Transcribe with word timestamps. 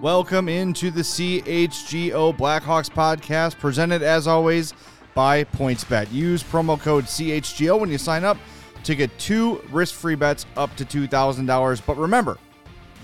Welcome 0.00 0.48
into 0.48 0.92
the 0.92 1.00
CHGO 1.00 2.36
Blackhawks 2.38 2.88
podcast, 2.88 3.58
presented 3.58 4.00
as 4.00 4.28
always 4.28 4.72
by 5.12 5.42
PointsBet. 5.42 6.12
Use 6.12 6.40
promo 6.40 6.80
code 6.80 7.06
CHGO 7.06 7.80
when 7.80 7.90
you 7.90 7.98
sign 7.98 8.22
up 8.22 8.36
to 8.84 8.94
get 8.94 9.10
two 9.18 9.60
risk 9.72 9.96
free 9.96 10.14
bets 10.14 10.46
up 10.56 10.76
to 10.76 10.84
$2,000. 10.84 11.82
But 11.84 11.96
remember, 11.96 12.38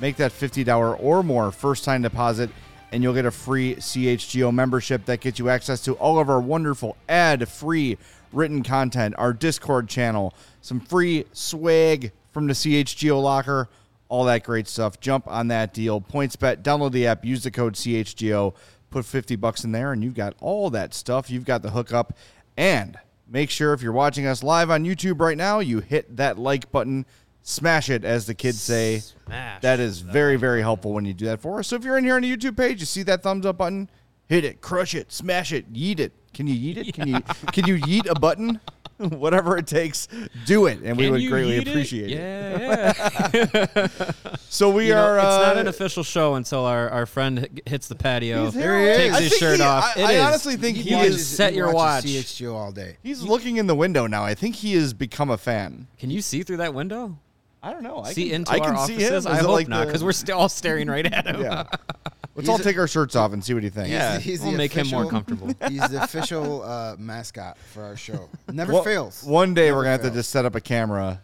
make 0.01 0.15
that 0.19 0.31
$50 0.31 0.97
or 1.01 1.25
more 1.25 1.51
first 1.51 1.83
time 1.83 2.01
deposit, 2.01 2.49
and 2.93 3.03
you'll 3.03 3.13
get 3.13 3.27
a 3.27 3.31
free 3.33 3.75
CHGO 3.75 4.55
membership 4.55 5.05
that 5.07 5.19
gets 5.19 5.41
you 5.41 5.49
access 5.49 5.81
to 5.87 5.95
all 5.95 6.21
of 6.21 6.31
our 6.31 6.41
wonderful 6.41 6.97
ad 7.09 7.49
free 7.49 7.99
written 8.33 8.63
content, 8.63 9.17
our 9.19 9.33
Discord 9.33 9.89
channel, 9.89 10.33
some 10.61 10.79
free 10.79 11.25
swag 11.33 12.13
from 12.31 12.47
the 12.47 12.53
CHGO 12.53 13.21
locker 13.21 13.69
all 14.15 14.25
that 14.27 14.45
great 14.45 14.69
stuff. 14.69 15.01
Jump 15.01 15.27
on 15.27 15.49
that 15.49 15.75
deal. 15.75 16.01
PointsBet, 16.01 16.63
download 16.63 16.93
the 16.93 17.09
app, 17.09 17.25
use 17.25 17.43
the 17.43 17.51
code 17.51 17.75
CHGO, 17.75 18.55
put 18.89 19.05
50 19.05 19.35
bucks 19.35 19.65
in 19.65 19.73
there, 19.73 19.93
and 19.93 20.05
you've 20.05 20.15
got 20.15 20.37
all 20.41 20.71
that 20.71 20.95
stuff. 20.95 21.31
You've 21.31 21.45
got 21.45 21.63
the 21.63 21.71
hookup. 21.71 22.17
And 22.57 22.97
make 23.29 23.51
sure 23.51 23.73
if 23.73 23.83
you're 23.83 23.91
watching 23.91 24.25
us 24.25 24.45
live 24.45 24.71
on 24.71 24.85
YouTube 24.85 25.21
right 25.21 25.37
now, 25.37 25.59
you 25.59 25.81
hit 25.81 26.17
that 26.17 26.39
like 26.39 26.71
button. 26.71 27.07
Smash 27.43 27.91
it, 27.91 28.05
as 28.05 28.27
the 28.27 28.35
kids 28.35 28.61
say. 28.61 29.01
Smash 29.01 29.61
that 29.63 29.81
is 29.81 29.99
very, 29.99 30.37
very 30.37 30.63
helpful 30.63 30.93
when 30.93 31.05
you 31.05 31.13
do 31.13 31.25
that 31.27 31.41
for 31.41 31.59
us. 31.59 31.67
So 31.67 31.77
if 31.77 31.83
you're 31.83 31.99
in 31.99 32.05
here 32.05 32.15
on 32.15 32.23
the 32.23 32.37
YouTube 32.37 32.57
page, 32.57 32.79
you 32.79 32.87
see 32.87 33.03
that 33.03 33.25
thumbs 33.25 33.45
up 33.45 33.59
button, 33.59 33.91
hit 34.29 34.45
it, 34.45 34.61
crush 34.61 34.95
it, 34.95 35.11
smash 35.11 35.53
it, 35.53 35.73
yeet 35.73 35.99
it. 35.99 36.13
Can 36.33 36.47
you 36.47 36.55
yeet 36.55 36.87
it? 36.87 36.95
Can 36.95 37.09
you 37.09 37.21
can 37.53 37.67
you 37.67 37.79
yeet 37.79 38.09
a 38.09 38.15
button? 38.19 38.61
Whatever 39.19 39.57
it 39.59 39.67
takes, 39.67 40.09
do 40.47 40.67
it, 40.67 40.81
and 40.83 40.97
we 40.97 41.11
would 41.11 41.27
greatly 41.29 41.57
eat 41.57 41.67
it? 41.67 41.71
appreciate 41.71 42.11
it. 42.11 42.19
Yeah, 42.19 43.33
yeah. 43.35 44.11
So 44.49 44.71
we 44.71 44.89
You 44.89 44.95
know, 44.95 45.05
are. 45.05 45.17
it's 45.19 45.25
not 45.25 45.57
uh, 45.57 45.61
an 45.61 45.69
official 45.69 46.03
show 46.05 46.35
until 46.35 46.65
our, 46.65 46.89
our 46.91 47.07
friend 47.07 47.41
h- 47.53 47.63
hits 47.67 47.89
the 47.89 47.95
patio, 47.95 48.45
He's 48.47 48.55
here. 48.55 48.97
takes 48.97 49.15
I 49.17 49.21
his 49.23 49.33
shirt 49.37 49.57
he- 49.57 49.63
off. 49.63 49.85
I- 49.97 50.01
It 50.01 50.05
I 50.05 50.13
is. 50.13 50.23
honestly 50.23 50.57
think 50.57 50.77
he 50.77 50.95
is 50.95 51.17
is- 51.17 51.27
set 51.27 51.53
he 51.53 51.57
your 51.59 51.67
watch. 51.73 52.05
watches 52.05 52.25
CHGO 52.27 52.55
all 52.55 52.73
day. 52.73 52.97
He's 53.03 53.23
looking 53.23 53.57
in 53.57 53.67
the 53.67 53.75
window 53.75 54.07
now. 54.07 54.25
I 54.25 54.35
think 54.35 54.55
he 54.57 54.75
has 54.75 54.93
become 54.95 55.31
a 55.31 55.39
fan. 55.39 55.89
Can 55.99 56.11
you 56.11 56.21
see 56.23 56.43
through 56.43 56.59
that 56.59 56.73
window? 56.75 57.19
I 57.63 57.73
don't 57.73 57.83
know. 57.83 58.01
I 58.01 58.13
see 58.13 58.27
can, 58.27 58.35
into 58.37 58.53
I 58.53 58.59
our 58.59 58.75
can 58.75 58.87
see 58.87 58.93
him. 58.95 59.01
offices? 59.01 59.13
Is 59.13 59.27
I 59.27 59.37
hope 59.39 59.49
like 59.51 59.69
not, 59.69 59.81
the- 59.81 59.87
because 59.87 60.05
we're 60.05 60.13
still 60.13 60.39
all 60.39 60.49
staring 60.49 60.89
right 60.89 61.07
at 61.07 61.27
him. 61.27 61.41
Yeah. 61.43 61.65
Let's 62.35 62.49
all 62.49 62.59
take 62.59 62.79
our 62.79 62.89
shirts 62.89 63.15
off 63.15 63.33
and 63.33 63.45
see 63.45 63.55
what 63.55 63.63
he 63.63 63.69
thinks. 63.71 63.91
Yeah. 63.91 64.19
He's 64.19 64.41
we'll 64.41 64.53
the 64.53 64.59
make 64.59 64.73
him 64.73 64.89
more 64.89 65.09
comfortable. 65.09 65.49
He's 65.69 65.89
the 65.89 66.03
official 66.03 66.63
uh, 66.63 66.97
mascot 66.99 67.57
for 67.73 67.83
our 67.85 67.97
show. 67.97 68.29
Never 68.53 68.73
One- 68.73 68.85
fails. 68.85 69.23
One 69.23 69.55
day 69.55 69.67
Never 69.67 69.77
we're 69.77 69.83
gonna 69.85 69.93
have 69.93 70.03
to 70.03 70.11
just 70.11 70.31
set 70.31 70.45
up 70.45 70.55
a 70.55 70.61
camera 70.61 71.21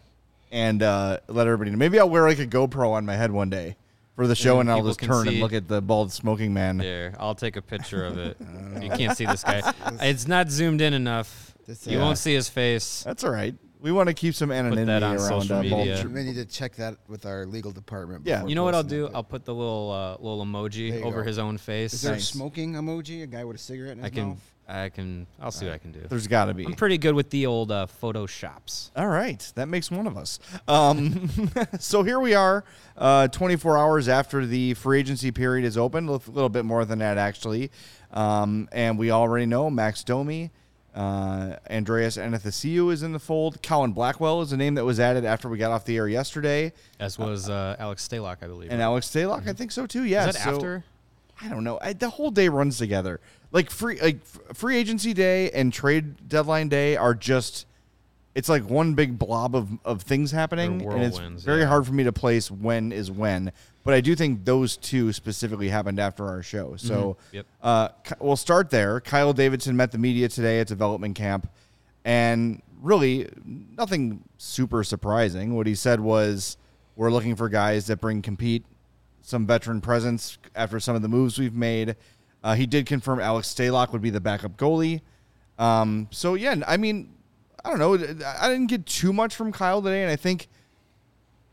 and 0.51 0.81
uh, 0.81 1.17
let 1.27 1.47
everybody 1.47 1.71
know. 1.71 1.77
Maybe 1.77 1.99
I'll 1.99 2.09
wear 2.09 2.27
like 2.27 2.39
a 2.39 2.47
GoPro 2.47 2.91
on 2.91 3.05
my 3.05 3.15
head 3.15 3.31
one 3.31 3.49
day 3.49 3.75
for 4.15 4.27
the 4.27 4.35
show, 4.35 4.59
And 4.59 4.69
and 4.69 4.77
I'll 4.77 4.85
just 4.85 5.01
turn 5.01 5.27
and 5.27 5.39
look 5.39 5.53
at 5.53 5.67
the 5.67 5.81
bald 5.81 6.11
smoking 6.11 6.53
man. 6.53 6.77
There, 6.77 7.13
I'll 7.19 7.35
take 7.35 7.55
a 7.55 7.61
picture 7.61 8.05
of 8.05 8.17
it. 8.17 8.37
you 8.81 8.89
can't 8.89 9.17
see 9.17 9.25
this 9.25 9.43
guy. 9.43 9.73
It's 10.01 10.27
not 10.27 10.49
zoomed 10.49 10.81
in 10.81 10.93
enough. 10.93 11.55
This, 11.67 11.87
You 11.87 11.99
uh, 11.99 12.01
won't 12.01 12.17
see 12.17 12.33
his 12.33 12.49
face. 12.49 13.03
That's 13.03 13.23
all 13.23 13.31
right. 13.31 13.55
We 13.81 13.91
want 13.91 14.07
to 14.07 14.13
keep 14.13 14.35
some 14.35 14.51
anonymity 14.51 14.85
that 14.85 15.01
on 15.03 15.15
around 15.17 15.41
social 15.41 15.57
uh, 15.57 15.61
bald 15.63 15.71
media. 15.87 15.97
sh- 16.01 16.05
We 16.05 16.23
need 16.23 16.35
to 16.35 16.45
check 16.45 16.75
that 16.75 16.97
with 17.07 17.25
our 17.25 17.45
legal 17.45 17.71
department. 17.71 18.25
Yeah. 18.25 18.37
before 18.37 18.49
You 18.49 18.55
know 18.55 18.63
what 18.63 18.75
I'll 18.75 18.83
posting 18.83 18.99
do? 18.99 19.05
it. 19.07 19.11
I'll 19.15 19.23
put 19.23 19.43
the 19.45 19.55
little 19.55 19.91
uh, 19.91 20.11
little 20.23 20.37
There 20.45 20.45
emoji 20.45 20.99
you 20.99 21.03
over 21.03 21.21
go. 21.21 21.27
his 21.27 21.39
own 21.39 21.57
face. 21.57 21.93
Is 21.93 22.01
there 22.03 22.13
Nice. 22.13 22.23
a 22.23 22.25
smoking 22.33 22.73
emoji? 22.73 23.23
A 23.23 23.27
guy 23.27 23.43
with 23.43 23.55
a 23.55 23.59
cigarette 23.59 23.93
in 23.93 23.97
his 23.99 24.05
I 24.05 24.09
can, 24.09 24.27
mouth? 24.29 24.37
I 24.69 24.89
can, 24.89 25.27
I'll 25.41 25.51
see 25.51 25.65
what 25.65 25.73
I 25.73 25.77
can 25.79 25.91
do. 25.91 25.99
There's 26.07 26.27
got 26.27 26.45
to 26.45 26.53
be. 26.53 26.63
I'm 26.65 26.75
pretty 26.75 26.97
good 26.97 27.13
with 27.15 27.29
the 27.31 27.45
old 27.47 27.71
uh, 27.71 27.87
photoshops. 28.01 28.91
All 28.95 29.07
right, 29.07 29.51
that 29.55 29.67
makes 29.67 29.91
one 29.91 30.07
of 30.07 30.15
us. 30.15 30.39
Um, 30.67 31.29
so 31.79 32.03
here 32.03 32.19
we 32.21 32.35
are, 32.35 32.63
uh, 32.97 33.27
24 33.29 33.77
hours 33.77 34.07
after 34.07 34.45
the 34.45 34.73
free 34.75 34.99
agency 34.99 35.31
period 35.31 35.65
is 35.65 35.77
open, 35.77 36.07
a 36.07 36.11
little 36.11 36.47
bit 36.49 36.63
more 36.63 36.85
than 36.85 36.99
that 36.99 37.17
actually, 37.17 37.69
um, 38.11 38.69
and 38.71 38.97
we 38.97 39.11
already 39.11 39.45
know 39.45 39.69
Max 39.69 40.03
Domi, 40.05 40.51
uh, 40.95 41.55
Andreas 41.69 42.17
Athanasiou 42.17 42.91
is 42.91 43.03
in 43.03 43.13
the 43.13 43.19
fold. 43.19 43.61
Colin 43.63 43.91
Blackwell 43.91 44.41
is 44.41 44.51
a 44.51 44.57
name 44.57 44.75
that 44.75 44.85
was 44.85 44.99
added 44.99 45.25
after 45.25 45.47
we 45.49 45.57
got 45.57 45.71
off 45.71 45.85
the 45.85 45.97
air 45.97 46.07
yesterday, 46.07 46.73
As 46.99 47.17
was 47.17 47.49
uh, 47.49 47.75
Alex 47.79 48.07
Stalock, 48.07 48.37
I 48.41 48.47
believe. 48.47 48.71
and 48.71 48.79
right? 48.79 48.85
Alex 48.85 49.07
Stalock, 49.07 49.47
I 49.47 49.53
think 49.53 49.71
so 49.71 49.85
too. 49.85 50.03
Yeah, 50.03 50.27
Is 50.27 50.35
that 50.35 50.43
so- 50.43 50.55
after? 50.55 50.83
I 51.43 51.49
don't 51.49 51.63
know. 51.63 51.79
I, 51.81 51.93
the 51.93 52.09
whole 52.09 52.31
day 52.31 52.49
runs 52.49 52.77
together. 52.77 53.19
Like 53.51 53.69
free 53.69 53.99
like 53.99 54.23
free 54.53 54.77
agency 54.77 55.13
day 55.13 55.49
and 55.51 55.73
trade 55.73 56.29
deadline 56.29 56.69
day 56.69 56.95
are 56.95 57.13
just 57.13 57.65
it's 58.33 58.47
like 58.47 58.69
one 58.69 58.93
big 58.93 59.19
blob 59.19 59.55
of, 59.55 59.69
of 59.83 60.03
things 60.03 60.31
happening 60.31 60.81
and 60.81 61.03
it's 61.03 61.17
very 61.43 61.61
yeah. 61.61 61.67
hard 61.67 61.85
for 61.85 61.93
me 61.93 62.03
to 62.03 62.13
place 62.13 62.49
when 62.49 62.91
is 62.91 63.11
when. 63.11 63.51
But 63.83 63.93
I 63.95 64.01
do 64.01 64.15
think 64.15 64.45
those 64.45 64.77
two 64.77 65.11
specifically 65.11 65.69
happened 65.69 65.99
after 65.99 66.27
our 66.27 66.43
show. 66.43 66.75
So 66.77 67.17
Mm-hmm. 67.31 67.35
Yep. 67.37 67.45
uh, 67.63 67.87
we'll 68.19 68.35
start 68.35 68.69
there. 68.69 69.01
Kyle 69.01 69.33
Davidson 69.33 69.75
met 69.75 69.91
the 69.91 69.97
media 69.97 70.29
today 70.29 70.59
at 70.59 70.67
development 70.67 71.15
camp 71.15 71.49
and 72.05 72.61
really 72.81 73.27
nothing 73.45 74.23
super 74.37 74.83
surprising. 74.83 75.55
What 75.55 75.65
he 75.67 75.75
said 75.75 75.99
was 75.99 76.57
we're 76.95 77.11
looking 77.11 77.35
for 77.35 77.49
guys 77.49 77.87
that 77.87 77.99
bring 78.01 78.21
compete 78.21 78.65
some 79.23 79.45
veteran 79.47 79.81
presence 79.81 80.37
after 80.55 80.79
some 80.79 80.95
of 80.95 81.01
the 81.01 81.07
moves 81.09 81.39
we've 81.39 81.53
made. 81.55 81.95
Uh, 82.43 82.55
he 82.55 82.65
did 82.65 82.85
confirm 82.85 83.19
Alex 83.19 83.47
Stalock 83.53 83.91
would 83.93 84.01
be 84.01 84.09
the 84.09 84.19
backup 84.21 84.57
goalie. 84.57 85.01
Um, 85.59 86.07
so 86.11 86.33
yeah, 86.33 86.55
I 86.67 86.77
mean, 86.77 87.13
I 87.63 87.69
don't 87.69 87.79
know. 87.79 87.93
I 88.25 88.47
didn't 88.49 88.67
get 88.67 88.85
too 88.87 89.13
much 89.13 89.35
from 89.35 89.51
Kyle 89.51 89.81
today, 89.81 90.01
and 90.01 90.11
I 90.11 90.15
think 90.15 90.47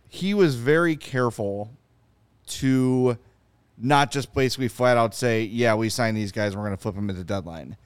he 0.09 0.33
was 0.33 0.55
very 0.55 0.97
careful 0.97 1.71
to 2.49 3.19
not 3.77 4.11
just 4.11 4.35
basically 4.35 4.69
flat 4.69 4.97
out 4.97 5.15
say, 5.15 5.45
"Yeah, 5.45 5.75
we 5.75 5.89
signed 5.89 6.17
these 6.17 6.33
guys. 6.33 6.57
We're 6.57 6.63
going 6.65 6.77
to 6.77 6.83
flip 6.83 6.95
them 6.95 7.09
at 7.11 7.17
the 7.17 7.25
deadline." 7.25 7.77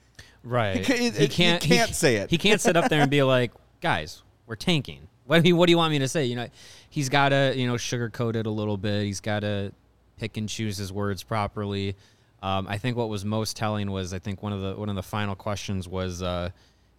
Right. 0.43 0.83
ca- 0.85 0.93
it- 0.93 1.15
it- 1.19 1.31
he 1.31 1.57
can't 1.59 1.93
say 1.95 2.17
it. 2.17 2.29
He 2.29 2.37
can't 2.37 2.59
sit 2.59 2.75
up 2.75 2.89
there 2.89 3.01
and 3.01 3.09
be 3.11 3.23
like, 3.35 3.51
guys, 3.81 4.23
we're 4.47 4.55
tanking. 4.55 5.07
What 5.25 5.41
do 5.41 5.47
you, 5.47 5.55
what 5.55 5.67
do 5.67 5.71
you 5.71 5.77
want 5.77 5.91
me 5.91 5.99
to 5.99 6.07
say? 6.07 6.25
You 6.25 6.35
know, 6.35 6.47
he's 6.89 7.07
got 7.07 7.29
to, 7.29 7.53
you 7.55 7.65
know, 7.65 7.75
sugarcoat 7.75 8.35
it 8.35 8.45
a 8.45 8.49
little 8.49 8.75
bit. 8.75 9.03
He's 9.05 9.21
got 9.21 9.39
to 9.39 9.71
pick 10.17 10.35
and 10.35 10.49
choose 10.49 10.75
his 10.75 10.91
words 10.91 11.23
properly. 11.23 11.95
Um, 12.41 12.67
I 12.67 12.77
think 12.77 12.97
what 12.97 13.07
was 13.07 13.23
most 13.23 13.55
telling 13.55 13.89
was 13.89 14.13
I 14.13 14.19
think 14.19 14.43
one 14.43 14.51
of 14.51 14.59
the 14.61 14.75
one 14.75 14.89
of 14.89 14.95
the 14.95 15.03
final 15.03 15.33
questions 15.33 15.87
was, 15.87 16.21
uh, 16.21 16.49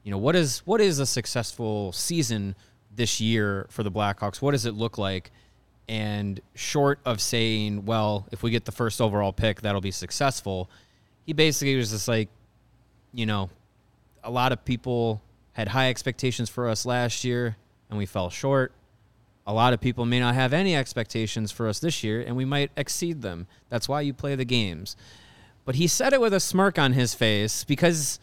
you 0.05 0.10
know, 0.10 0.17
what 0.17 0.37
is 0.37 0.60
what 0.64 0.81
is 0.81 0.99
a 1.00 1.06
successful 1.06 1.93
season 1.93 2.55
this 2.96 3.20
year 3.20 3.67
for 3.69 3.82
the 3.82 3.90
Blackhawks? 3.90 4.40
What 4.40 4.52
does 4.52 4.64
it 4.64 4.72
look 4.72 4.96
like? 4.96 5.31
And 5.88 6.40
short 6.54 6.98
of 7.04 7.20
saying, 7.20 7.84
well, 7.84 8.26
if 8.32 8.42
we 8.42 8.50
get 8.50 8.64
the 8.64 8.72
first 8.72 9.00
overall 9.00 9.32
pick, 9.32 9.60
that'll 9.60 9.81
be 9.81 9.90
successful. 9.90 10.70
He 11.26 11.32
basically 11.32 11.76
was 11.76 11.90
just 11.90 12.08
like, 12.08 12.28
you 13.12 13.26
know, 13.26 13.50
a 14.22 14.31
lot 14.31 14.52
of 14.52 14.64
people 14.64 15.22
had 15.52 15.69
high 15.69 15.90
expectations 15.90 16.48
for 16.48 16.69
us 16.69 16.86
last 16.86 17.25
year 17.25 17.56
and 17.88 17.98
we 17.98 18.06
fell 18.06 18.31
short. 18.31 18.72
A 19.46 19.52
lot 19.52 19.75
of 19.75 19.81
people 19.81 20.06
may 20.06 20.19
not 20.20 20.34
have 20.34 20.52
any 20.52 20.75
expectations 20.75 21.52
for 21.52 21.69
us 21.69 21.78
this 21.81 22.02
year 22.02 22.22
and 22.22 22.34
we 22.34 22.44
might 22.44 22.70
exceed 22.76 23.22
them. 23.22 23.46
That's 23.69 23.88
why 23.88 24.00
you 24.00 24.14
play 24.14 24.34
the 24.34 24.44
games. 24.44 24.96
But 25.64 25.76
he 25.76 25.86
said 25.86 26.12
it 26.12 26.20
with 26.20 26.34
a 26.34 26.40
smirk 26.40 26.78
on 26.78 26.94
his 26.94 27.14
face 27.14 27.62
because 27.64 28.19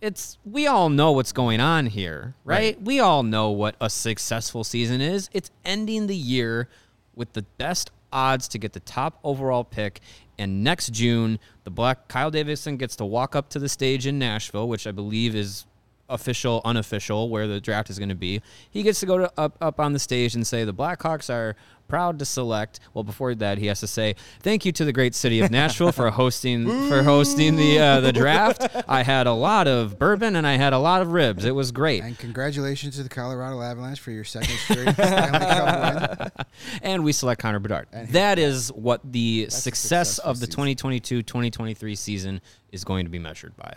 it's 0.00 0.38
we 0.44 0.66
all 0.66 0.88
know 0.88 1.12
what's 1.12 1.32
going 1.32 1.60
on 1.60 1.86
here, 1.86 2.34
right? 2.44 2.80
We 2.82 3.00
all 3.00 3.22
know 3.22 3.50
what 3.50 3.76
a 3.80 3.88
successful 3.88 4.64
season 4.64 5.00
is. 5.00 5.30
It's 5.32 5.50
ending 5.64 6.06
the 6.06 6.16
year 6.16 6.68
with 7.14 7.32
the 7.32 7.42
best 7.58 7.90
odds 8.12 8.48
to 8.48 8.58
get 8.58 8.72
the 8.72 8.80
top 8.80 9.18
overall 9.24 9.64
pick. 9.64 10.00
And 10.38 10.64
next 10.64 10.92
June, 10.92 11.38
the 11.64 11.70
black 11.70 12.08
Kyle 12.08 12.30
Davidson 12.30 12.76
gets 12.76 12.96
to 12.96 13.04
walk 13.04 13.36
up 13.36 13.48
to 13.50 13.58
the 13.58 13.68
stage 13.68 14.06
in 14.06 14.18
Nashville, 14.18 14.68
which 14.68 14.86
I 14.86 14.92
believe 14.92 15.34
is 15.34 15.66
official, 16.08 16.60
unofficial, 16.64 17.28
where 17.28 17.46
the 17.46 17.60
draft 17.60 17.90
is 17.90 17.98
going 17.98 18.08
to 18.08 18.14
be. 18.14 18.42
He 18.70 18.82
gets 18.82 19.00
to 19.00 19.06
go 19.06 19.18
to, 19.18 19.32
up 19.38 19.56
up 19.60 19.80
on 19.80 19.92
the 19.92 19.98
stage 19.98 20.34
and 20.34 20.46
say 20.46 20.64
the 20.64 20.74
Blackhawks 20.74 21.32
are 21.32 21.56
proud 21.88 22.18
to 22.18 22.24
select. 22.24 22.80
Well, 22.92 23.04
before 23.04 23.34
that, 23.36 23.58
he 23.58 23.66
has 23.66 23.80
to 23.80 23.86
say 23.86 24.14
thank 24.40 24.64
you 24.64 24.72
to 24.72 24.84
the 24.84 24.92
great 24.92 25.14
city 25.14 25.40
of 25.40 25.50
Nashville 25.50 25.92
for 25.92 26.10
hosting 26.22 26.66
for 26.88 27.02
hosting 27.02 27.56
the 27.56 27.78
uh, 27.78 28.00
the 28.00 28.12
draft. 28.12 28.66
I 28.88 29.02
had 29.02 29.26
a 29.26 29.32
lot 29.32 29.68
of 29.68 29.98
bourbon 29.98 30.36
and 30.36 30.46
I 30.46 30.56
had 30.56 30.72
a 30.72 30.78
lot 30.78 31.02
of 31.02 31.12
ribs. 31.12 31.44
It 31.44 31.54
was 31.54 31.72
great. 31.72 32.02
And 32.02 32.18
congratulations 32.18 32.96
to 32.96 33.02
the 33.02 33.08
Colorado 33.08 33.60
Avalanche 33.60 34.00
for 34.00 34.10
your 34.10 34.24
second 34.24 34.56
straight 34.56 34.88
Stanley 34.94 35.38
Cup 35.38 36.18
win. 36.18 36.46
and 36.82 37.04
we 37.04 37.12
select 37.12 37.40
Connor 37.40 37.58
Bedard. 37.58 37.88
That 38.10 38.38
is 38.38 38.72
what 38.72 39.00
the 39.04 39.46
a 39.48 39.50
success 39.50 40.18
of 40.18 40.40
the 40.40 40.46
successful 40.46 40.74
2022-2023 40.74 41.96
season 41.96 42.40
is 42.72 42.84
going 42.84 43.04
to 43.04 43.10
be 43.10 43.18
measured 43.18 43.56
by. 43.56 43.76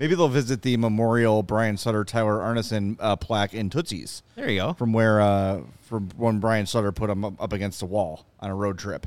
Yep. 0.00 0.08
Maybe 0.08 0.14
they'll 0.16 0.28
visit 0.28 0.62
the 0.62 0.76
memorial 0.78 1.42
Brian 1.42 1.76
Sutter 1.76 2.04
Tyler 2.04 2.38
Arnason 2.38 2.96
uh, 3.00 3.16
plaque 3.16 3.52
in 3.52 3.68
Tootsie's 3.68 4.22
There 4.34 4.48
you 4.50 4.60
go. 4.60 4.72
from 4.72 4.92
where 4.94 5.20
uh, 5.20 5.60
from 5.82 6.08
when 6.16 6.38
Brian 6.40 6.64
Sutter 6.66 6.90
put 6.90 7.10
him 7.10 7.24
up, 7.24 7.34
up 7.40 7.52
against 7.52 7.80
the 7.80 7.86
wall 7.86 8.24
on 8.40 8.50
a 8.50 8.54
road 8.54 8.78
trip. 8.78 9.06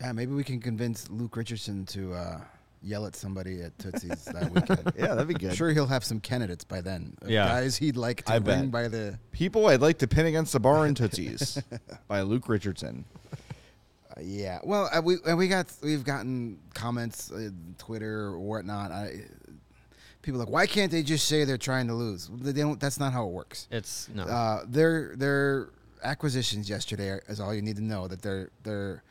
Yeah, 0.00 0.10
maybe 0.12 0.32
we 0.32 0.42
can 0.42 0.60
convince 0.60 1.08
Luke 1.10 1.36
Richardson 1.36 1.86
to 1.86 2.12
uh, 2.12 2.40
yell 2.82 3.06
at 3.06 3.14
somebody 3.14 3.62
at 3.62 3.78
Tootsie's 3.78 4.24
that 4.24 4.50
weekend. 4.50 4.92
Yeah, 4.98 5.14
that'd 5.14 5.28
be 5.28 5.34
good. 5.34 5.50
I'm 5.50 5.56
sure 5.56 5.70
he'll 5.70 5.86
have 5.86 6.02
some 6.02 6.18
candidates 6.18 6.64
by 6.64 6.80
then. 6.80 7.16
Yeah. 7.24 7.46
Guys 7.46 7.76
he'd 7.76 7.96
like 7.96 8.24
to 8.24 8.32
I 8.32 8.38
bring 8.40 8.62
bet. 8.62 8.70
by 8.72 8.88
the. 8.88 9.16
People 9.30 9.68
I'd 9.68 9.80
like 9.80 9.98
to 9.98 10.08
pin 10.08 10.26
against 10.26 10.52
the 10.54 10.60
bar 10.60 10.88
in 10.88 10.94
Tootsie's 10.94 11.62
by 12.08 12.22
Luke 12.22 12.48
Richardson. 12.48 13.04
Uh, 14.10 14.20
yeah. 14.20 14.58
Well, 14.64 14.90
uh, 14.92 15.00
we 15.02 15.18
and 15.24 15.38
we 15.38 15.46
got 15.46 15.72
we've 15.84 16.02
gotten 16.04 16.58
comments, 16.74 17.30
uh, 17.30 17.50
Twitter 17.78 18.24
or 18.26 18.40
whatnot. 18.40 18.90
I, 18.90 19.20
people 20.22 20.40
are 20.40 20.44
like, 20.44 20.52
why 20.52 20.66
can't 20.66 20.90
they 20.90 21.02
just 21.02 21.26
say 21.28 21.44
they're 21.44 21.58
trying 21.58 21.86
to 21.88 21.94
lose? 21.94 22.30
They 22.32 22.52
don't. 22.52 22.80
That's 22.80 22.98
not 22.98 23.12
how 23.12 23.26
it 23.26 23.32
works. 23.32 23.68
It's 23.70 24.08
no. 24.14 24.24
Uh, 24.24 24.64
their 24.66 25.14
their 25.16 25.68
acquisitions 26.02 26.68
yesterday 26.68 27.18
is 27.28 27.40
all 27.40 27.54
you 27.54 27.62
need 27.62 27.76
to 27.76 27.82
know 27.84 28.08
that 28.08 28.22
they're 28.22 28.50
they're 28.62 29.02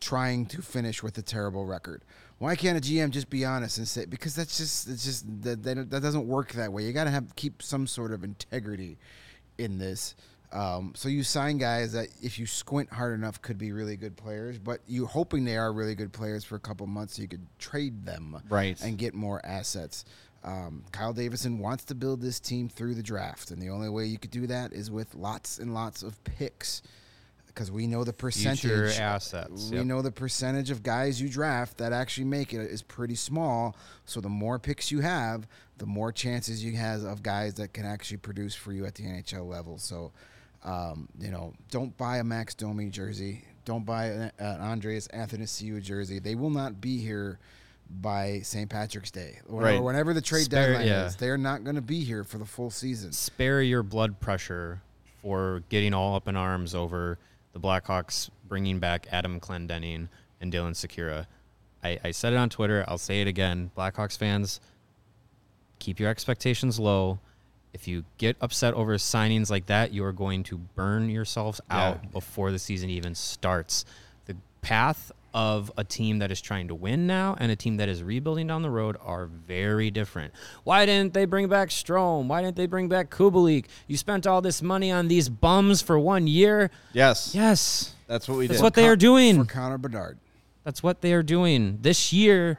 trying 0.00 0.46
to 0.46 0.60
finish 0.62 1.02
with 1.02 1.16
a 1.18 1.22
terrible 1.22 1.64
record. 1.64 2.02
Why 2.38 2.54
can't 2.54 2.76
a 2.76 2.80
GM 2.80 3.10
just 3.10 3.30
be 3.30 3.44
honest 3.46 3.78
and 3.78 3.88
say 3.88 4.04
because 4.04 4.34
that's 4.34 4.58
just 4.58 4.88
it's 4.88 5.04
just 5.04 5.24
that 5.42 5.62
that, 5.62 5.90
that 5.90 6.02
doesn't 6.02 6.26
work 6.26 6.52
that 6.52 6.72
way. 6.72 6.82
You 6.82 6.92
got 6.92 7.04
to 7.04 7.10
have 7.10 7.34
keep 7.36 7.62
some 7.62 7.86
sort 7.86 8.12
of 8.12 8.24
integrity 8.24 8.98
in 9.58 9.78
this. 9.78 10.14
Um, 10.52 10.92
so 10.94 11.08
you 11.08 11.22
sign 11.24 11.58
guys 11.58 11.92
that 11.92 12.08
if 12.22 12.38
you 12.38 12.46
squint 12.46 12.90
hard 12.92 13.14
enough 13.18 13.42
could 13.42 13.58
be 13.58 13.72
really 13.72 13.96
good 13.96 14.16
players, 14.16 14.58
but 14.58 14.80
you 14.86 15.04
hoping 15.04 15.44
they 15.44 15.56
are 15.56 15.72
really 15.72 15.94
good 15.96 16.12
players 16.12 16.44
for 16.44 16.54
a 16.54 16.60
couple 16.60 16.86
months 16.86 17.16
so 17.16 17.22
you 17.22 17.28
could 17.28 17.44
trade 17.58 18.04
them 18.06 18.40
Right. 18.48 18.80
and 18.80 18.96
get 18.96 19.12
more 19.12 19.44
assets. 19.44 20.04
Um, 20.46 20.84
Kyle 20.92 21.12
Davidson 21.12 21.58
wants 21.58 21.84
to 21.86 21.94
build 21.96 22.20
this 22.20 22.38
team 22.38 22.68
through 22.68 22.94
the 22.94 23.02
draft, 23.02 23.50
and 23.50 23.60
the 23.60 23.68
only 23.70 23.88
way 23.88 24.06
you 24.06 24.16
could 24.16 24.30
do 24.30 24.46
that 24.46 24.72
is 24.72 24.90
with 24.90 25.12
lots 25.16 25.58
and 25.58 25.74
lots 25.74 26.04
of 26.04 26.22
picks, 26.22 26.82
because 27.48 27.72
we 27.72 27.88
know 27.88 28.04
the 28.04 28.12
percentage. 28.12 28.60
Future 28.60 28.86
assets. 29.02 29.70
We 29.70 29.78
Yep. 29.78 29.86
know 29.86 30.02
the 30.02 30.12
percentage 30.12 30.70
of 30.70 30.84
guys 30.84 31.20
you 31.20 31.28
draft 31.28 31.78
that 31.78 31.92
actually 31.92 32.26
make 32.26 32.54
it 32.54 32.60
is 32.70 32.80
pretty 32.82 33.16
small. 33.16 33.74
So 34.04 34.20
the 34.20 34.28
more 34.28 34.58
picks 34.60 34.92
you 34.92 35.00
have, 35.00 35.48
the 35.78 35.86
more 35.86 36.12
chances 36.12 36.62
you 36.64 36.76
have 36.76 37.02
of 37.02 37.22
guys 37.24 37.54
that 37.54 37.72
can 37.72 37.84
actually 37.84 38.18
produce 38.18 38.54
for 38.54 38.72
you 38.72 38.86
at 38.86 38.94
the 38.94 39.04
NHL 39.04 39.48
level. 39.48 39.78
So, 39.78 40.12
um, 40.64 41.08
you 41.18 41.30
know, 41.30 41.54
don't 41.72 41.96
buy 41.96 42.18
a 42.18 42.24
Max 42.24 42.54
Domi 42.54 42.88
jersey. 42.90 43.44
Don't 43.64 43.84
buy 43.84 44.06
an, 44.06 44.32
an 44.38 44.60
Andreas 44.60 45.08
Athanasiou 45.08 45.82
jersey. 45.82 46.18
They 46.20 46.34
will 46.36 46.50
not 46.50 46.80
be 46.80 46.98
here 46.98 47.40
by 47.88 48.40
St. 48.40 48.68
Patrick's 48.68 49.10
Day 49.10 49.38
or 49.48 49.62
Right. 49.62 49.82
whenever 49.82 50.12
the 50.14 50.20
trade 50.20 50.44
Spare- 50.44 50.72
deadline 50.72 50.86
yeah. 50.88 51.06
is. 51.06 51.16
They're 51.16 51.38
not 51.38 51.64
going 51.64 51.76
to 51.76 51.82
be 51.82 52.02
here 52.04 52.24
for 52.24 52.38
the 52.38 52.44
full 52.44 52.70
season. 52.70 53.12
spare 53.12 53.62
your 53.62 53.82
blood 53.82 54.20
pressure 54.20 54.82
for 55.22 55.62
getting 55.68 55.94
all 55.94 56.14
up 56.14 56.28
in 56.28 56.36
arms 56.36 56.74
over 56.74 57.18
the 57.52 57.60
Blackhawks 57.60 58.28
bringing 58.48 58.78
back 58.78 59.06
Adam 59.10 59.40
Clendenning 59.40 60.08
and 60.40 60.52
Dylan 60.52 60.72
Sikura. 60.72 61.26
I, 61.82 61.98
I 62.04 62.10
said 62.10 62.32
it 62.32 62.36
on 62.36 62.48
Twitter. 62.50 62.84
I'll 62.88 62.98
say 62.98 63.20
it 63.22 63.26
again. 63.28 63.70
Blackhawks 63.76 64.16
fans, 64.16 64.60
keep 65.78 66.00
your 66.00 66.10
expectations 66.10 66.78
low. 66.78 67.18
If 67.72 67.86
you 67.86 68.04
get 68.18 68.36
upset 68.40 68.74
over 68.74 68.96
signings 68.96 69.50
like 69.50 69.66
that, 69.66 69.92
you 69.92 70.04
are 70.04 70.12
going 70.12 70.42
to 70.44 70.56
burn 70.58 71.10
yourselves 71.10 71.60
out 71.70 72.10
before 72.10 72.50
the 72.50 72.58
season 72.58 72.88
even 72.90 73.14
starts. 73.14 73.84
The 74.24 74.36
path 74.62 75.12
of 75.36 75.70
a 75.76 75.84
team 75.84 76.20
that 76.20 76.30
is 76.32 76.40
trying 76.40 76.66
to 76.66 76.74
win 76.74 77.06
now 77.06 77.36
and 77.38 77.52
a 77.52 77.56
team 77.56 77.76
that 77.76 77.90
is 77.90 78.02
rebuilding 78.02 78.46
down 78.46 78.62
the 78.62 78.70
road 78.70 78.96
are 79.04 79.26
very 79.26 79.90
different. 79.90 80.32
Why 80.64 80.86
didn't 80.86 81.12
they 81.12 81.26
bring 81.26 81.46
back 81.46 81.68
Strome? 81.68 82.26
Why 82.26 82.40
didn't 82.40 82.56
they 82.56 82.64
bring 82.66 82.88
back 82.88 83.10
Kubalik? 83.10 83.66
You 83.86 83.98
spent 83.98 84.26
all 84.26 84.40
this 84.40 84.62
money 84.62 84.90
on 84.90 85.08
these 85.08 85.28
bums 85.28 85.82
for 85.82 85.98
one 85.98 86.26
year. 86.26 86.70
Yes. 86.94 87.34
Yes. 87.34 87.94
That's 88.06 88.26
what 88.26 88.38
we 88.38 88.46
That's 88.46 88.60
did. 88.60 88.64
what 88.64 88.72
they 88.72 88.88
are 88.88 88.96
doing. 88.96 89.44
For 89.44 89.52
Connor 89.52 89.76
Bedard. 89.76 90.16
That's 90.64 90.82
what 90.82 91.02
they 91.02 91.12
are 91.12 91.22
doing. 91.22 91.80
This 91.82 92.14
year, 92.14 92.58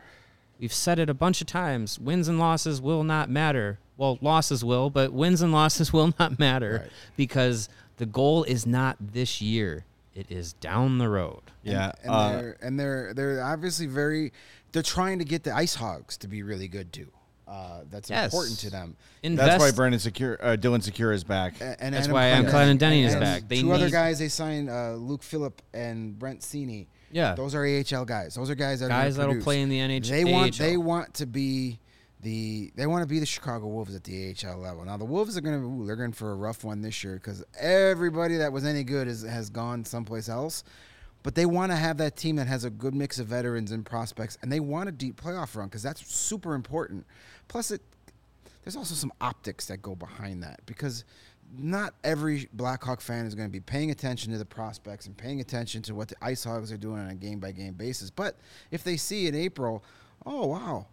we've 0.59 0.71
said 0.71 0.99
it 0.99 1.09
a 1.09 1.15
bunch 1.15 1.41
of 1.41 1.47
times 1.47 1.97
wins 1.97 2.27
and 2.27 2.37
losses 2.37 2.79
will 2.79 3.03
not 3.03 3.27
matter. 3.27 3.79
Well, 3.97 4.19
losses 4.21 4.63
will, 4.63 4.91
but 4.91 5.11
wins 5.11 5.41
and 5.41 5.51
losses 5.51 5.91
will 5.93 6.13
not 6.19 6.37
matter 6.37 6.81
Right. 6.83 6.91
because 7.17 7.69
the 7.97 8.05
goal 8.05 8.43
is 8.43 8.67
not 8.67 8.97
this 8.99 9.41
year, 9.41 9.83
it 10.17 10.31
is 10.31 10.53
down 10.53 10.97
the 10.97 11.07
road. 11.09 11.41
yeah. 11.63 11.91
and 12.03 12.11
uh, 12.11 12.29
they're 12.31 12.57
and 12.61 12.79
they're 12.79 13.13
they're 13.13 13.43
obviously 13.43 13.85
very 13.85 14.33
they're 14.71 14.81
trying 14.83 15.19
to 15.19 15.25
get 15.25 15.43
the 15.43 15.53
ice 15.55 15.75
hogs 15.75 16.17
to 16.17 16.27
be 16.27 16.43
really 16.43 16.67
good 16.67 16.91
too. 16.91 17.07
Uh, 17.47 17.81
that's 17.89 18.09
Yes. 18.09 18.33
important 18.33 18.59
to 18.59 18.69
them. 18.69 18.97
Invest. 19.23 19.47
that's 19.47 19.63
why 19.63 19.71
Brandon 19.71 19.99
Sikura, 20.01 20.37
uh, 20.41 20.57
Dylan 20.57 20.79
Sikura 20.85 21.13
is 21.13 21.23
back. 21.23 21.61
A- 21.61 21.81
And 21.81 21.95
That's 21.95 22.03
Adam 22.07 22.13
why 22.13 22.25
Adam 22.27 22.45
Clendenning- 22.47 22.77
Clendenning 22.79 23.05
is 23.07 23.15
back. 23.15 23.47
They 23.47 23.61
two 23.61 23.71
other 23.71 23.89
guys 23.89 24.19
they 24.19 24.27
signed, 24.27 24.69
uh, 24.69 24.95
Luke 24.95 25.23
Philp 25.23 25.61
and 25.73 26.19
Brett 26.19 26.39
Seney. 26.41 26.87
Yeah. 27.09 27.35
those 27.35 27.55
are 27.55 27.63
AHL 27.65 28.03
guys. 28.03 28.35
Those 28.35 28.49
are 28.49 28.55
guys 28.55 28.81
that 28.81 28.87
are 28.87 28.89
Guys 28.89 29.15
gonna 29.15 29.27
that'll 29.29 29.31
produce. 29.35 29.43
play 29.45 29.61
in 29.61 29.69
the 29.69 29.79
NH 29.79 30.09
They 30.09 30.25
want 30.25 30.59
AHL. 30.59 30.67
they 30.67 30.75
want 30.77 31.13
to 31.13 31.25
be 31.25 31.79
the 32.21 32.71
they 32.75 32.87
want 32.87 33.03
to 33.03 33.07
be 33.07 33.19
the 33.19 33.25
Chicago 33.25 33.67
Wolves 33.67 33.95
at 33.95 34.03
the 34.03 34.35
AHL 34.43 34.57
level. 34.57 34.85
Now 34.85 34.97
the 34.97 35.05
Wolves 35.05 35.37
are 35.37 35.41
gonna 35.41 35.59
ooh, 35.59 35.85
they're 35.85 35.95
going 35.95 36.13
for 36.13 36.31
a 36.31 36.35
rough 36.35 36.63
one 36.63 36.81
this 36.81 37.03
year 37.03 37.15
because 37.15 37.43
everybody 37.59 38.37
that 38.37 38.51
was 38.51 38.65
any 38.65 38.83
good 38.83 39.07
is, 39.07 39.23
has 39.23 39.49
gone 39.49 39.85
someplace 39.85 40.29
else. 40.29 40.63
But 41.23 41.35
they 41.35 41.45
want 41.45 41.71
to 41.71 41.75
have 41.75 41.97
that 41.97 42.15
team 42.15 42.37
that 42.37 42.47
has 42.47 42.63
a 42.63 42.69
good 42.69 42.95
mix 42.95 43.19
of 43.19 43.27
veterans 43.27 43.71
and 43.71 43.85
prospects, 43.85 44.37
and 44.41 44.51
they 44.51 44.59
want 44.59 44.87
a 44.87 44.91
deep 44.91 45.21
playoff 45.21 45.55
run 45.55 45.67
because 45.67 45.83
that's 45.83 46.07
super 46.07 46.53
important. 46.53 47.05
Plus, 47.47 47.71
it 47.71 47.81
there's 48.63 48.75
also 48.75 48.95
some 48.95 49.13
optics 49.21 49.65
that 49.67 49.81
go 49.81 49.95
behind 49.95 50.43
that 50.43 50.61
because 50.65 51.05
not 51.57 51.93
every 52.03 52.49
Blackhawk 52.53 53.01
fan 53.01 53.25
is 53.25 53.35
going 53.35 53.47
to 53.47 53.51
be 53.51 53.59
paying 53.59 53.91
attention 53.91 54.31
to 54.33 54.37
the 54.37 54.45
prospects 54.45 55.05
and 55.05 55.15
paying 55.17 55.39
attention 55.39 55.81
to 55.83 55.95
what 55.95 56.09
the 56.09 56.15
Ice 56.21 56.43
Hogs 56.43 56.71
are 56.71 56.77
doing 56.77 56.99
on 56.99 57.09
a 57.09 57.15
game 57.15 57.39
by 57.39 57.51
game 57.51 57.73
basis. 57.73 58.09
But 58.09 58.35
if 58.71 58.83
they 58.83 58.97
see 58.97 59.27
in 59.27 59.35
April, 59.35 59.83
oh 60.25 60.47
wow, 60.47 60.87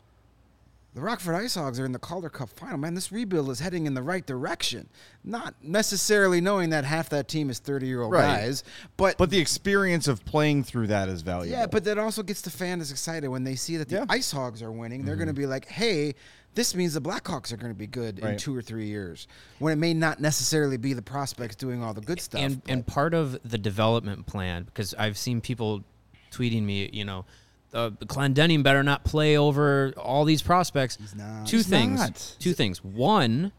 the 0.94 1.00
Rockford 1.00 1.34
Ice 1.34 1.56
Hogs 1.56 1.80
are 1.80 1.84
in 1.84 1.90
the 1.92 1.98
Calder 1.98 2.28
Cup 2.30 2.48
final. 2.50 2.78
Man, 2.78 2.94
this 2.94 3.10
rebuild 3.10 3.50
is 3.50 3.58
heading 3.58 3.86
in 3.86 3.94
the 3.94 4.02
right 4.02 4.24
direction. 4.24 4.88
Not 5.24 5.54
necessarily 5.60 6.40
knowing 6.40 6.70
that 6.70 6.84
half 6.84 7.08
that 7.10 7.26
team 7.26 7.50
is 7.50 7.58
30 7.58 7.86
year 7.86 8.02
old 8.02 8.12
Right. 8.12 8.22
guys, 8.22 8.62
but 8.96 9.18
But 9.18 9.30
the 9.30 9.40
experience 9.40 10.06
of 10.06 10.24
playing 10.24 10.62
through 10.62 10.86
that 10.88 11.08
is 11.08 11.22
valuable. 11.22 11.58
yeah, 11.58 11.66
but 11.66 11.82
that 11.84 11.98
also 11.98 12.22
gets 12.22 12.42
the 12.42 12.50
fans 12.50 12.92
excited 12.92 13.28
when 13.28 13.42
they 13.42 13.56
see 13.56 13.76
that 13.76 13.88
the 13.88 13.96
Yeah. 13.96 14.06
Ice 14.08 14.30
Hogs 14.30 14.62
are 14.62 14.70
winning. 14.70 15.04
They're 15.04 15.16
going 15.16 15.26
to 15.26 15.32
mm-hmm. 15.32 15.42
be 15.42 15.46
like, 15.46 15.66
hey, 15.66 16.14
this 16.54 16.76
means 16.76 16.94
the 16.94 17.00
Blackhawks 17.00 17.52
are 17.52 17.56
going 17.56 17.72
to 17.72 17.78
be 17.78 17.88
good 17.88 18.20
in 18.20 18.36
two 18.36 18.56
or 18.56 18.62
three 18.62 18.86
years. 18.86 19.26
When 19.58 19.72
it 19.72 19.76
may 19.76 19.94
not 19.94 20.20
necessarily 20.20 20.76
be 20.76 20.92
the 20.92 21.02
prospects 21.02 21.56
doing 21.56 21.82
all 21.82 21.92
the 21.92 22.00
good 22.02 22.20
stuff. 22.20 22.40
and 22.40 22.62
but- 22.62 22.70
and 22.70 22.86
part 22.86 23.14
of 23.14 23.36
the 23.44 23.58
development 23.58 24.26
plan 24.26 24.62
because 24.62 24.94
I've 24.94 25.18
seen 25.18 25.40
people 25.40 25.82
tweeting 26.30 26.62
me, 26.62 26.88
you 26.92 27.04
know, 27.04 27.24
uh, 27.75 27.90
Clendenning 28.07 28.62
better 28.62 28.83
not 28.83 29.04
play 29.04 29.37
over 29.37 29.93
all 29.97 30.25
these 30.25 30.43
prospects. 30.43 30.97
Two 31.45 31.57
He's 31.59 31.66
things. 31.66 32.00
not. 32.00 32.37
Two 32.38 32.52
things. 32.52 32.83
One, 32.83 33.52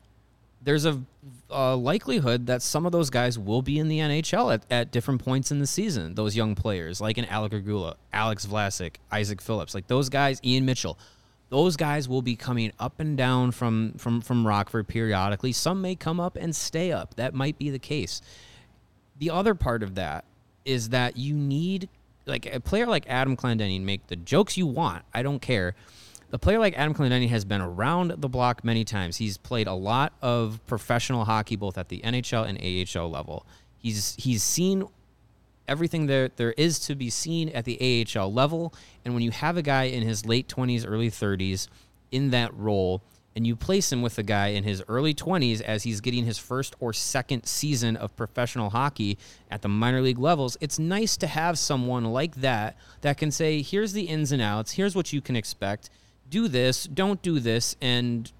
there's 0.61 0.85
a, 0.85 1.01
a 1.49 1.75
likelihood 1.75 2.47
that 2.47 2.61
some 2.61 2.85
of 2.85 2.91
those 2.91 3.09
guys 3.09 3.37
will 3.37 3.61
be 3.61 3.77
in 3.77 3.87
the 3.87 3.99
NHL 3.99 4.53
at, 4.53 4.65
at 4.71 4.91
different 4.91 5.23
points 5.23 5.51
in 5.51 5.59
the 5.59 5.67
season. 5.67 6.15
Those 6.15 6.35
young 6.35 6.55
players 6.55 6.99
like 7.01 7.17
an 7.17 7.25
Alec 7.25 7.53
Regula, 7.53 7.97
Alex 8.11 8.45
Vlasic, 8.45 8.95
Isaac 9.11 9.41
Phillips, 9.41 9.75
like 9.75 9.87
those 9.87 10.09
guys, 10.09 10.39
Ian 10.43 10.65
Mitchell. 10.65 10.97
Those 11.49 11.77
guys 11.77 12.09
will 12.09 12.23
be 12.23 12.35
coming 12.35 12.71
up 12.79 12.99
and 12.99 13.15
down 13.15 13.51
from 13.51 13.93
from 13.97 14.21
from 14.21 14.47
Rockford 14.47 14.87
periodically. 14.87 15.51
Some 15.51 15.79
may 15.79 15.93
come 15.93 16.19
up 16.19 16.35
and 16.35 16.55
stay 16.55 16.91
up. 16.91 17.15
That 17.15 17.35
might 17.35 17.59
be 17.59 17.69
the 17.69 17.77
case 17.79 18.21
the 19.17 19.29
other 19.29 19.55
part 19.55 19.83
of 19.83 19.95
that 19.95 20.25
is 20.63 20.89
that 20.89 21.17
you 21.17 21.35
need 21.35 21.89
like 22.25 22.53
a 22.53 22.59
player 22.59 22.87
like 22.87 23.05
Adam 23.07 23.37
Clendenning 23.37 23.81
make 23.81 24.07
the 24.07 24.15
jokes 24.15 24.57
you 24.57 24.67
want. 24.67 25.03
I 25.13 25.21
don't 25.23 25.41
care. 25.41 25.75
a 26.31 26.39
player 26.39 26.59
like 26.59 26.77
Adam 26.77 26.93
Clendenning 26.93 27.29
has 27.29 27.45
been 27.45 27.61
around 27.61 28.13
the 28.17 28.27
block 28.29 28.63
many 28.63 28.83
times. 28.83 29.17
He's 29.17 29.37
played 29.37 29.67
a 29.67 29.73
lot 29.73 30.13
of 30.21 30.59
professional 30.65 31.25
hockey, 31.25 31.55
both 31.55 31.77
at 31.77 31.89
the 31.89 32.01
NHL 32.01 32.45
and 32.47 32.57
AHL 32.59 33.09
level. 33.09 33.45
He's 33.77 34.15
he's 34.17 34.43
seen 34.43 34.85
everything 35.67 36.07
there 36.07 36.29
there 36.35 36.51
is 36.53 36.79
to 36.79 36.95
be 36.95 37.09
seen 37.09 37.49
at 37.49 37.65
the 37.65 38.05
AHL 38.15 38.31
level. 38.33 38.73
And 39.03 39.13
when 39.13 39.23
you 39.23 39.31
have 39.31 39.57
a 39.57 39.61
guy 39.61 39.83
in 39.83 40.03
his 40.03 40.25
late 40.25 40.47
twenties, 40.47 40.85
early 40.85 41.09
thirties 41.09 41.69
in 42.11 42.31
that 42.31 42.53
role, 42.55 43.01
and 43.35 43.45
you 43.45 43.55
place 43.55 43.91
him 43.91 44.01
with 44.01 44.17
a 44.17 44.23
guy 44.23 44.47
in 44.47 44.63
his 44.63 44.81
early 44.87 45.13
20s 45.13 45.59
as 45.61 45.83
he's 45.83 45.99
getting 45.99 46.25
his 46.25 46.37
first 46.37 46.75
or 46.79 46.93
second 46.93 47.45
season 47.45 47.97
of 47.97 48.15
professional 48.15 48.69
hockey 48.69 49.17
at 49.51 49.61
the 49.61 49.67
minor 49.67 50.01
league 50.01 50.19
levels, 50.19 50.57
it's 50.61 50.79
nice 50.79 51.17
to 51.17 51.27
have 51.27 51.59
someone 51.59 52.05
like 52.05 52.35
that 52.35 52.77
that 53.01 53.17
can 53.17 53.31
say, 53.31 53.61
here's 53.61 53.93
the 53.93 54.03
ins 54.03 54.31
and 54.31 54.41
outs, 54.41 54.71
here's 54.71 54.95
what 54.95 55.11
you 55.11 55.21
can 55.21 55.35
expect, 55.35 55.89
do 56.29 56.47
this, 56.47 56.85
don't 56.85 57.21
do 57.21 57.39
this, 57.39 57.75
and 57.81 58.31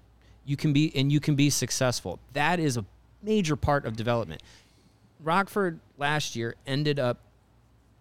you 0.46 0.56
can 0.56 0.72
be 0.72 0.92
and 0.94 1.12
you 1.12 1.20
can 1.20 1.34
be 1.34 1.50
successful. 1.50 2.18
That 2.32 2.58
is 2.58 2.76
a 2.76 2.84
major 3.22 3.56
part 3.56 3.84
of 3.84 3.96
development. 3.96 4.42
Rockford 5.22 5.80
last 5.98 6.36
year 6.36 6.54
ended 6.66 6.98
up 6.98 7.18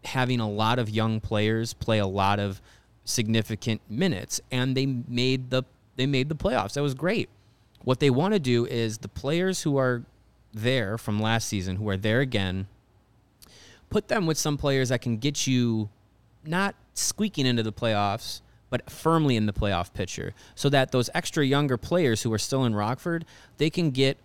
having 0.06 0.40
a 0.40 0.50
lot 0.50 0.80
of 0.80 0.90
young 0.90 1.20
players 1.20 1.74
play 1.74 1.98
a 1.98 2.06
lot 2.06 2.40
of 2.40 2.62
significant 3.04 3.82
minutes 3.90 4.40
and 4.52 4.78
they 4.78 4.86
made 4.86 5.50
the 5.50 5.64
they 5.96 6.06
made 6.06 6.30
the 6.30 6.36
playoffs. 6.36 6.74
That 6.74 6.82
was 6.82 6.94
great. 6.94 7.30
What 7.84 8.00
they 8.00 8.10
want 8.10 8.34
to 8.34 8.40
do 8.40 8.66
is 8.66 9.00
the 9.00 9.08
players 9.08 9.62
who 9.62 9.78
are 9.78 10.04
there 10.54 10.98
from 10.98 11.20
last 11.20 11.48
season, 11.48 11.76
who 11.76 11.88
are 11.90 11.98
there 11.98 12.22
again, 12.22 12.68
put 13.90 14.08
them 14.08 14.26
with 14.26 14.38
some 14.38 14.58
players 14.58 14.90
that 14.90 15.02
can 15.02 15.18
get 15.18 15.46
you 15.46 15.90
not 16.46 16.76
squeaking 16.94 17.46
into 17.46 17.64
the 17.64 17.74
playoffs, 17.74 18.42
but 18.70 18.90
firmly 18.90 19.36
in 19.36 19.46
the 19.46 19.54
playoff 19.54 19.94
picture, 19.94 20.34
so 20.56 20.70
that 20.70 20.92
those 20.92 21.10
extra 21.14 21.46
younger 21.46 21.78
players 21.78 22.24
who 22.24 22.34
are 22.34 22.40
still 22.40 22.66
in 22.66 22.74
Rockford, 22.74 23.26
they 23.58 23.70
can 23.70 23.92
get 23.92 24.18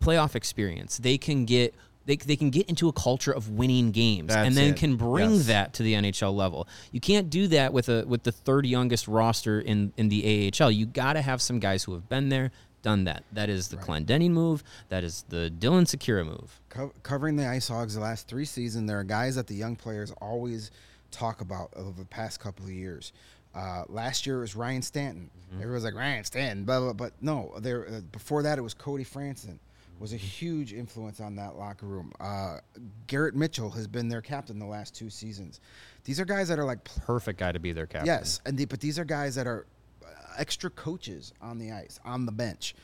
playoff 0.00 0.34
experience. 0.34 0.98
They 0.98 1.18
can 1.18 1.44
get 1.44 1.74
they, 2.06 2.16
they 2.16 2.36
can 2.36 2.50
get 2.50 2.68
into 2.68 2.88
a 2.88 2.92
culture 2.92 3.32
of 3.32 3.50
winning 3.50 3.90
games 3.90 4.28
That's 4.28 4.46
and 4.46 4.56
then 4.56 4.70
it. 4.70 4.76
can 4.76 4.96
bring 4.96 5.34
Yes. 5.34 5.46
that 5.46 5.72
to 5.74 5.82
the 5.82 5.94
NHL 5.94 6.34
level. 6.34 6.66
You 6.92 7.00
can't 7.00 7.28
do 7.28 7.48
that 7.48 7.72
with 7.72 7.88
a 7.88 8.04
with 8.06 8.22
the 8.22 8.32
third 8.32 8.64
youngest 8.66 9.06
roster 9.08 9.60
in 9.60 9.92
in 9.96 10.08
the 10.08 10.50
AHL. 10.60 10.70
You 10.70 10.86
got 10.86 11.14
to 11.14 11.22
have 11.22 11.42
some 11.42 11.58
guys 11.58 11.84
who 11.84 11.92
have 11.94 12.08
been 12.08 12.28
there, 12.28 12.52
done 12.82 13.04
that. 13.04 13.24
That 13.32 13.48
is 13.50 13.68
the 13.68 13.76
Clendenning 13.76 14.30
move. 14.30 14.62
That 14.88 15.02
is 15.04 15.24
the 15.28 15.52
Dylan 15.58 15.82
Sikura 15.84 16.24
move. 16.24 16.60
Co- 16.68 16.92
covering 17.02 17.36
the 17.36 17.46
Ice 17.46 17.68
Hogs 17.68 17.94
the 17.94 18.00
last 18.00 18.28
three 18.28 18.44
seasons, 18.44 18.86
there 18.88 18.98
are 19.00 19.04
guys 19.04 19.34
that 19.34 19.46
the 19.48 19.54
young 19.56 19.74
players 19.76 20.12
always 20.20 20.70
talk 21.10 21.40
about 21.40 21.70
over 21.76 21.98
the 21.98 22.06
past 22.06 22.38
couple 22.40 22.64
of 22.66 22.70
years. 22.72 23.12
Uh, 23.54 23.84
last 23.88 24.26
year 24.26 24.36
it 24.36 24.40
was 24.40 24.54
Ryan 24.54 24.82
Stanton. 24.82 25.30
Everyone's 25.60 25.84
like 25.84 25.94
Ryan 25.94 26.24
Stanton, 26.24 26.64
blah 26.64 26.78
blah. 26.80 26.92
But 26.92 27.14
no, 27.22 27.54
there 27.60 27.88
uh, 27.88 28.00
before 28.12 28.42
that 28.42 28.58
it 28.58 28.62
was 28.62 28.74
Cody 28.74 29.04
Franson. 29.04 29.58
Was 29.98 30.12
a 30.12 30.16
huge 30.16 30.72
influence 30.72 31.20
on 31.20 31.36
that 31.36 31.56
locker 31.56 31.86
room. 31.86 32.12
Uh, 32.20 32.58
Garrett 33.06 33.34
Mitchell 33.34 33.70
has 33.70 33.86
been 33.86 34.08
their 34.08 34.20
captain 34.20 34.58
the 34.58 34.66
last 34.66 34.94
two 34.94 35.08
seasons. 35.08 35.60
These 36.04 36.20
are 36.20 36.24
guys 36.24 36.48
that 36.48 36.58
are 36.58 36.64
like 36.64 36.84
Perfect 36.84 37.38
guy 37.38 37.52
to 37.52 37.58
be 37.58 37.72
their 37.72 37.86
captain. 37.86 38.06
Yes, 38.06 38.40
and 38.44 38.58
the, 38.58 38.66
but 38.66 38.80
these 38.80 38.98
are 38.98 39.04
guys 39.04 39.34
that 39.36 39.46
are 39.46 39.66
uh, 40.04 40.08
extra 40.38 40.70
coaches 40.70 41.32
on 41.40 41.58
the 41.58 41.72
ice, 41.72 41.98
on 42.04 42.26
the 42.26 42.32
bench. 42.32 42.74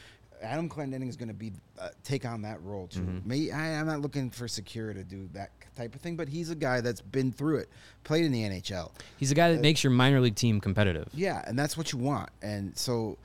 Adam 0.42 0.69
Clendenning 0.69 1.09
is 1.09 1.16
going 1.16 1.28
to 1.28 1.35
be 1.35 1.52
uh, 1.78 1.88
take 2.02 2.25
on 2.25 2.42
that 2.42 2.62
role 2.62 2.88
too. 2.88 3.00
Mm-hmm. 3.00 3.28
Me, 3.28 3.50
I, 3.50 3.78
I'm 3.78 3.87
not 3.87 4.00
looking 4.00 4.31
for 4.31 4.47
Sikura 4.47 4.95
to 4.95 5.04
do 5.04 5.28
that 5.33 5.50
type 5.76 5.95
of 5.95 6.00
thing, 6.00 6.16
but 6.16 6.28
he's 6.28 6.50
a 6.50 6.54
guy 6.54 6.81
that's 6.81 7.00
been 7.00 7.33
through 7.33 7.59
it, 7.59 7.69
played 8.04 8.25
in 8.25 8.33
the 8.33 8.42
NHL. 8.42 8.90
He's 9.16 9.31
a 9.31 9.35
guy 9.35 9.52
that 9.52 9.61
makes 9.61 9.85
your 9.85 9.92
minor 9.92 10.21
league 10.21 10.35
team 10.35 10.61
competitive. 10.61 11.09
Yeah, 11.14 11.42
and 11.47 11.59
that's 11.59 11.76
what 11.76 11.92
you 11.92 11.99
want. 11.99 12.31
And 12.42 12.76
so, 12.76 13.19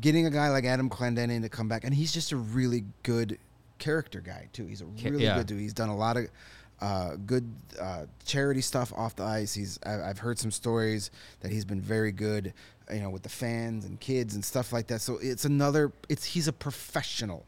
getting 0.00 0.26
a 0.26 0.30
guy 0.30 0.48
like 0.50 0.64
Adam 0.64 0.88
Clendenning 0.90 1.42
to 1.42 1.48
come 1.48 1.68
back, 1.68 1.84
and 1.84 1.94
he's 1.94 2.12
just 2.12 2.32
a 2.32 2.36
really 2.36 2.84
good 3.02 3.38
character 3.78 4.20
guy 4.20 4.48
too. 4.52 4.66
He's 4.66 4.82
a 4.82 4.86
really 4.86 5.24
yeah. 5.24 5.36
good 5.36 5.46
dude. 5.46 5.60
He's 5.60 5.72
done 5.72 5.88
a 5.88 5.96
lot 5.96 6.16
of 6.16 6.26
uh, 6.80 7.16
good 7.26 7.52
uh, 7.80 8.06
charity 8.24 8.60
stuff 8.60 8.92
off 8.96 9.16
the 9.16 9.24
ice. 9.24 9.52
He's 9.54 9.78
I, 9.84 10.02
I've 10.02 10.18
heard 10.18 10.38
some 10.38 10.50
stories 10.50 11.10
that 11.40 11.50
he's 11.50 11.64
been 11.64 11.80
very 11.80 12.12
good, 12.12 12.54
you 12.92 13.00
know, 13.00 13.10
with 13.10 13.22
the 13.22 13.28
fans 13.28 13.84
and 13.84 13.98
kids 14.00 14.34
and 14.34 14.44
stuff 14.44 14.72
like 14.72 14.86
that. 14.88 15.00
So 15.00 15.18
it's 15.20 15.44
another. 15.44 15.92
It's 16.08 16.24
he's 16.24 16.48
a 16.48 16.52
professional. 16.52 17.46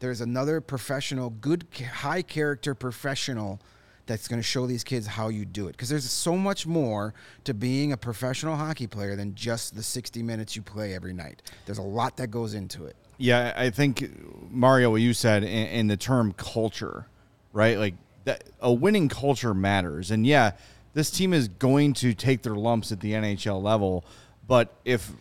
There's 0.00 0.20
another 0.20 0.60
professional, 0.60 1.30
good, 1.30 1.66
high 1.92 2.22
character 2.22 2.74
professional 2.74 3.60
that's 4.06 4.28
going 4.28 4.38
to 4.38 4.46
show 4.46 4.66
these 4.66 4.84
kids 4.84 5.06
how 5.06 5.28
you 5.28 5.44
do 5.44 5.68
it. 5.68 5.72
Because 5.72 5.88
there's 5.88 6.10
so 6.10 6.36
much 6.36 6.66
more 6.66 7.14
to 7.44 7.54
being 7.54 7.92
a 7.92 7.96
professional 7.96 8.56
hockey 8.56 8.86
player 8.86 9.16
than 9.16 9.34
just 9.34 9.76
the 9.76 9.82
60 9.82 10.22
minutes 10.22 10.56
you 10.56 10.62
play 10.62 10.94
every 10.94 11.12
night. 11.12 11.42
There's 11.66 11.78
a 11.78 11.82
lot 11.82 12.16
that 12.16 12.28
goes 12.28 12.54
into 12.54 12.86
it. 12.86 12.96
Yeah, 13.18 13.52
I 13.56 13.70
think 13.70 14.10
Mario, 14.50 14.90
what 14.90 15.00
you 15.00 15.14
said 15.14 15.44
in, 15.44 15.66
in 15.68 15.86
the 15.86 15.96
term 15.96 16.32
culture, 16.32 17.06
right? 17.52 17.78
Like 17.78 17.94
that, 18.24 18.44
a 18.60 18.72
winning 18.72 19.08
culture 19.08 19.54
matters, 19.54 20.10
and 20.10 20.26
yeah, 20.26 20.52
this 20.94 21.10
team 21.10 21.32
is 21.32 21.48
going 21.48 21.94
to 21.94 22.14
take 22.14 22.42
their 22.42 22.54
lumps 22.54 22.92
at 22.92 23.00
the 23.00 23.12
NHL 23.12 23.62
level. 23.62 24.04
But 24.46 24.74
if 24.84 25.12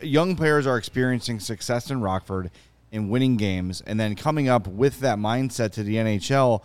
young 0.00 0.36
players 0.36 0.66
are 0.66 0.76
experiencing 0.76 1.40
success 1.40 1.90
in 1.90 2.00
Rockford 2.00 2.50
and 2.90 3.10
winning 3.10 3.36
games, 3.36 3.82
and 3.82 3.98
then 4.00 4.14
coming 4.16 4.48
up 4.48 4.66
with 4.66 5.00
that 5.00 5.18
mindset 5.18 5.72
to 5.72 5.82
the 5.82 5.96
NHL, 5.96 6.62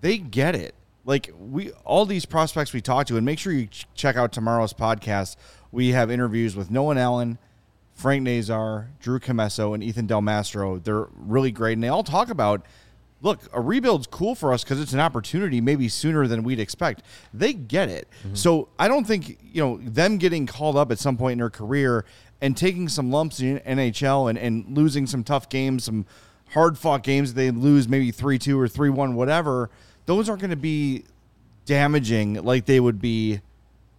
they 0.00 0.18
get 0.18 0.54
it. 0.54 0.74
Like 1.06 1.30
we, 1.38 1.70
all 1.84 2.04
these 2.04 2.26
prospects 2.26 2.72
we 2.72 2.80
talk 2.80 3.06
to, 3.06 3.16
and 3.16 3.24
make 3.24 3.38
sure 3.38 3.52
you 3.52 3.68
ch- 3.68 3.86
check 3.94 4.16
out 4.16 4.32
tomorrow's 4.32 4.72
podcast. 4.72 5.36
We 5.70 5.90
have 5.90 6.10
interviews 6.10 6.56
with 6.56 6.70
Nolan 6.70 6.98
Allan, 6.98 7.38
Frank 7.94 8.24
Nazar, 8.24 8.90
Drew 9.00 9.20
Commesso, 9.20 9.72
and 9.72 9.82
Ethan 9.82 10.06
Del 10.06 10.20
Mastro. 10.20 10.78
They're 10.78 11.06
really 11.14 11.52
great, 11.52 11.74
and 11.74 11.82
they 11.82 11.88
all 11.88 12.04
talk 12.04 12.28
about. 12.28 12.66
Look, 13.22 13.40
a 13.54 13.60
rebuild's 13.62 14.06
cool 14.06 14.34
for 14.34 14.52
us 14.52 14.62
because 14.62 14.78
it's 14.78 14.92
an 14.92 15.00
opportunity, 15.00 15.60
maybe 15.60 15.88
sooner 15.88 16.26
than 16.26 16.42
we'd 16.42 16.60
expect. 16.60 17.02
They 17.32 17.54
get 17.54 17.88
it, 17.88 18.08
mm-hmm. 18.22 18.34
so 18.34 18.68
I 18.78 18.88
don't 18.88 19.06
think 19.06 19.38
you 19.42 19.62
know 19.62 19.78
them 19.78 20.18
getting 20.18 20.46
called 20.46 20.76
up 20.76 20.92
at 20.92 20.98
some 20.98 21.16
point 21.16 21.32
in 21.32 21.38
their 21.38 21.50
career 21.50 22.04
and 22.42 22.56
taking 22.56 22.88
some 22.88 23.10
lumps 23.10 23.40
in 23.40 23.58
NHL 23.60 24.28
and, 24.28 24.38
and 24.38 24.76
losing 24.76 25.06
some 25.06 25.24
tough 25.24 25.48
games, 25.48 25.84
some 25.84 26.04
hard 26.50 26.76
fought 26.76 27.02
games. 27.02 27.34
They 27.34 27.50
lose 27.50 27.88
maybe 27.88 28.10
three 28.10 28.38
two 28.38 28.60
or 28.60 28.68
three 28.68 28.90
one, 28.90 29.14
whatever. 29.14 29.70
Those 30.06 30.28
aren't 30.28 30.40
going 30.40 30.50
to 30.50 30.56
be 30.56 31.04
damaging 31.64 32.34
like 32.44 32.66
they 32.66 32.80
would 32.80 33.00
be 33.00 33.40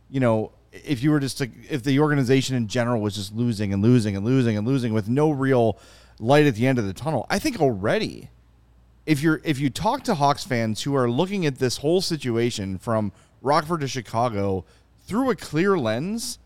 you 0.10 0.20
know, 0.20 0.52
if 0.72 1.04
you 1.04 1.12
were 1.12 1.20
just 1.20 1.38
to, 1.40 1.50
if 1.70 1.84
the 1.84 2.00
organization 2.00 2.56
in 2.56 2.68
general 2.68 3.02
was 3.02 3.16
just 3.16 3.36
losing 3.36 3.74
and 3.74 3.82
losing 3.82 4.16
and 4.16 4.26
losing 4.26 4.58
and 4.58 4.68
losing 4.68 4.94
with 4.94 5.10
no 5.10 5.32
real 5.32 5.78
light 6.20 6.46
at 6.46 6.56
the 6.56 6.68
end 6.68 6.80
of 6.80 6.86
the 6.86 6.94
tunnel, 6.94 7.26
I 7.30 7.40
think 7.40 7.60
already, 7.60 8.30
if 9.06 9.22
you're 9.22 9.42
if 9.44 9.60
you 9.60 9.70
talk 9.70 10.04
to 10.04 10.16
Hawks 10.16 10.44
fans 10.44 10.84
who 10.84 10.96
are 10.96 11.10
looking 11.10 11.46
at 11.46 11.60
this 11.60 11.78
whole 11.78 12.02
situation 12.02 12.78
from 12.78 13.12
Rockford 13.42 13.82
to 13.82 13.88
Chicago 13.88 14.66
through 15.06 15.30
a 15.30 15.36
clear 15.36 15.78
lens, 15.78 16.40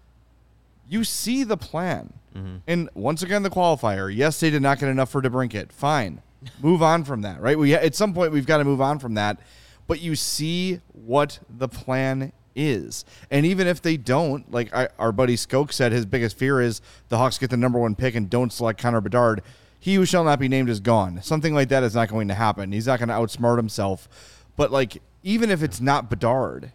you 0.88 1.04
see 1.04 1.44
the 1.44 1.58
plan. 1.58 2.14
Mm-hmm. 2.36 2.58
And 2.68 2.90
once 2.94 3.24
again, 3.24 3.44
the 3.44 3.50
qualifier. 3.50 4.14
Yes, 4.14 4.40
they 4.40 4.50
did 4.50 4.62
not 4.62 4.80
get 4.80 4.90
enough 4.90 5.10
for 5.10 5.22
DeBrincat. 5.22 5.72
Fine, 5.72 6.22
move 6.62 6.82
on 6.82 7.04
from 7.04 7.22
that. 7.22 7.42
Right? 7.42 7.58
We 7.58 7.74
at 7.74 7.96
some 7.96 8.14
point 8.14 8.32
we've 8.32 8.46
got 8.46 8.58
to 8.58 8.64
move 8.64 8.82
on 8.82 9.00
from 9.00 9.16
that. 9.16 9.40
But 9.88 10.02
you 10.02 10.16
see 10.16 10.80
what 10.94 11.40
the 11.50 11.68
plan 11.68 12.32
is, 12.56 13.04
and 13.30 13.46
even 13.46 13.68
if 13.68 13.82
they 13.82 13.98
don't, 13.98 14.50
like 14.52 14.74
I, 14.74 14.90
our 15.00 15.12
buddy 15.12 15.36
Skoke 15.36 15.74
said, 15.74 15.92
his 15.92 16.06
biggest 16.06 16.38
fear 16.38 16.62
is 16.62 16.82
the 17.10 17.18
Hawks 17.18 17.38
get 17.38 17.50
the 17.50 17.58
number 17.58 17.80
one 17.80 17.96
pick 17.96 18.16
and 18.16 18.30
don't 18.30 18.54
select 18.54 18.80
Connor 18.80 19.02
Bedard. 19.02 19.42
He 19.80 19.96
who 19.96 20.06
shall 20.06 20.24
not 20.24 20.40
be 20.40 20.48
named 20.48 20.70
is 20.70 20.80
gone. 20.80 21.22
Something 21.24 21.54
like 21.54 21.70
that 21.70 21.84
is 21.84 21.96
not 21.96 22.08
going 22.08 22.28
to 22.28 22.36
happen. 22.36 22.72
He's 22.72 22.88
not 22.88 23.00
going 23.00 23.10
to 23.10 23.16
outsmart 23.16 23.58
himself. 23.58 24.08
But 24.56 24.72
like, 24.72 25.02
even 25.24 25.50
if 25.50 25.64
it's 25.64 25.82
not 25.82 26.10
Bedard, 26.10 26.72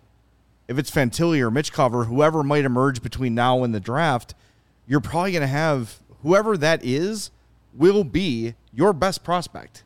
if 0.68 0.78
it's 0.78 0.90
Fantilli 0.90 1.40
or 1.40 1.50
Michkov, 1.50 2.06
whoever 2.06 2.42
might 2.42 2.64
emerge 2.64 3.02
between 3.02 3.34
now 3.34 3.62
and 3.62 3.74
the 3.74 3.80
draft, 3.80 4.34
you're 4.86 5.00
probably 5.00 5.32
going 5.32 5.42
to 5.42 5.46
have 5.46 6.00
whoever 6.22 6.56
that 6.56 6.84
is 6.84 7.30
will 7.76 8.04
be 8.04 8.54
your 8.72 8.92
best 8.92 9.24
prospect, 9.24 9.84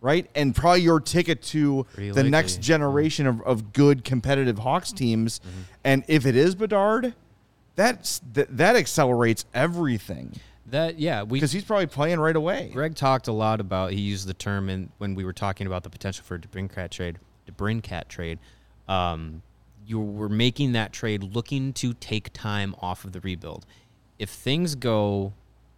right? 0.00 0.28
And 0.34 0.54
probably 0.54 0.82
your 0.82 1.00
ticket 1.00 1.42
to 1.44 1.86
Pretty 1.94 2.10
the 2.10 2.16
likely, 2.16 2.30
next 2.30 2.60
generation 2.60 3.26
of, 3.26 3.40
of 3.42 3.72
good 3.72 4.04
competitive 4.04 4.58
Hawks 4.58 4.92
teams. 4.92 5.40
And 5.84 6.04
if 6.08 6.26
it 6.26 6.36
is 6.36 6.54
Bedard, 6.54 7.14
that's 7.74 8.20
that, 8.32 8.56
that 8.56 8.76
accelerates 8.76 9.44
everything 9.52 10.34
That 10.66 10.98
yeah, 10.98 11.22
we 11.22 11.38
because 11.38 11.52
he's 11.52 11.64
probably 11.64 11.86
playing 11.86 12.18
right 12.18 12.34
away. 12.34 12.70
Greg 12.72 12.94
talked 12.96 13.28
a 13.28 13.32
lot 13.32 13.60
about. 13.60 13.92
He 13.92 14.00
used 14.00 14.26
the 14.26 14.34
term 14.34 14.68
in 14.68 14.90
when 14.98 15.14
we 15.14 15.24
were 15.24 15.32
talking 15.32 15.66
about 15.66 15.84
the 15.84 15.90
potential 15.90 16.24
for 16.24 16.34
a 16.34 16.38
DeBrincat 16.38 16.90
trade. 16.90 17.18
DeBrincat 17.48 18.08
trade. 18.08 18.38
Um, 18.88 19.42
you 19.86 20.00
were 20.00 20.28
making 20.28 20.72
that 20.72 20.92
trade 20.92 21.22
looking 21.22 21.72
to 21.74 21.94
take 21.94 22.32
time 22.32 22.74
off 22.80 23.04
of 23.04 23.12
the 23.12 23.20
rebuild. 23.20 23.64
If 24.18 24.30
things 24.30 24.74
go 24.74 25.34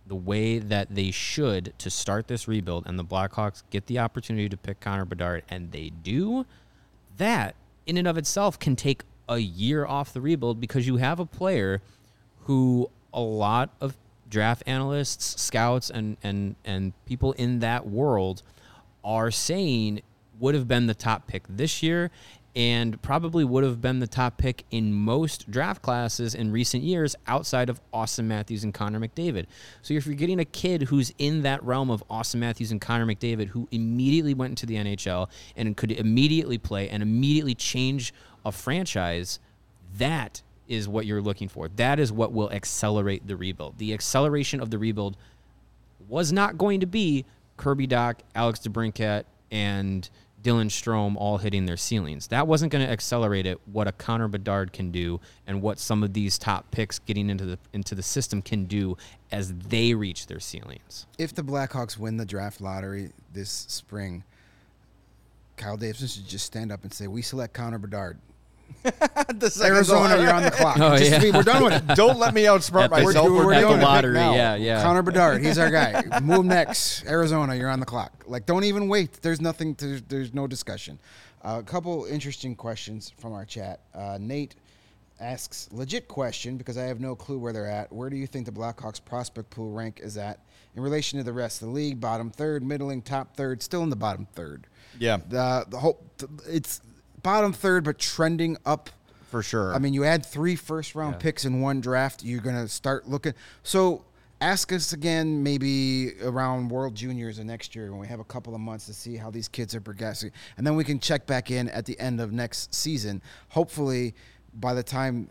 the 0.09 0.17
way 0.17 0.59
that 0.59 0.95
they 0.95 1.11
should 1.11 1.73
to 1.79 1.91
start 1.91 2.29
this 2.29 2.49
rebuild, 2.49 2.87
and 2.87 2.99
the 2.99 3.05
Blackhawks 3.05 3.63
get 3.71 3.87
the 3.87 3.99
opportunity 3.99 4.49
to 4.49 4.57
pick 4.57 4.81
Connor 4.81 5.05
Bedard, 5.05 5.45
and 5.49 5.71
they 5.71 5.91
do, 5.91 6.47
that 7.17 7.55
in 7.87 7.97
and 7.97 8.09
of 8.09 8.19
itself 8.19 8.59
can 8.59 8.75
take 8.75 9.03
a 9.29 9.39
year 9.39 9.85
off 9.85 10.13
the 10.13 10.21
rebuild 10.21 10.61
because 10.61 10.87
you 10.87 10.97
have 10.97 11.21
a 11.21 11.27
player 11.27 11.83
who 12.45 12.91
a 13.13 13.21
lot 13.21 13.71
of 13.81 13.97
draft 14.29 14.63
analysts, 14.67 15.41
scouts, 15.41 15.91
and 15.91 16.17
and 16.23 16.57
and 16.65 16.93
people 17.05 17.33
in 17.33 17.61
that 17.61 17.87
world 17.87 18.43
are 19.05 19.31
saying 19.31 20.03
would 20.39 20.55
have 20.55 20.69
been 20.69 20.87
the 20.87 20.95
top 20.95 21.27
pick 21.27 21.43
this 21.49 21.83
year 21.83 22.11
and 22.57 23.01
probably 23.03 23.45
would 23.45 23.63
have 23.63 23.81
been 23.81 24.01
the 24.01 24.07
top 24.07 24.39
pick 24.39 24.65
in 24.71 24.93
most 24.93 25.51
draft 25.51 25.83
classes 25.83 26.35
in 26.35 26.51
recent 26.51 26.83
years 26.83 27.15
outside 27.27 27.69
of 27.69 27.81
Auston 27.93 28.25
Matthews 28.25 28.65
and 28.65 28.75
Connor 28.75 28.99
McDavid. 28.99 29.47
So 29.83 29.95
if 29.95 30.07
you're 30.07 30.15
getting 30.15 30.41
a 30.41 30.45
kid 30.45 30.83
who's 30.83 31.13
in 31.19 31.43
that 31.43 31.63
realm 31.63 31.91
of 31.91 32.03
Auston 32.09 32.37
Matthews 32.37 32.73
and 32.73 32.81
Connor 32.81 33.07
McDavid 33.07 33.49
who 33.49 33.69
immediately 33.71 34.35
went 34.35 34.53
into 34.53 34.67
the 34.67 34.77
NHL 34.77 35.29
and 35.57 35.77
could 35.77 35.93
immediately 35.93 36.59
play 36.59 36.89
and 36.89 37.03
immediately 37.03 37.55
change 37.55 38.13
a 38.45 38.51
franchise, 38.51 39.39
that 39.97 40.43
is 40.67 40.89
what 40.89 41.07
you're 41.07 41.23
looking 41.23 41.49
for. 41.49 41.69
That 41.69 41.99
is 41.99 42.13
what 42.13 42.33
will 42.33 42.51
accelerate 42.51 43.27
the 43.27 43.37
rebuild. 43.37 43.79
The 43.79 43.95
acceleration 43.95 44.61
of 44.61 44.71
the 44.71 44.79
rebuild 44.79 45.17
was 46.09 46.33
not 46.33 46.59
going 46.59 46.81
to 46.81 46.87
be 46.87 47.25
Kirby 47.57 47.87
Dach, 47.89 48.17
Alex 48.35 48.61
DeBrincat, 48.61 49.25
and 49.51 50.09
Dylan 50.43 50.67
Strome 50.67 51.17
all 51.17 51.39
hitting 51.39 51.67
their 51.67 51.77
ceilings. 51.77 52.29
That 52.29 52.47
wasn't 52.47 52.71
going 52.71 52.87
to 52.87 52.91
accelerate 52.91 53.45
it. 53.45 53.61
What 53.67 53.89
a 53.89 53.93
Connor 53.93 54.29
Bedard 54.29 54.73
can 54.73 54.91
do, 54.91 55.21
and 55.47 55.61
what 55.61 55.79
some 55.79 56.03
of 56.03 56.13
these 56.13 56.39
top 56.39 56.71
picks 56.71 56.99
getting 57.01 57.29
into 57.29 57.45
the 57.45 57.59
into 57.73 57.95
the 57.95 58.03
system 58.03 58.41
can 58.41 58.67
do 58.67 58.97
as 59.33 59.53
they 59.53 59.95
reach 59.95 60.27
their 60.27 60.41
ceilings. 60.41 61.07
If 61.19 61.35
the 61.35 61.43
Blackhawks 61.43 61.99
win 61.99 62.17
the 62.17 62.27
draft 62.27 62.61
lottery 62.61 63.11
this 63.33 63.51
spring, 63.69 64.25
Kyle 65.57 65.77
Davidson 65.77 66.09
should 66.09 66.29
just 66.29 66.47
stand 66.47 66.71
up 66.71 66.85
and 66.85 66.93
say, 66.93 67.09
"We 67.09 67.23
select 67.23 67.53
Connor 67.53 67.79
Bedard." 67.79 68.19
The 68.85 69.63
Arizona, 69.65 70.15
one. 70.17 70.21
you're 70.23 70.33
on 70.33 70.43
the 70.43 70.51
clock. 70.51 70.79
Oh, 70.81 70.97
Just- 70.97 71.11
yeah. 71.11 71.23
we- 71.23 71.31
we're 71.33 71.43
done 71.43 71.65
with 71.65 71.73
it. 71.75 71.97
Don't 71.97 72.19
let 72.19 72.33
me 72.35 72.45
outsmart 72.45 72.85
At 72.85 72.91
myself. 72.91 73.27
we're 73.29 73.45
We're, 73.47 73.55
doing 73.55 73.61
doing 73.61 73.79
it. 73.81 73.83
it. 73.83 73.85
lottery, 73.85 74.15
now. 74.15 74.35
yeah, 74.35 74.55
yeah. 74.57 74.83
Connor 74.83 75.03
Bedard, 75.03 75.45
he's 75.45 75.59
our 75.59 75.71
guy. 75.71 76.03
Move 76.23 76.47
next, 76.47 77.05
Arizona. 77.07 77.55
You're 77.55 77.69
on 77.71 77.81
the 77.81 77.87
clock. 77.87 78.25
Like, 78.27 78.47
don't 78.47 78.65
even 78.65 78.89
wait. 78.89 79.15
There's 79.23 79.41
nothing. 79.41 79.75
To, 79.77 80.01
there's 80.09 80.33
no 80.35 80.47
discussion. 80.47 80.99
Uh, 81.43 81.59
a 81.61 81.63
couple 81.63 82.05
interesting 82.07 82.55
questions 82.57 83.13
from 83.19 83.33
our 83.33 83.45
chat. 83.45 83.81
Uh, 83.95 84.19
Nate 84.21 84.55
asks 85.21 85.69
legit 85.73 86.09
question 86.09 86.57
because 86.57 86.79
I 86.79 86.85
have 86.85 87.01
no 87.01 87.15
clue 87.15 87.39
where 87.39 87.53
they're 87.53 87.67
at. 87.67 87.93
Where 87.93 88.09
do 88.11 88.17
you 88.17 88.27
think 88.27 88.47
the 88.47 88.53
Blackhawks 88.53 89.05
prospect 89.05 89.51
pool 89.51 89.73
rank 89.73 90.01
is 90.03 90.17
at 90.17 90.41
in 90.75 90.83
relation 90.83 91.19
to 91.19 91.25
the 91.25 91.33
rest 91.33 91.61
of 91.63 91.69
the 91.69 91.75
league? 91.75 92.01
Bottom 92.01 92.31
third, 92.31 92.63
middling, 92.65 93.03
top 93.03 93.37
third, 93.37 93.63
still 93.63 93.83
in 93.83 93.91
the 93.91 93.97
bottom 93.97 94.27
third. 94.35 94.67
Yeah, 94.99 95.19
The 95.29 95.65
the 95.69 95.79
whole 95.79 96.03
it's 96.49 96.81
bottom 97.23 97.53
third, 97.53 97.85
but 97.85 97.99
trending 97.99 98.57
up 98.67 98.91
for 99.31 99.43
sure. 99.43 99.75
I 99.75 99.79
mean, 99.79 99.93
you 99.95 100.05
add 100.05 100.25
three 100.25 100.57
first 100.57 100.95
round 100.95 101.19
picks 101.19 101.45
in 101.45 101.61
one 101.61 101.81
draft. 101.81 102.23
You're 102.25 102.41
gonna 102.41 102.67
start 102.69 103.07
looking. 103.09 103.35
So 103.63 104.05
ask 104.41 104.73
us 104.73 104.93
again, 104.93 105.43
maybe 105.43 106.13
around 106.23 106.69
World 106.71 106.95
Juniors 106.95 107.39
of 107.39 107.45
next 107.47 107.75
year 107.77 107.91
when 107.91 108.01
we 108.01 108.07
have 108.07 108.21
a 108.21 108.25
couple 108.25 108.55
of 108.55 108.61
months 108.61 108.87
to 108.87 108.95
see 108.95 109.17
how 109.17 109.31
these 109.31 109.49
kids 109.49 109.75
are 109.75 109.81
progressing, 109.81 110.31
and 110.57 110.67
then 110.67 110.77
we 110.77 110.85
can 110.85 110.99
check 110.99 111.27
back 111.27 111.51
in 111.51 111.69
at 111.71 111.85
the 111.85 111.99
end 112.01 112.21
of 112.21 112.33
next 112.33 112.75
season. 112.75 113.21
Hopefully, 113.51 114.15
by 114.55 114.73
the 114.73 114.83
time 114.83 115.29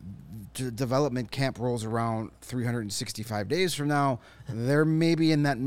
d- 0.54 0.70
development 0.76 1.32
camp 1.32 1.58
rolls 1.58 1.84
around 1.84 2.30
365 2.42 3.48
days 3.48 3.74
from 3.74 3.88
now, 3.88 4.20
they're 4.48 4.86
maybe 4.86 5.32
in 5.32 5.44
that. 5.44 5.58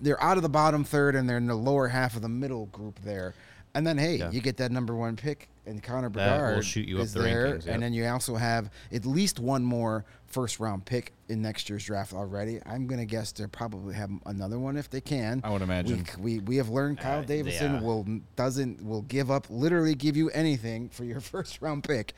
They're 0.00 0.22
out 0.22 0.36
of 0.36 0.42
the 0.42 0.48
bottom 0.48 0.84
third 0.84 1.14
and 1.16 1.28
they're 1.28 1.36
in 1.38 1.46
the 1.46 1.54
lower 1.54 1.88
half 1.88 2.16
of 2.16 2.22
the 2.22 2.28
middle 2.28 2.66
group 2.66 3.00
there. 3.04 3.34
And 3.74 3.86
then, 3.86 3.98
hey, 3.98 4.16
Yeah. 4.16 4.30
you 4.30 4.40
get 4.40 4.56
that 4.58 4.72
number 4.72 4.94
one 4.96 5.16
pick, 5.16 5.48
and 5.70 5.82
Connor 5.82 6.10
Bedard 6.10 6.64
shoot 6.64 6.86
you 6.86 6.98
up 6.98 7.04
is 7.04 7.14
the 7.14 7.22
there, 7.22 7.46
rankings, 7.46 7.66
yep. 7.66 7.74
and 7.74 7.82
then 7.82 7.92
you 7.94 8.06
also 8.06 8.34
have 8.36 8.70
at 8.92 9.06
least 9.06 9.38
one 9.38 9.62
more 9.64 10.04
first 10.26 10.60
round 10.60 10.84
pick 10.84 11.12
in 11.28 11.40
next 11.42 11.68
year's 11.68 11.84
draft 11.84 12.12
already. 12.12 12.60
I'm 12.66 12.86
gonna 12.86 13.06
guess 13.06 13.32
they 13.32 13.46
probably 13.46 13.94
have 13.94 14.10
another 14.26 14.58
one 14.58 14.76
if 14.76 14.90
they 14.90 15.00
can. 15.00 15.40
I 15.44 15.50
would 15.50 15.62
imagine. 15.62 16.04
We 16.18 16.34
we, 16.34 16.40
we 16.40 16.56
have 16.56 16.68
learned 16.68 16.98
Kyle 16.98 17.20
Uh, 17.20 17.22
Davidson 17.22 17.74
yeah. 17.74 17.80
will 17.80 18.06
doesn't 18.36 18.84
will 18.84 19.02
give 19.02 19.30
up 19.30 19.46
literally 19.48 19.94
give 19.94 20.16
you 20.16 20.28
anything 20.30 20.88
for 20.90 21.04
your 21.04 21.20
first 21.32 21.62
round 21.62 21.84
pick. 21.84 22.12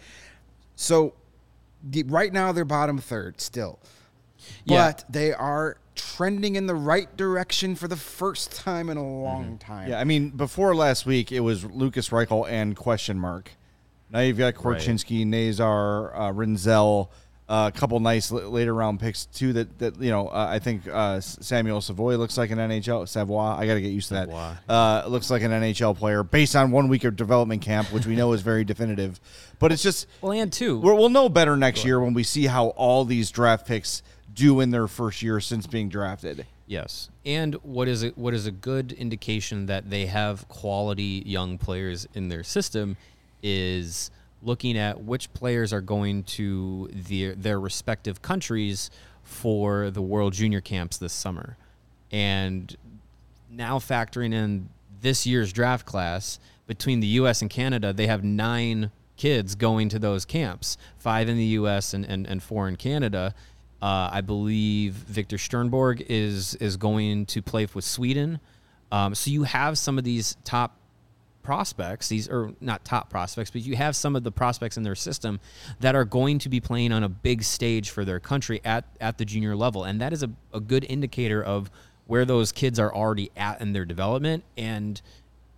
So 0.77 1.15
the- 1.83 2.05
right 2.05 2.33
now 2.33 2.53
they're 2.53 2.65
bottom 2.65 2.99
third 2.99 3.41
still, 3.41 3.79
Yeah. 4.65 4.89
but 4.93 5.05
they 5.09 5.33
are 5.33 5.77
trending 5.95 6.57
in 6.57 6.67
the 6.67 6.75
right 6.75 7.15
direction 7.17 7.75
for 7.75 7.87
the 7.89 7.97
first 7.97 8.53
time 8.53 8.89
in 8.89 8.97
a 8.97 9.01
Mm-hmm. 9.01 9.23
long 9.23 9.59
time. 9.59 9.89
yeah, 9.91 10.01
I 10.01 10.05
mean, 10.05 10.31
before 10.31 10.75
last 10.75 11.05
week, 11.07 11.31
it 11.33 11.41
was 11.41 11.65
Lukas 11.65 12.09
Reichel 12.09 12.49
and 12.49 12.75
question 12.77 13.19
mark. 13.19 13.51
Now 14.11 14.21
you've 14.21 14.39
got 14.39 14.55
Korchinski, 14.55 15.27
Nazar, 15.27 16.15
uh, 16.15 16.33
Rinzel, 16.33 17.09
uh, 17.49 17.71
a 17.75 17.79
couple 17.79 17.99
nice 18.01 18.31
l- 18.33 18.39
later 18.51 18.73
round 18.75 19.01
picks 19.01 19.27
too. 19.27 19.53
That 19.53 19.79
that 19.79 20.01
you 20.01 20.11
know, 20.11 20.29
uh, 20.29 20.47
I 20.51 20.59
think 20.59 20.87
uh, 20.87 21.21
Samuel 21.21 21.81
Savoy 21.81 22.17
looks 22.17 22.39
like 22.39 22.51
an 22.51 22.59
NHL 22.59 23.07
Savoy. 23.09 23.39
I 23.41 23.67
got 23.67 23.75
to 23.75 23.81
get 23.81 23.89
used 23.93 24.09
to 24.09 24.15
that. 24.15 24.29
Savoy. 24.29 24.53
Uh, 24.69 25.05
looks 25.09 25.31
like 25.31 25.43
an 25.43 25.51
NHL 25.51 25.97
player 25.97 26.23
based 26.23 26.55
on 26.57 26.71
one 26.71 26.89
week 26.89 27.05
of 27.05 27.17
development 27.17 27.61
camp, 27.63 27.93
which 27.93 28.07
we 28.07 28.15
know 28.17 28.33
is 28.33 28.41
very 28.43 28.65
definitive. 28.65 29.19
But 29.59 29.73
it's 29.73 29.83
just 29.83 30.07
Well, 30.21 30.33
and 30.33 30.53
two, 30.53 30.79
we'll 30.79 31.09
know 31.11 31.29
better 31.29 31.57
next 31.57 31.85
year 31.85 32.01
when 32.01 32.15
we 32.15 32.23
see 32.23 32.47
how 32.47 32.69
all 32.69 33.05
these 33.05 33.31
draft 33.31 33.67
picks 33.67 34.03
do 34.35 34.61
in 34.61 34.71
their 34.71 34.89
first 34.89 35.23
year 35.23 35.41
since 35.41 35.67
being 35.67 35.89
drafted. 35.89 36.47
Yes, 36.67 37.11
and 37.27 37.55
what 37.57 37.89
is 37.89 38.05
a, 38.05 38.09
what 38.11 38.35
is 38.35 38.47
a 38.47 38.51
good 38.51 38.93
indication 38.93 39.67
that 39.67 39.91
they 39.91 40.07
have 40.07 40.49
quality 40.49 41.23
young 41.27 41.59
players 41.59 42.07
in 42.15 42.29
their 42.29 42.45
system 42.45 42.97
is 43.43 44.11
looking 44.43 44.79
at 44.79 45.03
which 45.03 45.33
players 45.35 45.73
are 45.73 45.81
going 45.81 46.23
to 46.25 46.89
their 46.93 47.35
their 47.35 47.61
respective 47.61 48.23
countries 48.23 48.91
for 49.23 49.91
the 49.91 50.03
World 50.03 50.33
Junior 50.33 50.61
camps 50.61 50.97
this 50.97 51.13
summer, 51.13 51.57
and 52.11 52.77
now 53.51 53.79
factoring 53.79 54.33
in 54.33 54.69
this 55.03 55.27
year's 55.27 55.53
draft 55.53 55.85
class 55.85 56.39
between 56.67 57.01
the 57.01 57.07
U.S. 57.09 57.43
and 57.43 57.51
Canada, 57.51 57.93
they 57.93 58.07
have 58.07 58.25
nine 58.25 58.91
kids 59.17 59.55
going 59.55 59.89
to 59.91 59.99
those 59.99 60.25
camps, 60.25 60.79
five 60.97 61.29
in 61.29 61.37
the 61.37 61.45
U.S. 61.45 61.93
and, 61.93 62.05
and, 62.05 62.27
and 62.27 62.43
four 62.43 62.69
in 62.69 62.77
Canada. 62.77 63.35
Uh, 63.83 64.09
I 64.13 64.21
believe 64.21 64.93
Victor 64.95 65.37
Stjernborg 65.37 66.07
is 66.09 66.55
is 66.55 66.77
going 66.77 67.27
to 67.27 67.43
play 67.43 67.67
with 67.75 67.85
Sweden. 67.85 68.41
Um, 68.93 69.15
so 69.15 69.31
you 69.31 69.43
have 69.43 69.77
some 69.77 69.99
of 69.99 70.05
these 70.05 70.37
top 70.45 70.79
prospects, 71.43 72.09
these 72.09 72.29
are 72.29 72.53
not 72.61 72.85
top 72.85 73.11
prospects, 73.11 73.51
but 73.51 73.63
you 73.63 73.77
have 73.77 73.97
some 73.97 74.17
of 74.17 74.23
the 74.23 74.33
prospects 74.33 74.77
in 74.77 74.83
their 74.83 74.95
system 74.95 75.41
that 75.81 75.95
are 75.95 76.05
going 76.05 76.39
to 76.39 76.49
be 76.49 76.61
playing 76.61 76.93
on 76.93 77.03
a 77.03 77.09
big 77.09 77.43
stage 77.43 77.91
for 77.91 78.05
their 78.05 78.21
country 78.21 78.61
at, 78.65 78.85
at 79.01 79.19
the 79.19 79.25
junior 79.25 79.57
level. 79.57 79.85
And 79.85 80.01
that 80.01 80.13
is 80.13 80.23
a, 80.23 80.31
a 80.53 80.61
good 80.61 80.85
indicator 80.89 81.43
of 81.43 81.71
where 82.07 82.25
those 82.25 82.53
kids 82.53 82.79
are 82.79 82.95
already 82.95 83.31
at 83.37 83.61
in 83.61 83.73
their 83.73 83.85
development. 83.85 84.45
And 84.57 85.01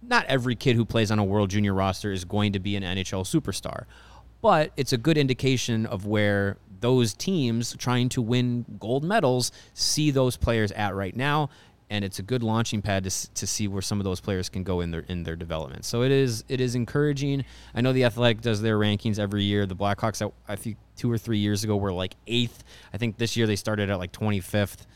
not 0.03 0.27
every 0.27 0.55
kid 0.55 0.77
who 0.77 0.85
plays 0.85 1.11
on 1.11 1.19
a 1.19 1.25
world 1.25 1.51
junior 1.51 1.75
roster 1.75 2.13
is 2.13 2.25
going 2.25 2.53
to 2.53 2.59
be 2.59 2.77
an 2.77 2.83
NHL 2.83 3.25
superstar. 3.25 3.85
But 4.41 4.73
it's 4.77 4.93
a 4.93 4.99
good 4.99 5.17
indication 5.17 5.87
of 5.87 6.07
where 6.07 6.59
those 6.85 7.15
teams 7.15 7.75
trying 7.79 8.11
to 8.11 8.21
win 8.21 8.63
gold 8.79 9.03
medals 9.03 9.51
see 9.73 10.11
those 10.11 10.37
players 10.37 10.71
at 10.73 10.95
right 10.95 11.17
now 11.17 11.49
and 11.89 12.05
it's 12.05 12.19
a 12.19 12.23
good 12.23 12.43
launching 12.43 12.83
pad 12.83 13.05
to, 13.05 13.33
to 13.33 13.47
see 13.47 13.67
where 13.69 13.81
some 13.81 14.01
of 14.01 14.05
those 14.05 14.21
players 14.21 14.51
can 14.51 14.65
go 14.65 14.81
in 14.81 14.91
their 14.91 15.01
in 15.09 15.23
their 15.23 15.37
development. 15.37 15.87
So 15.87 16.03
it 16.03 16.11
is 16.11 16.45
it 16.49 16.61
is 16.61 16.75
encouraging. 16.75 17.45
I 17.75 17.81
know 17.81 17.93
the 17.95 18.05
Athletic 18.05 18.43
does 18.43 18.61
their 18.61 18.79
rankings 18.79 19.19
every 19.19 19.45
year. 19.45 19.65
The 19.65 19.77
Blackhawks, 19.77 20.31
I- 20.47 20.57
think 20.57 20.77
two 20.97 21.11
or 21.11 21.17
three 21.17 21.39
years 21.39 21.65
ago, 21.65 21.77
were 21.77 21.93
like 21.93 22.17
eighth. 22.27 22.65
I 22.93 22.99
think 22.99 23.17
this 23.17 23.37
year 23.37 23.47
they 23.47 23.57
started 23.57 23.89
at 23.91 23.99
like 23.99 24.13
twenty 24.13 24.41
fifth. 24.41 24.87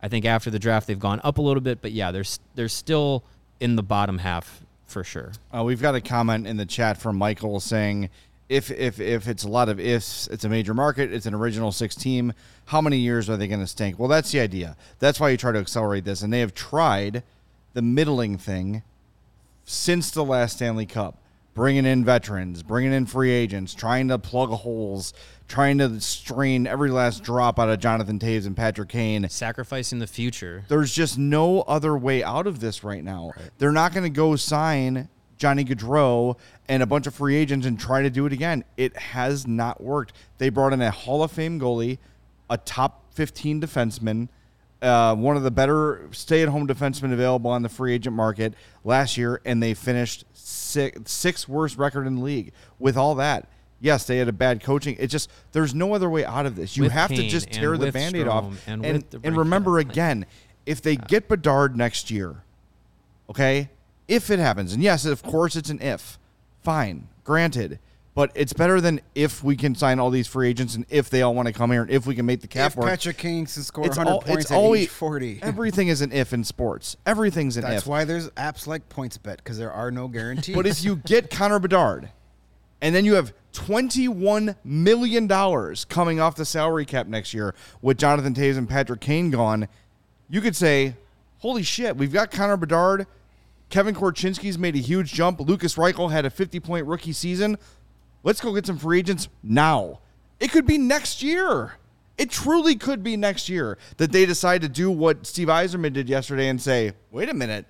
I 0.00 0.08
think 0.08 0.24
after 0.24 0.50
the 0.50 0.58
draft 0.60 0.86
they've 0.86 0.98
gone 0.98 1.20
up 1.24 1.38
a 1.38 1.42
little 1.42 1.60
bit, 1.60 1.80
but 1.82 1.90
yeah, 1.90 2.12
they're 2.12 2.30
they're 2.54 2.68
still 2.68 3.24
in 3.58 3.74
the 3.76 3.82
bottom 3.82 4.18
half 4.18 4.62
for 4.86 5.02
sure. 5.02 5.32
Uh, 5.56 5.64
we've 5.64 5.82
got 5.82 5.94
a 5.94 6.00
comment 6.00 6.46
in 6.46 6.56
the 6.56 6.66
chat 6.66 6.98
from 6.98 7.16
Michael 7.16 7.58
saying, 7.60 8.10
if 8.52 8.70
if 8.70 9.00
if 9.00 9.28
it's 9.28 9.44
a 9.44 9.48
lot 9.48 9.68
of 9.70 9.80
ifs, 9.80 10.28
it's 10.28 10.44
a 10.44 10.48
major 10.48 10.74
market, 10.74 11.12
it's 11.12 11.26
an 11.26 11.34
original 11.34 11.72
six 11.72 11.94
team. 11.94 12.34
How 12.66 12.80
many 12.82 12.98
years 12.98 13.30
are 13.30 13.36
they 13.36 13.48
going 13.48 13.60
to 13.60 13.66
stink? 13.66 13.98
Well, 13.98 14.08
that's 14.08 14.30
the 14.30 14.40
idea. 14.40 14.76
That's 14.98 15.18
why 15.18 15.30
you 15.30 15.36
try 15.38 15.52
to 15.52 15.58
accelerate 15.58 16.04
this, 16.04 16.20
and 16.22 16.32
they 16.32 16.40
have 16.40 16.54
tried 16.54 17.22
the 17.72 17.82
middling 17.82 18.36
thing 18.36 18.82
since 19.64 20.10
the 20.10 20.24
last 20.24 20.56
Stanley 20.56 20.84
Cup, 20.84 21.18
bringing 21.54 21.86
in 21.86 22.04
veterans, 22.04 22.62
bringing 22.62 22.92
in 22.92 23.06
free 23.06 23.30
agents, 23.30 23.74
trying 23.74 24.08
to 24.08 24.18
plug 24.18 24.50
holes, 24.50 25.14
trying 25.48 25.78
to 25.78 25.98
strain 26.00 26.66
every 26.66 26.90
last 26.90 27.22
drop 27.22 27.58
out 27.58 27.70
of 27.70 27.80
Jonathan 27.80 28.18
Toews 28.18 28.46
and 28.46 28.56
Patrick 28.56 28.90
Kane 28.90 29.26
Sacrificing 29.30 29.98
the 29.98 30.06
future. 30.06 30.64
there's 30.68 30.92
just 30.92 31.16
no 31.16 31.62
other 31.62 31.96
way 31.96 32.22
out 32.22 32.46
of 32.46 32.60
this 32.60 32.84
right 32.84 33.02
now. 33.02 33.32
They're 33.56 33.72
not 33.72 33.94
going 33.94 34.04
to 34.04 34.10
go 34.10 34.36
sign 34.36 35.08
Johnny 35.42 35.64
Gaudreau 35.64 36.36
and 36.68 36.82
a 36.82 36.86
bunch 36.86 37.06
of 37.06 37.14
free 37.14 37.36
agents 37.36 37.66
and 37.66 37.78
try 37.78 38.02
to 38.02 38.10
do 38.10 38.26
it 38.26 38.32
again. 38.32 38.64
It 38.76 38.96
has 38.96 39.46
not 39.46 39.82
worked. 39.82 40.12
They 40.38 40.48
brought 40.48 40.72
in 40.72 40.80
a 40.80 40.90
Hall 40.90 41.22
of 41.22 41.32
Fame 41.32 41.58
goalie, 41.60 41.98
a 42.48 42.56
top 42.56 43.12
15 43.14 43.60
defenseman, 43.60 44.28
uh, 44.80 45.14
one 45.14 45.36
of 45.36 45.42
the 45.42 45.50
better 45.50 46.08
stay-at-home 46.10 46.66
defensemen 46.66 47.12
available 47.12 47.50
on 47.50 47.62
the 47.62 47.68
free 47.68 47.94
agent 47.94 48.16
market 48.16 48.54
last 48.84 49.16
year, 49.16 49.40
and 49.44 49.62
they 49.62 49.74
finished 49.74 50.24
six, 50.32 51.10
sixth 51.10 51.48
worst 51.48 51.78
record 51.78 52.06
in 52.06 52.16
the 52.16 52.22
league. 52.22 52.52
With 52.78 52.96
all 52.96 53.14
that, 53.16 53.48
Yes, 53.82 54.04
they 54.04 54.18
had 54.18 54.28
a 54.28 54.32
bad 54.32 54.62
coaching. 54.62 54.96
It's 55.00 55.10
just 55.10 55.28
there's 55.50 55.74
no 55.74 55.92
other 55.92 56.08
way 56.08 56.24
out 56.24 56.46
of 56.46 56.54
this. 56.54 56.76
You 56.76 56.84
With 56.84 56.92
have 56.92 57.10
to 57.10 57.28
just 57.28 57.50
tear 57.50 57.76
the 57.76 57.86
with 57.86 57.94
band-aid 57.94 58.28
off. 58.28 58.44
And 58.68 58.86
And 58.86 59.04
and 59.24 59.36
remember 59.36 59.80
again, 59.80 60.24
if 60.64 60.80
they 60.80 60.94
get 60.94 61.28
Bedard 61.28 61.76
next 61.76 62.08
year, 62.08 62.44
okay? 63.28 63.70
If 64.06 64.30
it 64.30 64.38
happens, 64.38 64.72
and 64.72 64.82
yes, 64.84 65.04
of 65.04 65.22
course 65.24 65.56
it's 65.56 65.68
an 65.68 65.82
if. 65.82 66.18
Fine, 66.62 67.08
granted. 67.24 67.78
But 68.14 68.30
it's 68.34 68.52
better 68.52 68.78
than 68.80 69.00
if 69.14 69.42
we 69.42 69.56
can 69.56 69.74
sign 69.74 69.98
all 69.98 70.10
these 70.10 70.26
free 70.26 70.48
agents 70.50 70.74
and 70.74 70.84
if 70.90 71.08
they 71.08 71.22
all 71.22 71.34
want 71.34 71.46
to 71.46 71.54
come 71.54 71.70
here 71.70 71.80
and 71.80 71.90
if 71.90 72.06
we 72.06 72.14
can 72.14 72.26
make 72.26 72.42
the 72.42 72.46
cap 72.46 72.72
if 72.72 72.76
work. 72.76 72.86
Patrick 72.86 73.16
King 73.16 73.46
can 73.46 73.62
score 73.62 73.86
it's 73.86 73.96
100 73.96 74.12
all, 74.12 74.20
points 74.20 74.42
it's 74.42 74.50
at 74.50 74.56
always 74.56 74.82
age 74.82 74.88
40. 74.90 75.40
Everything 75.42 75.88
is 75.88 76.02
an 76.02 76.12
if 76.12 76.34
in 76.34 76.44
sports. 76.44 76.98
Everything's 77.06 77.56
an 77.56 77.62
That's 77.62 77.72
if. 77.72 77.76
That's 77.76 77.86
why 77.86 78.04
there's 78.04 78.28
apps 78.30 78.66
like 78.66 78.86
PointsBet 78.90 79.38
because 79.38 79.56
there 79.56 79.72
are 79.72 79.90
no 79.90 80.08
guarantees. 80.08 80.54
But 80.54 80.66
if 80.66 80.84
you 80.84 80.96
get 80.96 81.30
Connor 81.30 81.58
Bedard, 81.58 82.10
and 82.82 82.94
then 82.94 83.06
you 83.06 83.14
have 83.14 83.32
twenty-one 83.52 84.56
million 84.62 85.26
dollars 85.26 85.86
coming 85.86 86.20
off 86.20 86.36
the 86.36 86.44
salary 86.44 86.84
cap 86.84 87.06
next 87.06 87.32
year 87.32 87.54
with 87.80 87.96
Jonathan 87.96 88.34
Toews 88.34 88.58
and 88.58 88.68
Patrick 88.68 89.00
Kane 89.00 89.30
gone, 89.30 89.68
you 90.28 90.42
could 90.42 90.56
say, 90.56 90.96
"Holy 91.38 91.62
shit, 91.62 91.96
we've 91.96 92.12
got 92.12 92.30
Connor 92.30 92.58
Bedard." 92.58 93.06
Kevin 93.72 93.94
Korchinski's 93.94 94.58
made 94.58 94.76
a 94.76 94.80
huge 94.80 95.14
jump. 95.14 95.40
Lukas 95.40 95.76
Reichel 95.76 96.12
had 96.12 96.26
a 96.26 96.30
50-point 96.30 96.86
rookie 96.86 97.14
season. 97.14 97.56
Let's 98.22 98.38
go 98.38 98.54
get 98.54 98.66
some 98.66 98.76
free 98.76 98.98
agents 98.98 99.30
now. 99.42 100.00
It 100.38 100.52
could 100.52 100.66
be 100.66 100.76
next 100.76 101.22
year. 101.22 101.76
It 102.18 102.28
truly 102.28 102.76
could 102.76 103.02
be 103.02 103.16
next 103.16 103.48
year 103.48 103.78
that 103.96 104.12
they 104.12 104.26
decide 104.26 104.60
to 104.60 104.68
do 104.68 104.90
what 104.90 105.26
Steve 105.26 105.48
Yzerman 105.48 105.94
did 105.94 106.06
yesterday 106.06 106.48
and 106.48 106.60
say, 106.60 106.92
wait 107.10 107.30
a 107.30 107.34
minute. 107.34 107.64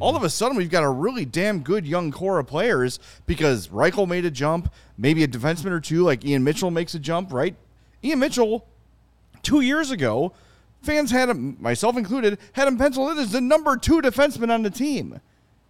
All 0.00 0.16
of 0.16 0.24
a 0.24 0.28
sudden, 0.28 0.56
we've 0.56 0.70
got 0.70 0.82
a 0.82 0.90
really 0.90 1.24
damn 1.24 1.60
good 1.60 1.86
young 1.86 2.10
core 2.10 2.40
of 2.40 2.48
players 2.48 2.98
because 3.24 3.68
Reichel 3.68 4.08
made 4.08 4.24
a 4.24 4.32
jump, 4.32 4.72
maybe 4.98 5.22
a 5.22 5.28
defenseman 5.28 5.70
or 5.70 5.78
two, 5.78 6.02
like 6.02 6.24
Ian 6.24 6.42
Mitchell 6.42 6.72
makes 6.72 6.96
a 6.96 6.98
jump, 6.98 7.32
right? 7.32 7.54
Ian 8.02 8.18
Mitchell, 8.18 8.66
two 9.44 9.60
years 9.60 9.92
ago, 9.92 10.32
fans 10.82 11.12
had 11.12 11.28
him, 11.28 11.56
myself 11.60 11.96
included, 11.96 12.38
had 12.54 12.66
him 12.66 12.76
penciled 12.76 13.12
in 13.12 13.18
as 13.18 13.30
the 13.30 13.40
number 13.40 13.76
two 13.76 14.02
defenseman 14.02 14.52
on 14.52 14.64
the 14.64 14.70
team. 14.70 15.20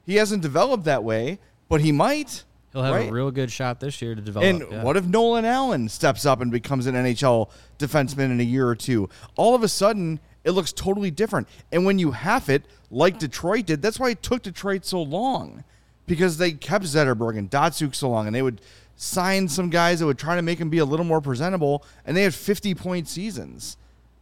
He 0.04 0.16
hasn't 0.16 0.42
developed 0.42 0.84
that 0.84 1.04
way, 1.04 1.38
but 1.68 1.80
he 1.80 1.92
might. 1.92 2.44
He'll 2.72 2.82
have 2.82 2.94
right? 2.94 3.08
a 3.08 3.12
real 3.12 3.30
good 3.30 3.52
shot 3.52 3.78
this 3.78 4.02
year 4.02 4.14
to 4.14 4.20
develop. 4.20 4.46
And 4.46 4.64
yeah. 4.70 4.82
what 4.82 4.96
if 4.96 5.04
Nolan 5.04 5.44
Allan 5.44 5.88
steps 5.88 6.26
up 6.26 6.40
and 6.40 6.50
becomes 6.50 6.86
an 6.86 6.94
NHL 6.94 7.48
defenseman 7.78 8.30
in 8.32 8.40
a 8.40 8.44
year 8.44 8.68
or 8.68 8.74
two? 8.74 9.08
All 9.36 9.54
of 9.54 9.62
a 9.62 9.68
sudden, 9.68 10.18
it 10.42 10.50
looks 10.50 10.72
totally 10.72 11.10
different. 11.10 11.48
And 11.70 11.84
when 11.84 11.98
you 11.98 12.10
have 12.10 12.48
it, 12.48 12.64
like 12.90 13.18
Detroit 13.18 13.66
did, 13.66 13.80
that's 13.80 14.00
why 14.00 14.10
it 14.10 14.22
took 14.22 14.42
Detroit 14.42 14.84
so 14.84 15.00
long 15.00 15.64
because 16.06 16.36
they 16.36 16.52
kept 16.52 16.84
Zetterberg 16.84 17.38
and 17.38 17.50
Datsyuk 17.50 17.94
so 17.94 18.10
long, 18.10 18.26
and 18.26 18.34
they 18.34 18.42
would 18.42 18.60
sign 18.96 19.48
some 19.48 19.70
guys 19.70 20.00
that 20.00 20.06
would 20.06 20.18
try 20.18 20.36
to 20.36 20.42
make 20.42 20.58
them 20.58 20.68
be 20.68 20.78
a 20.78 20.84
little 20.84 21.06
more 21.06 21.20
presentable, 21.20 21.84
and 22.04 22.16
they 22.16 22.22
had 22.22 22.34
50 22.34 22.74
point 22.74 23.08
seasons 23.08 23.76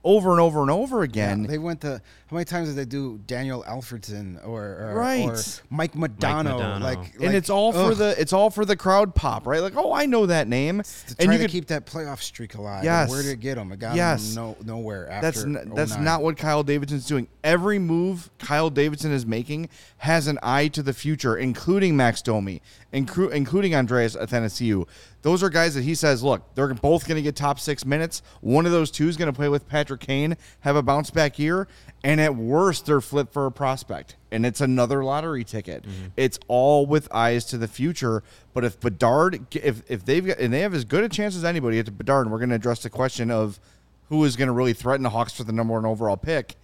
over 0.05 0.31
and 0.31 0.41
over 0.41 0.63
and 0.63 0.71
over 0.71 1.03
again. 1.03 1.45
they 1.45 1.59
went 1.59 1.81
to 1.83 2.01
how 2.33 2.37
many 2.37 2.47
times 2.47 2.69
did 2.69 2.77
they 2.77 2.87
do 2.87 3.21
Daniel 3.27 3.63
Alfredsson 3.69 4.39
or, 4.47 4.63
or, 4.65 4.95
Right. 4.95 5.29
or 5.29 5.37
Mike 5.69 5.93
Modano? 5.93 6.45
Modano. 6.59 6.81
Like, 6.81 7.15
and 7.21 7.35
it's 7.35 7.51
all 7.51 7.73
for 7.75 7.95
the 7.95 8.19
it's 8.19 8.33
all 8.33 8.49
for 8.49 8.65
the 8.65 8.75
crowd 8.75 9.15
pop, 9.15 9.47
right? 9.47 9.61
Like, 9.61 9.75
oh, 9.77 9.93
I 9.93 10.07
know 10.07 10.25
that 10.25 10.49
name, 10.49 10.81
to 10.83 11.17
and 11.19 11.31
you 11.31 11.37
to 11.37 11.45
could 11.45 11.51
keep 11.51 11.67
that 11.67 11.85
playoff 11.85 12.23
streak 12.23 12.55
alive. 12.55 12.85
Yes. 12.85 13.03
And 13.03 13.11
where 13.11 13.23
did 13.23 13.33
it 13.33 13.41
get 13.41 13.59
him? 13.59 13.71
It 13.71 13.81
got 13.81 13.97
Yes. 13.97 14.35
them 14.35 14.43
no, 14.43 14.57
nowhere 14.65 15.11
after. 15.11 15.27
That's 15.27 15.45
n- 15.45 15.73
that's 15.75 15.99
not 15.99 16.21
oh 16.21 16.25
what 16.25 16.39
Kyle 16.39 16.63
Davidson's 16.63 17.07
doing. 17.07 17.29
Every 17.45 17.79
move 17.79 18.31
Kyle 18.39 18.71
Davidson 18.71 19.13
is 19.13 19.27
making 19.27 19.69
has 19.99 20.27
an 20.27 20.39
eye 20.43 20.69
to 20.69 20.83
the 20.83 20.95
future, 20.95 21.37
including 21.37 21.99
Max 21.99 22.23
Domi, 22.23 22.63
inclu- 22.95 23.31
including 23.31 23.75
Andreas 23.75 24.17
Athanasiou. 24.17 24.89
Those 25.21 25.43
are 25.45 25.51
guys 25.51 25.75
that 25.75 25.85
he 25.85 25.95
says, 25.95 26.25
look, 26.25 26.53
they're 26.57 26.75
both 26.75 27.07
going 27.07 27.15
to 27.15 27.23
get 27.23 27.37
top 27.37 27.61
six 27.61 27.85
minutes. 27.87 28.23
One 28.41 28.67
of 28.67 28.73
those 28.73 28.91
two 28.91 29.07
is 29.09 29.17
going 29.17 29.31
to 29.31 29.33
play 29.33 29.49
with 29.49 29.69
Patrick 29.69 30.01
Kane, 30.01 30.37
have 30.61 30.75
a 30.75 30.83
bounce 30.83 31.11
back 31.11 31.39
year, 31.39 31.69
and 32.05 32.21
at 32.21 32.35
worst, 32.35 32.87
they're 32.87 33.01
flipped 33.01 33.33
for 33.33 33.47
a 33.47 33.53
prospect, 33.53 34.17
and 34.33 34.45
it's 34.45 34.61
another 34.61 35.05
lottery 35.05 35.45
ticket. 35.45 35.85
Mm-hmm. 35.85 36.07
It's 36.17 36.39
all 36.49 36.85
with 36.85 37.13
eyes 37.13 37.45
to 37.47 37.59
the 37.59 37.69
future. 37.69 38.23
But 38.55 38.65
if 38.65 38.81
Bedard, 38.81 39.47
if 39.55 39.83
if 39.89 40.05
they've 40.05 40.27
got, 40.27 40.39
and 40.39 40.53
they 40.53 40.61
have 40.61 40.75
as 40.75 40.85
good 40.85 41.05
a 41.05 41.09
chance 41.09 41.37
as 41.37 41.45
anybody 41.45 41.79
at 41.79 41.97
Bedard, 41.97 42.27
and 42.27 42.33
we're 42.33 42.39
going 42.39 42.51
to 42.51 42.57
address 42.57 42.83
the 42.83 42.91
question 42.91 43.31
of 43.31 43.61
who 44.09 44.25
is 44.25 44.37
going 44.37 44.49
to 44.49 44.53
really 44.53 44.73
threaten 44.73 45.03
the 45.03 45.11
Hawks 45.11 45.33
for 45.33 45.45
the 45.45 45.53
number 45.53 45.75
one 45.75 45.87
overall 45.87 46.17
pick. 46.17 46.57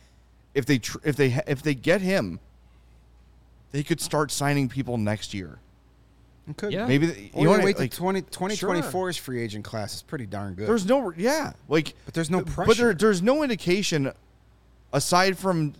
If 0.55 0.67
they 0.67 0.79
tr- 0.79 0.99
if 1.05 1.15
they 1.15 1.41
if 1.47 1.63
they 1.63 1.75
get 1.75 2.01
him, 2.01 2.41
they 3.71 3.85
could 3.85 4.01
start 4.01 4.33
signing 4.33 4.69
people 4.69 4.99
next 4.99 5.35
year. 5.35 5.61
It 6.49 6.57
could. 6.57 6.73
Yeah. 6.73 6.87
Maybe 6.87 7.07
the, 7.07 7.13
Or 7.35 7.45
you 7.45 7.51
you 7.51 7.59
know, 7.59 7.65
wait 7.65 7.79
like, 7.79 7.91
till 7.93 8.05
20, 8.05 8.23
2024's 8.23 9.17
Sure. 9.17 9.23
free 9.23 9.43
agent 9.43 9.65
class 9.65 9.95
is 9.95 10.03
pretty 10.03 10.27
darn 10.27 10.55
good. 10.55 10.67
There's 10.67 10.87
no 10.87 11.13
yeah, 11.17 11.53
like 11.69 11.95
But 12.07 12.15
there's 12.15 12.31
no 12.31 12.43
pressure. 12.43 12.67
But 12.67 12.77
there, 12.77 12.95
there's 12.95 13.23
no 13.23 13.43
indication 13.43 14.13
aside 14.93 15.39
from 15.39 15.75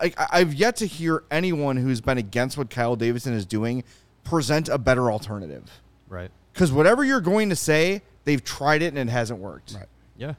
like 0.00 0.18
I- 0.18 0.40
I've 0.40 0.54
yet 0.54 0.76
to 0.76 0.86
hear 0.86 1.24
anyone 1.30 1.76
who's 1.76 2.00
been 2.00 2.18
against 2.18 2.56
what 2.56 2.70
Kyle 2.70 2.96
Davidson 2.96 3.32
is 3.34 3.44
doing 3.46 3.84
present 4.24 4.68
a 4.68 4.78
better 4.78 5.10
alternative. 5.10 5.64
right. 6.08 6.30
Because 6.52 6.72
whatever 6.72 7.04
you're 7.04 7.20
going 7.20 7.48
to 7.50 7.56
say, 7.56 8.02
they've 8.24 8.42
tried 8.44 8.82
it 8.82 8.88
and 8.88 8.98
it 8.98 9.08
hasn't 9.12 9.38
worked. 9.40 9.72
Right. 9.74 9.86
Yeah. 10.18 10.34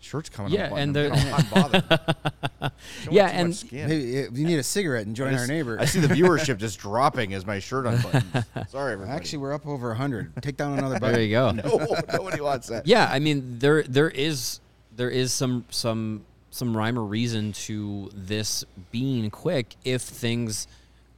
Shirt's 0.00 0.28
coming 0.28 0.52
Yeah, 0.52 0.66
up. 0.66 0.72
and 0.72 0.78
him. 0.78 0.92
they're- 0.92 1.12
I'm 1.12 1.30
not 1.30 1.50
bothered. 1.50 2.72
Yeah, 3.10 3.26
and- 3.28 3.64
Maybe 3.72 4.16
if 4.16 4.36
you 4.36 4.46
need 4.46 4.58
a 4.58 4.62
cigarette 4.62 5.06
and 5.06 5.14
join 5.16 5.32
I 5.34 5.38
our 5.38 5.46
neighbor. 5.46 5.78
I 5.80 5.84
see 5.86 6.00
the 6.00 6.08
viewership 6.14 6.58
just 6.58 6.78
dropping 6.80 7.34
as 7.34 7.46
my 7.46 7.58
shirt 7.60 7.86
unbuttons. 7.86 8.68
Sorry, 8.70 8.92
everybody. 8.94 9.16
Actually, 9.16 9.38
we're 9.38 9.52
up 9.54 9.66
over 9.66 9.88
100. 9.88 10.32
Take 10.42 10.56
down 10.56 10.78
another 10.78 10.98
button. 10.98 11.14
There 11.14 11.22
you 11.22 11.30
go. 11.30 11.50
no, 11.52 11.96
nobody 12.12 12.40
wants 12.40 12.68
that. 12.68 12.86
Yeah, 12.86 13.08
I 13.10 13.18
mean 13.20 13.58
there 13.58 13.82
there 13.84 14.10
is 14.10 14.60
there 14.96 15.10
is 15.10 15.32
some 15.32 15.64
some 15.70 16.24
some 16.54 16.76
rhyme 16.76 16.96
or 16.96 17.04
reason 17.04 17.52
to 17.52 18.08
this 18.14 18.64
being 18.92 19.28
quick 19.30 19.74
if 19.84 20.02
things 20.02 20.68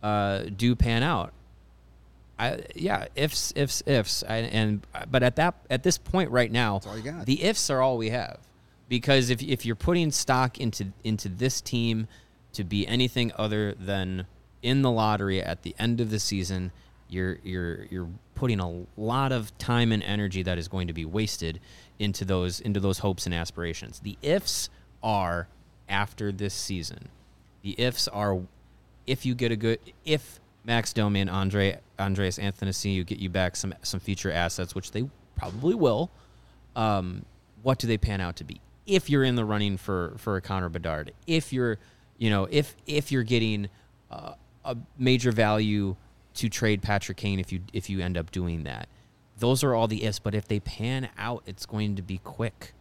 uh, 0.03 0.45
do 0.57 0.75
pan 0.75 1.03
out. 1.03 1.33
I 2.39 2.63
yeah, 2.75 3.07
ifs 3.15 3.53
ifs 3.55 3.83
ifs, 3.87 4.25
I, 4.27 4.37
and 4.37 4.87
but 5.11 5.23
at 5.23 5.37
that 5.37 5.55
at 5.71 5.83
this 5.83 5.99
point 5.99 6.31
right 6.31 6.51
now, 6.51 6.81
all 6.87 6.97
you 6.97 7.03
got. 7.03 7.27
the 7.27 7.43
ifs 7.45 7.71
are 7.71 7.81
all 7.81 7.97
we 7.99 8.11
have, 8.11 8.39
because 8.89 9.31
if 9.31 9.43
if 9.43 9.65
you're 9.65 9.77
putting 9.77 10.11
stock 10.11 10.59
into 10.59 10.87
into 11.05 11.29
this 11.29 11.61
team 11.61 12.09
to 12.53 12.65
be 12.65 12.87
anything 12.87 13.33
other 13.37 13.73
than 13.73 14.27
in 14.63 14.83
the 14.83 14.91
lottery 14.91 15.43
at 15.43 15.63
the 15.63 15.75
end 15.79 16.01
of 16.01 16.11
the 16.11 16.19
season, 16.19 16.73
you're 17.09 17.39
you're 17.43 17.85
you're 17.91 18.09
putting 18.35 18.61
a 18.61 18.85
lot 18.99 19.33
of 19.33 19.57
time 19.57 19.93
and 19.93 20.03
energy 20.03 20.43
that 20.43 20.59
is 20.59 20.69
going 20.69 20.87
to 20.87 20.93
be 20.93 21.05
wasted 21.07 21.59
into 21.99 22.25
those 22.25 22.61
into 22.61 22.81
those 22.81 22.99
hopes 22.99 23.25
and 23.27 23.35
aspirations. 23.35 24.01
The 24.01 24.19
ifs 24.21 24.69
are 25.07 25.47
after 25.89 26.33
this 26.33 26.53
season. 26.53 27.09
The 27.63 27.77
ifs 27.79 28.09
are 28.09 28.41
if 29.07 29.25
you 29.25 29.35
get 29.35 29.53
a 29.53 29.57
good 29.57 29.79
if 30.05 30.41
Max 30.65 30.93
Domi 30.93 31.21
and 31.21 31.31
Andre 31.31 31.79
Andreas 31.99 32.39
Anthony 32.39 33.05
get 33.05 33.19
you 33.19 33.31
back 33.31 33.55
some 33.57 33.73
some 33.83 34.01
future 34.01 34.33
assets, 34.33 34.75
which 34.75 34.91
they 34.91 35.09
probably 35.37 35.77
will. 35.77 36.11
Um, 36.75 37.25
what 37.63 37.79
do 37.79 37.87
they 37.87 37.97
pan 37.97 38.21
out 38.21 38.37
to 38.37 38.45
be? 38.45 38.61
If 38.85 39.09
you're 39.09 39.25
in 39.25 39.37
the 39.37 39.45
running 39.45 39.77
for 39.77 40.15
for 40.19 40.37
a 40.37 40.41
Connor 40.41 40.69
Bedard, 40.69 41.13
if 41.27 41.53
you're 41.53 41.79
you 42.19 42.29
know 42.29 42.49
if 42.51 42.75
if 42.87 43.13
you're 43.13 43.23
getting 43.23 43.69
uh, 44.11 44.35
a 44.65 44.77
major 44.99 45.31
value 45.31 45.95
to 46.35 46.49
trade 46.49 46.83
Patrick 46.83 47.17
Kane, 47.17 47.39
if 47.39 47.53
you 47.53 47.61
if 47.73 47.89
you 47.89 48.01
end 48.01 48.19
up 48.19 48.33
doing 48.33 48.65
that, 48.65 48.89
those 49.39 49.63
are 49.63 49.73
all 49.73 49.87
the 49.87 50.05
ifs. 50.05 50.19
But 50.19 50.35
if 50.35 50.49
they 50.49 50.59
pan 50.59 51.09
out, 51.17 51.45
it's 51.47 51.65
going 51.65 51.95
to 51.95 52.03
be 52.03 52.19
quick. 52.19 52.73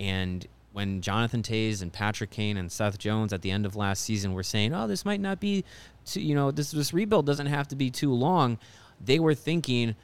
And 0.00 0.46
when 0.76 1.00
Jonathan 1.00 1.42
Toews 1.42 1.80
and 1.80 1.90
Patrick 1.90 2.28
Kane 2.28 2.58
and 2.58 2.70
Seth 2.70 2.98
Jones 2.98 3.32
at 3.32 3.40
the 3.40 3.50
end 3.50 3.64
of 3.64 3.76
last 3.76 4.02
season 4.02 4.34
were 4.34 4.42
saying, 4.42 4.74
"Oh, 4.74 4.86
this 4.86 5.06
might 5.06 5.22
not 5.22 5.40
be, 5.40 5.64
too, 6.04 6.20
you 6.20 6.34
know, 6.34 6.50
this 6.50 6.70
this 6.70 6.92
rebuild 6.92 7.24
doesn't 7.24 7.46
have 7.46 7.66
to 7.68 7.76
be 7.76 7.90
too 7.90 8.12
long," 8.12 8.58
they 9.02 9.18
were 9.18 9.34
thinking 9.34 9.94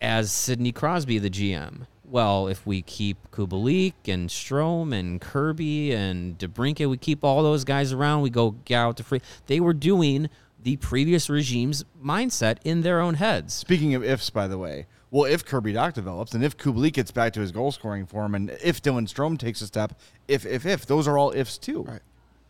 as 0.00 0.30
Sidney 0.30 0.70
Crosby, 0.70 1.18
the 1.18 1.28
GM. 1.28 1.88
Well, 2.04 2.46
if 2.46 2.64
we 2.64 2.80
keep 2.80 3.28
Kubalik 3.32 3.94
and 4.06 4.28
Strome 4.28 4.94
and 4.94 5.20
Kirby 5.20 5.90
and 5.90 6.38
DeBrincat, 6.38 6.88
we 6.88 6.96
keep 6.96 7.24
all 7.24 7.42
those 7.42 7.64
guys 7.64 7.92
around. 7.92 8.22
We 8.22 8.30
go 8.30 8.54
out 8.72 8.96
to 8.98 9.02
free. 9.02 9.20
They 9.46 9.58
were 9.58 9.74
doing 9.74 10.30
the 10.62 10.76
previous 10.76 11.28
regime's 11.28 11.84
mindset 12.00 12.58
in 12.64 12.82
their 12.82 13.00
own 13.00 13.14
heads. 13.14 13.52
Speaking 13.54 13.96
of 13.96 14.04
ifs, 14.04 14.30
by 14.30 14.46
the 14.46 14.58
way, 14.58 14.86
well, 15.10 15.24
if 15.24 15.44
Kirby 15.44 15.72
Dach 15.74 15.92
develops, 15.92 16.34
and 16.34 16.44
if 16.44 16.56
Kubalik 16.56 16.92
gets 16.92 17.10
back 17.10 17.32
to 17.34 17.40
his 17.40 17.50
goal 17.52 17.72
scoring 17.72 18.06
form, 18.06 18.34
and 18.34 18.50
if 18.62 18.80
Dylan 18.82 19.08
Strome 19.12 19.38
takes 19.38 19.60
a 19.60 19.66
step, 19.66 19.98
if 20.28 20.46
if 20.46 20.66
if 20.66 20.86
those 20.86 21.08
are 21.08 21.18
all 21.18 21.32
ifs 21.32 21.58
too. 21.58 21.82
Right. 21.82 22.00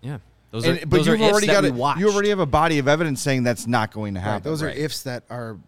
Yeah, 0.02 0.18
those 0.50 0.64
And, 0.66 0.78
are. 0.82 0.86
but 0.86 0.96
those 0.98 1.06
you've 1.06 1.20
ifs 1.20 1.30
already 1.32 1.46
that 1.46 1.52
got 1.54 1.62
we 1.64 1.68
it. 1.70 1.74
watched. 1.74 2.00
You 2.00 2.10
already 2.10 2.28
have 2.30 2.38
a 2.40 2.46
body 2.46 2.78
of 2.78 2.88
evidence 2.88 3.20
saying 3.22 3.42
that's 3.44 3.66
not 3.66 3.92
going 3.92 4.14
to 4.14 4.20
happen. 4.20 4.34
Right, 4.34 4.42
those 4.44 4.62
are 4.62 4.66
right. 4.66 4.76
ifs 4.78 5.02
that 5.04 5.24
are 5.30 5.58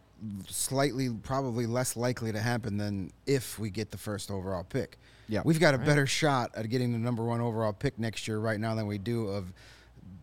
slightly, 0.46 1.08
probably 1.10 1.66
less 1.66 1.96
likely 1.96 2.32
to 2.32 2.38
happen 2.40 2.76
than 2.76 3.10
if 3.26 3.58
we 3.58 3.70
get 3.70 3.90
the 3.90 3.98
first 3.98 4.30
overall 4.30 4.64
pick. 4.64 4.98
Yeah. 5.28 5.40
we've 5.44 5.60
got 5.60 5.74
a 5.74 5.78
better 5.78 6.06
shot 6.06 6.50
at 6.54 6.68
getting 6.68 6.92
the 6.92 6.98
number 6.98 7.24
one 7.24 7.40
overall 7.40 7.72
pick 7.72 7.98
next 7.98 8.28
year 8.28 8.38
right 8.38 8.60
now 8.60 8.74
than 8.74 8.86
we 8.86 8.98
do 8.98 9.28
of 9.28 9.50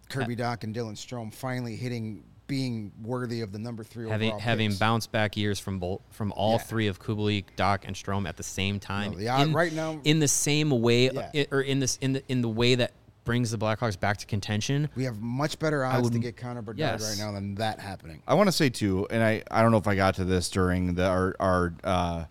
Kirby 0.10 0.36
Dach 0.36 0.64
and 0.64 0.76
Dylan 0.76 0.94
Strome 0.94 1.34
finally 1.34 1.76
hitting 1.76 2.24
being 2.50 2.92
worthy 3.02 3.40
of 3.42 3.54
the 3.54 3.60
number 3.60 3.84
three 3.86 4.10
having 4.10 4.30
overall 4.30 4.40
having 4.42 4.70
picks. 4.72 4.80
bounced 4.80 5.12
back 5.14 5.38
years 5.38 5.60
from 5.60 5.80
both 5.80 6.02
from 6.10 6.34
all 6.36 6.54
Yeah. 6.54 6.58
three 6.58 6.88
of 6.88 7.00
Kubalik, 7.00 7.46
Dach, 7.56 7.80
and 7.86 7.96
Strome 7.96 8.28
at 8.28 8.36
the 8.36 8.44
same 8.44 8.80
time. 8.80 9.16
the 9.16 9.30
odd- 9.30 9.54
right 9.54 9.72
now- 9.72 10.02
in 10.04 10.20
the 10.20 10.28
same 10.28 10.72
way, 10.82 11.10
Yeah. 11.12 11.30
i- 11.34 11.48
or 11.52 11.62
in 11.62 11.80
this 11.80 11.98
in 12.02 12.14
the 12.14 12.24
in 12.28 12.42
the 12.42 12.50
way 12.50 12.76
that 12.76 12.92
brings 13.24 13.52
the 13.52 13.58
Blackhawks 13.58 13.98
back 14.00 14.18
to 14.18 14.26
contention. 14.26 14.90
We 14.96 15.04
have 15.04 15.22
much 15.22 15.60
better 15.60 15.86
odds 15.86 16.10
to 16.10 16.18
get 16.18 16.36
Connor 16.36 16.64
Bedard 16.64 16.80
yes. 16.80 17.08
right 17.08 17.24
now 17.24 17.32
than 17.32 17.54
that 17.56 17.80
happening. 17.80 18.24
I 18.28 18.34
want 18.34 18.48
to 18.48 18.52
say 18.52 18.70
too, 18.70 19.08
and 19.12 19.24
I, 19.24 19.44
I 19.52 19.62
don't 19.62 19.70
know 19.72 19.78
if 19.78 19.88
I 19.88 19.96
got 19.96 20.16
to 20.16 20.26
this 20.26 20.50
during 20.50 20.96
the 20.96 21.06
our, 21.06 21.36
our 21.40 21.74
uh, 21.84 22.24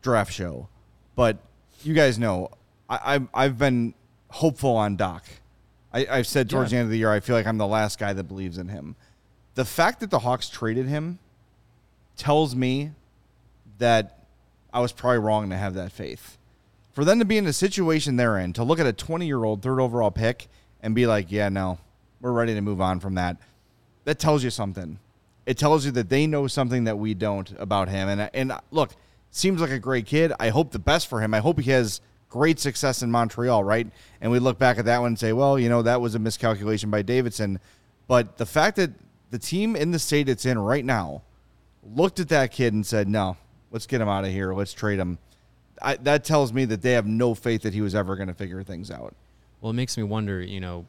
draft 0.00 0.32
show, 0.32 0.68
but 1.16 1.38
you 1.82 1.92
guys 1.94 2.18
know 2.18 2.50
I, 2.88 3.00
I've 3.16 3.28
I've 3.34 3.58
been 3.58 3.94
hopeful 4.30 4.76
on 4.76 4.96
Dach. 4.96 5.22
I, 5.92 6.06
I've 6.08 6.26
said 6.28 6.48
towards 6.48 6.70
Yeah. 6.70 6.76
the 6.76 6.80
end 6.82 6.86
of 6.86 6.90
the 6.92 6.98
year 6.98 7.10
I 7.10 7.18
feel 7.18 7.34
like 7.34 7.46
I'm 7.46 7.58
the 7.58 7.66
last 7.66 7.98
guy 7.98 8.12
that 8.12 8.24
believes 8.24 8.58
in 8.58 8.68
him. 8.68 8.94
The 9.58 9.64
fact 9.64 9.98
that 9.98 10.10
the 10.10 10.20
Hawks 10.20 10.48
traded 10.48 10.86
him 10.86 11.18
tells 12.16 12.54
me 12.54 12.92
that 13.78 14.20
I 14.72 14.78
was 14.78 14.92
probably 14.92 15.18
wrong 15.18 15.50
to 15.50 15.56
have 15.56 15.74
that 15.74 15.90
faith. 15.90 16.38
For 16.92 17.04
them 17.04 17.18
to 17.18 17.24
be 17.24 17.38
in 17.38 17.44
the 17.44 17.52
situation 17.52 18.14
they're 18.14 18.38
in, 18.38 18.52
to 18.52 18.62
look 18.62 18.78
at 18.78 18.86
a 18.86 18.92
20 18.92 19.26
year 19.26 19.42
old 19.42 19.60
third 19.60 19.80
overall 19.80 20.12
pick 20.12 20.46
and 20.80 20.94
be 20.94 21.08
like, 21.08 21.32
yeah, 21.32 21.48
no, 21.48 21.80
we're 22.20 22.30
ready 22.30 22.54
to 22.54 22.60
move 22.60 22.80
on 22.80 23.00
from 23.00 23.16
that, 23.16 23.36
that 24.04 24.20
tells 24.20 24.44
you 24.44 24.50
something. 24.50 25.00
It 25.44 25.58
tells 25.58 25.84
you 25.84 25.90
that 25.90 26.08
they 26.08 26.28
know 26.28 26.46
something 26.46 26.84
that 26.84 26.96
we 26.96 27.14
don't 27.14 27.52
about 27.58 27.88
him. 27.88 28.08
And 28.08 28.30
and 28.32 28.52
uh, 28.52 28.60
look, 28.70 28.94
seems 29.32 29.60
like 29.60 29.72
a 29.72 29.80
great 29.80 30.06
kid. 30.06 30.32
I 30.38 30.50
hope 30.50 30.70
the 30.70 30.78
best 30.78 31.08
for 31.08 31.20
him. 31.20 31.34
I 31.34 31.40
hope 31.40 31.58
he 31.58 31.72
has 31.72 32.00
great 32.28 32.60
success 32.60 33.02
in 33.02 33.10
Montreal, 33.10 33.64
right? 33.64 33.88
And 34.20 34.30
we 34.30 34.38
look 34.38 34.60
back 34.60 34.78
at 34.78 34.84
that 34.84 35.00
one 35.00 35.08
and 35.08 35.18
say, 35.18 35.32
well, 35.32 35.58
you 35.58 35.68
know, 35.68 35.82
that 35.82 36.00
was 36.00 36.14
a 36.14 36.20
miscalculation 36.20 36.90
by 36.90 37.02
Davidson. 37.02 37.58
But 38.06 38.36
the 38.36 38.46
fact 38.46 38.76
that 38.76 38.92
the 39.30 39.38
team 39.38 39.76
in 39.76 39.90
the 39.90 39.98
state 39.98 40.28
it's 40.28 40.46
in 40.46 40.58
right 40.58 40.84
now 40.84 41.22
looked 41.82 42.20
at 42.20 42.28
that 42.28 42.50
kid 42.50 42.72
and 42.72 42.84
said, 42.84 43.08
no, 43.08 43.36
let's 43.70 43.86
get 43.86 44.00
him 44.00 44.08
out 44.08 44.24
of 44.24 44.30
here. 44.30 44.54
Let's 44.54 44.72
trade 44.72 44.98
him. 44.98 45.18
I, 45.80 45.96
that 45.96 46.24
tells 46.24 46.52
me 46.52 46.64
that 46.66 46.82
they 46.82 46.92
have 46.92 47.06
no 47.06 47.34
faith 47.34 47.62
that 47.62 47.72
he 47.72 47.80
was 47.80 47.94
ever 47.94 48.16
going 48.16 48.28
to 48.28 48.34
figure 48.34 48.62
things 48.62 48.90
out. 48.90 49.14
Well, 49.60 49.70
it 49.70 49.74
makes 49.74 49.96
me 49.96 50.02
wonder. 50.02 50.40
You 50.40 50.60
know, 50.60 50.86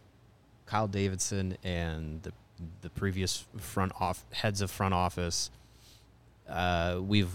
Kyle 0.65 0.87
Davidson 0.87 1.57
and 1.63 2.21
the 2.23 2.33
the 2.81 2.89
previous 2.89 3.45
front 3.57 3.93
off 3.99 4.25
heads 4.31 4.61
of 4.61 4.69
front 4.69 4.93
office. 4.93 5.49
Uh, 6.47 6.99
we've 7.01 7.31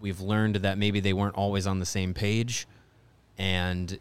we've 0.00 0.20
learned 0.20 0.56
that 0.56 0.78
maybe 0.78 1.00
they 1.00 1.12
weren't 1.12 1.36
always 1.36 1.66
on 1.66 1.78
the 1.78 1.86
same 1.86 2.14
page, 2.14 2.66
and 3.38 3.98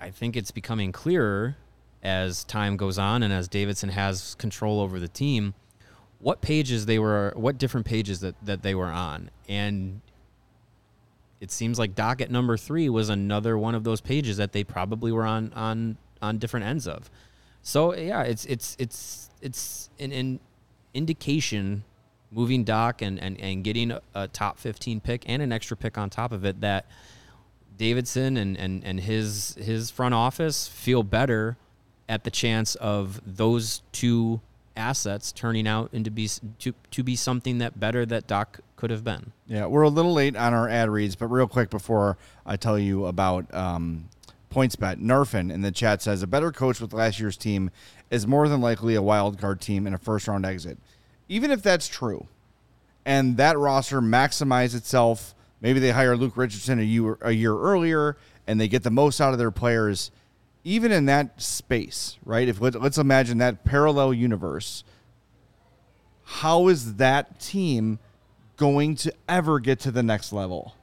I 0.00 0.10
think 0.10 0.36
it's 0.36 0.50
becoming 0.50 0.92
clearer 0.92 1.56
as 2.02 2.44
time 2.44 2.76
goes 2.76 2.98
on 2.98 3.22
and 3.22 3.32
as 3.32 3.48
Davidson 3.48 3.88
has 3.88 4.34
control 4.34 4.80
over 4.80 5.00
the 5.00 5.08
team, 5.08 5.54
what 6.24 6.40
pages 6.40 6.86
they 6.86 6.98
were, 6.98 7.34
what 7.36 7.58
different 7.58 7.84
pages 7.84 8.20
that 8.20 8.34
that 8.46 8.62
they 8.62 8.74
were 8.74 8.86
on, 8.86 9.30
and 9.46 10.00
it 11.38 11.50
seems 11.50 11.78
like 11.78 11.94
docket 11.94 12.30
number 12.30 12.56
three 12.56 12.88
was 12.88 13.10
another 13.10 13.58
one 13.58 13.74
of 13.74 13.84
those 13.84 14.00
pages 14.00 14.38
that 14.38 14.52
they 14.52 14.64
probably 14.64 15.12
were 15.12 15.26
on 15.26 15.52
on 15.52 15.98
on 16.22 16.38
different 16.38 16.64
ends 16.64 16.88
of. 16.88 17.10
So 17.60 17.94
yeah, 17.94 18.22
it's 18.22 18.46
it's 18.46 18.74
it's 18.78 19.28
it's 19.42 19.90
an, 20.00 20.12
an 20.12 20.40
indication 20.94 21.84
moving 22.30 22.64
Dach 22.64 23.06
and, 23.06 23.20
and, 23.20 23.38
and 23.38 23.62
getting 23.62 23.90
a, 23.90 24.00
a 24.14 24.26
top 24.26 24.58
15 24.58 25.00
pick 25.00 25.28
and 25.28 25.42
an 25.42 25.52
extra 25.52 25.76
pick 25.76 25.98
on 25.98 26.08
top 26.08 26.32
of 26.32 26.46
it 26.46 26.62
that 26.62 26.86
Davidson 27.76 28.38
and, 28.38 28.56
and, 28.56 28.82
and 28.82 28.98
his 29.00 29.56
his 29.60 29.90
front 29.90 30.14
office 30.14 30.68
feel 30.68 31.02
better 31.02 31.58
at 32.08 32.24
the 32.24 32.30
chance 32.30 32.76
of 32.76 33.20
those 33.26 33.82
two 33.92 34.40
assets 34.76 35.32
turning 35.32 35.68
out 35.68 35.90
into 35.92 36.10
be 36.10 36.28
to, 36.58 36.74
to 36.90 37.02
be 37.02 37.16
something 37.16 37.58
that 37.58 37.78
better 37.78 38.04
that 38.06 38.26
Dach 38.26 38.60
could 38.76 38.90
have 38.90 39.04
been. 39.04 39.32
Yeah, 39.46 39.66
we're 39.66 39.82
a 39.82 39.88
little 39.88 40.12
late 40.12 40.36
on 40.36 40.52
our 40.52 40.68
ad 40.68 40.90
reads, 40.90 41.16
but 41.16 41.26
real 41.28 41.46
quick 41.46 41.70
before 41.70 42.16
I 42.44 42.56
tell 42.56 42.78
you 42.78 43.06
about 43.06 43.52
um, 43.54 44.08
PointsBet, 44.52 44.96
Nerfin 44.96 45.52
in 45.52 45.62
the 45.62 45.72
chat 45.72 46.02
says 46.02 46.22
a 46.22 46.26
better 46.26 46.52
coach 46.52 46.80
with 46.80 46.92
last 46.92 47.20
year's 47.20 47.36
team 47.36 47.70
is 48.10 48.26
more 48.26 48.48
than 48.48 48.60
likely 48.60 48.94
a 48.94 49.02
wild 49.02 49.38
card 49.38 49.60
team 49.60 49.86
in 49.86 49.94
a 49.94 49.98
first 49.98 50.28
round 50.28 50.44
exit. 50.44 50.78
Even 51.28 51.50
if 51.50 51.62
that's 51.62 51.88
true, 51.88 52.26
and 53.06 53.36
that 53.36 53.58
roster 53.58 54.00
maximize 54.00 54.74
itself, 54.74 55.34
maybe 55.60 55.80
they 55.80 55.90
hire 55.90 56.16
Luke 56.16 56.36
Richardson 56.36 56.78
a 56.78 56.82
year, 56.82 57.18
a 57.20 57.32
year 57.32 57.56
earlier 57.56 58.16
and 58.46 58.60
they 58.60 58.68
get 58.68 58.82
the 58.82 58.90
most 58.90 59.20
out 59.20 59.32
of 59.32 59.38
their 59.38 59.50
players. 59.50 60.10
Even 60.64 60.90
in 60.90 61.04
that 61.06 61.40
space, 61.40 62.16
right? 62.24 62.48
If 62.48 62.60
let, 62.60 62.80
let's 62.80 62.98
imagine 62.98 63.38
that 63.38 63.64
parallel 63.64 64.14
universe, 64.14 64.82
how 66.24 66.68
is 66.68 66.96
that 66.96 67.38
team 67.38 67.98
going 68.56 68.94
to 68.96 69.12
ever 69.28 69.60
get 69.60 69.78
to 69.80 69.90
the 69.90 70.02
next 70.02 70.32
level? 70.32 70.74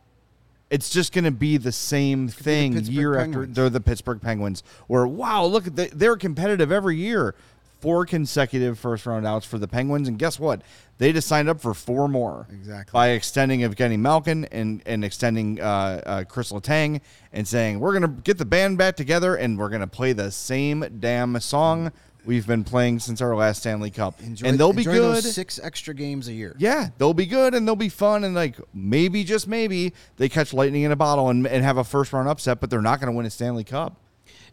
It's 0.69 0.89
just 0.89 1.11
going 1.11 1.25
to 1.25 1.31
be 1.31 1.57
the 1.57 1.71
same 1.71 2.29
thing 2.29 2.79
year 2.83 3.17
after. 3.17 3.45
They're 3.45 3.69
the 3.69 3.81
Pittsburgh 3.81 4.21
Penguins. 4.21 4.63
Where 4.87 5.05
wow, 5.05 5.43
look 5.45 5.67
at 5.67 5.75
they're 5.75 6.15
competitive 6.15 6.71
every 6.71 6.95
year. 6.95 7.35
Four 7.81 8.05
consecutive 8.05 8.79
first 8.79 9.05
round 9.05 9.25
outs 9.25 9.45
for 9.45 9.57
the 9.57 9.67
Penguins, 9.67 10.07
and 10.07 10.17
guess 10.17 10.39
what? 10.39 10.61
They 10.99 11.11
just 11.11 11.27
signed 11.27 11.49
up 11.49 11.59
for 11.59 11.73
four 11.73 12.07
more. 12.07 12.47
Exactly. 12.51 12.91
by 12.93 13.09
extending 13.09 13.61
Evgeny 13.61 13.97
Malkin 13.97 14.45
and 14.45 14.83
and 14.85 15.03
extending 15.03 15.59
uh, 15.59 16.01
uh, 16.05 16.23
Chris 16.25 16.51
Letang 16.51 17.01
and 17.33 17.47
saying 17.47 17.79
we're 17.79 17.97
going 17.97 18.15
to 18.15 18.21
get 18.21 18.37
the 18.37 18.45
band 18.45 18.77
back 18.77 18.95
together 18.95 19.35
and 19.35 19.57
we're 19.57 19.69
going 19.69 19.81
to 19.81 19.87
play 19.87 20.13
the 20.13 20.31
same 20.31 20.85
damn 20.99 21.39
song 21.39 21.91
we've 22.25 22.47
been 22.47 22.63
playing 22.63 22.99
since 22.99 23.21
our 23.21 23.35
last 23.35 23.59
Stanley 23.59 23.91
Cup, 23.91 24.21
Enjoy, 24.21 24.47
and 24.47 24.59
they'll 24.59 24.73
be 24.73 24.83
good. 24.83 25.23
Six 25.23 25.59
extra 25.61 25.93
games 25.93 26.27
a 26.27 26.33
year. 26.33 26.55
Yeah, 26.57 26.89
they'll 26.97 27.13
be 27.13 27.25
good 27.25 27.53
and 27.53 27.67
they'll 27.67 27.75
be 27.75 27.89
fun 27.89 28.23
and 28.23 28.35
like 28.35 28.57
maybe 28.73 29.23
just 29.23 29.47
maybe 29.47 29.93
they 30.17 30.29
catch 30.29 30.53
lightning 30.53 30.83
in 30.83 30.91
a 30.91 30.95
bottle 30.95 31.29
and, 31.29 31.47
and 31.47 31.63
have 31.63 31.77
a 31.77 31.83
first 31.83 32.13
round 32.13 32.27
upset, 32.27 32.59
but 32.59 32.69
they're 32.69 32.81
not 32.81 32.99
going 32.99 33.11
to 33.11 33.17
win 33.17 33.25
a 33.25 33.29
Stanley 33.29 33.63
Cup. 33.63 33.97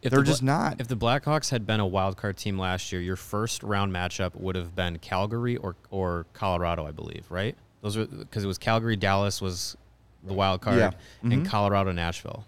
If 0.01 0.11
They're 0.13 0.21
the 0.21 0.27
just 0.27 0.43
not. 0.43 0.81
If 0.81 0.87
the 0.89 0.97
Blackhawks 0.97 1.51
had 1.51 1.67
been 1.67 1.81
a 1.81 1.87
wild 1.87 2.17
card 2.17 2.37
team 2.37 2.59
last 2.59 2.93
year, 2.93 3.01
your 3.01 3.17
first 3.17 3.63
round 3.65 3.93
matchup 3.93 4.35
would 4.37 4.55
have 4.55 4.75
been 4.77 4.99
Calgary 4.99 5.57
or 5.57 5.75
or 5.91 6.27
Colorado, 6.35 6.87
I 6.87 6.93
believe, 6.93 7.25
right? 7.31 7.57
Those 7.83 7.97
were 7.97 8.07
because 8.07 8.45
it 8.45 8.47
was 8.47 8.59
Calgary, 8.59 8.95
Dallas 8.97 9.41
was 9.43 9.77
the 10.25 10.35
wild 10.35 10.61
card, 10.61 10.79
Yeah. 10.79 10.91
and 11.23 11.45
Mhm. 11.45 11.47
Colorado, 11.49 11.91
Nashville. 11.93 12.45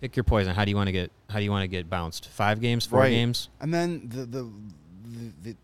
Pick 0.00 0.14
your 0.16 0.24
poison. 0.24 0.54
How 0.54 0.64
do 0.64 0.70
you 0.70 0.76
want 0.76 0.88
to 0.88 0.92
get? 0.92 1.10
How 1.30 1.38
do 1.38 1.44
you 1.44 1.50
want 1.50 1.62
to 1.64 1.68
get 1.68 1.88
bounced? 1.90 2.28
Five 2.28 2.60
games, 2.60 2.86
four 2.86 3.00
Right. 3.00 3.10
games. 3.10 3.48
And 3.60 3.72
then 3.72 4.08
the 4.08 4.24
the 4.26 4.42
the, 5.04 5.32
the 5.42 5.56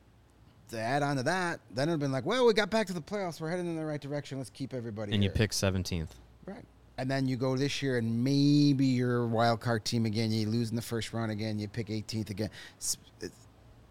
to 0.70 0.78
add 0.80 1.02
on 1.02 1.16
to 1.16 1.22
that, 1.24 1.60
then 1.74 1.88
it'd 1.88 2.00
been 2.00 2.12
like, 2.12 2.24
well, 2.24 2.46
we 2.46 2.54
got 2.54 2.70
back 2.70 2.86
to 2.86 2.94
the 2.94 3.00
playoffs. 3.02 3.40
We're 3.42 3.50
heading 3.50 3.66
in 3.66 3.76
the 3.76 3.84
right 3.84 4.00
direction. 4.00 4.38
Let's 4.38 4.48
keep 4.50 4.72
everybody. 4.72 5.12
and 5.12 5.22
you 5.22 5.30
pick 5.30 5.52
seventeenth. 5.52 6.14
right. 6.46 6.64
And 6.98 7.10
then 7.10 7.26
you 7.26 7.36
go 7.36 7.56
this 7.56 7.82
year, 7.82 7.98
and 7.98 8.22
maybe 8.22 8.84
you're 8.86 9.22
a 9.22 9.26
wild 9.26 9.60
card 9.60 9.84
team 9.84 10.04
again. 10.06 10.30
You 10.30 10.46
lose 10.48 10.70
in 10.70 10.76
the 10.76 10.82
first 10.82 11.12
round 11.12 11.32
again. 11.32 11.58
You 11.58 11.66
pick 11.68 11.88
18th 11.88 12.30
again. 12.30 12.50
It's- 12.76 12.96
it's- 13.20 13.48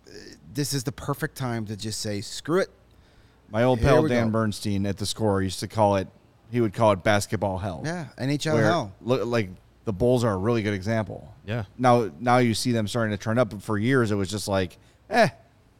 uh, 0.07 0.35
This 0.53 0.73
is 0.73 0.83
the 0.83 0.91
perfect 0.91 1.35
time 1.35 1.65
to 1.65 1.75
just 1.75 1.99
say, 1.99 2.21
screw 2.21 2.59
it. 2.59 2.69
My 3.49 3.63
old 3.63 3.79
Here 3.79 3.89
pal 3.89 4.07
Dan 4.07 4.27
go. 4.27 4.31
Bernstein 4.33 4.85
at 4.85 4.97
the 4.97 5.05
score 5.05 5.41
used 5.41 5.59
to 5.61 5.67
call 5.67 5.95
it. 5.97 6.07
He 6.51 6.61
would 6.61 6.73
call 6.73 6.91
it 6.91 7.03
basketball 7.03 7.57
hell. 7.57 7.81
Yeah, 7.85 8.07
NHL 8.17 8.53
where, 8.55 8.63
hell. 8.65 8.93
Look, 9.01 9.25
like 9.25 9.49
the 9.85 9.93
Bulls 9.93 10.23
are 10.23 10.33
a 10.33 10.37
really 10.37 10.61
good 10.61 10.73
example. 10.73 11.33
Yeah. 11.45 11.63
Now, 11.77 12.11
now 12.19 12.37
you 12.37 12.53
see 12.53 12.71
them 12.71 12.87
starting 12.87 13.17
to 13.17 13.21
turn 13.21 13.37
up. 13.37 13.49
But 13.49 13.61
for 13.63 13.77
years, 13.77 14.11
it 14.11 14.15
was 14.15 14.29
just 14.29 14.47
like, 14.47 14.77
eh, 15.09 15.29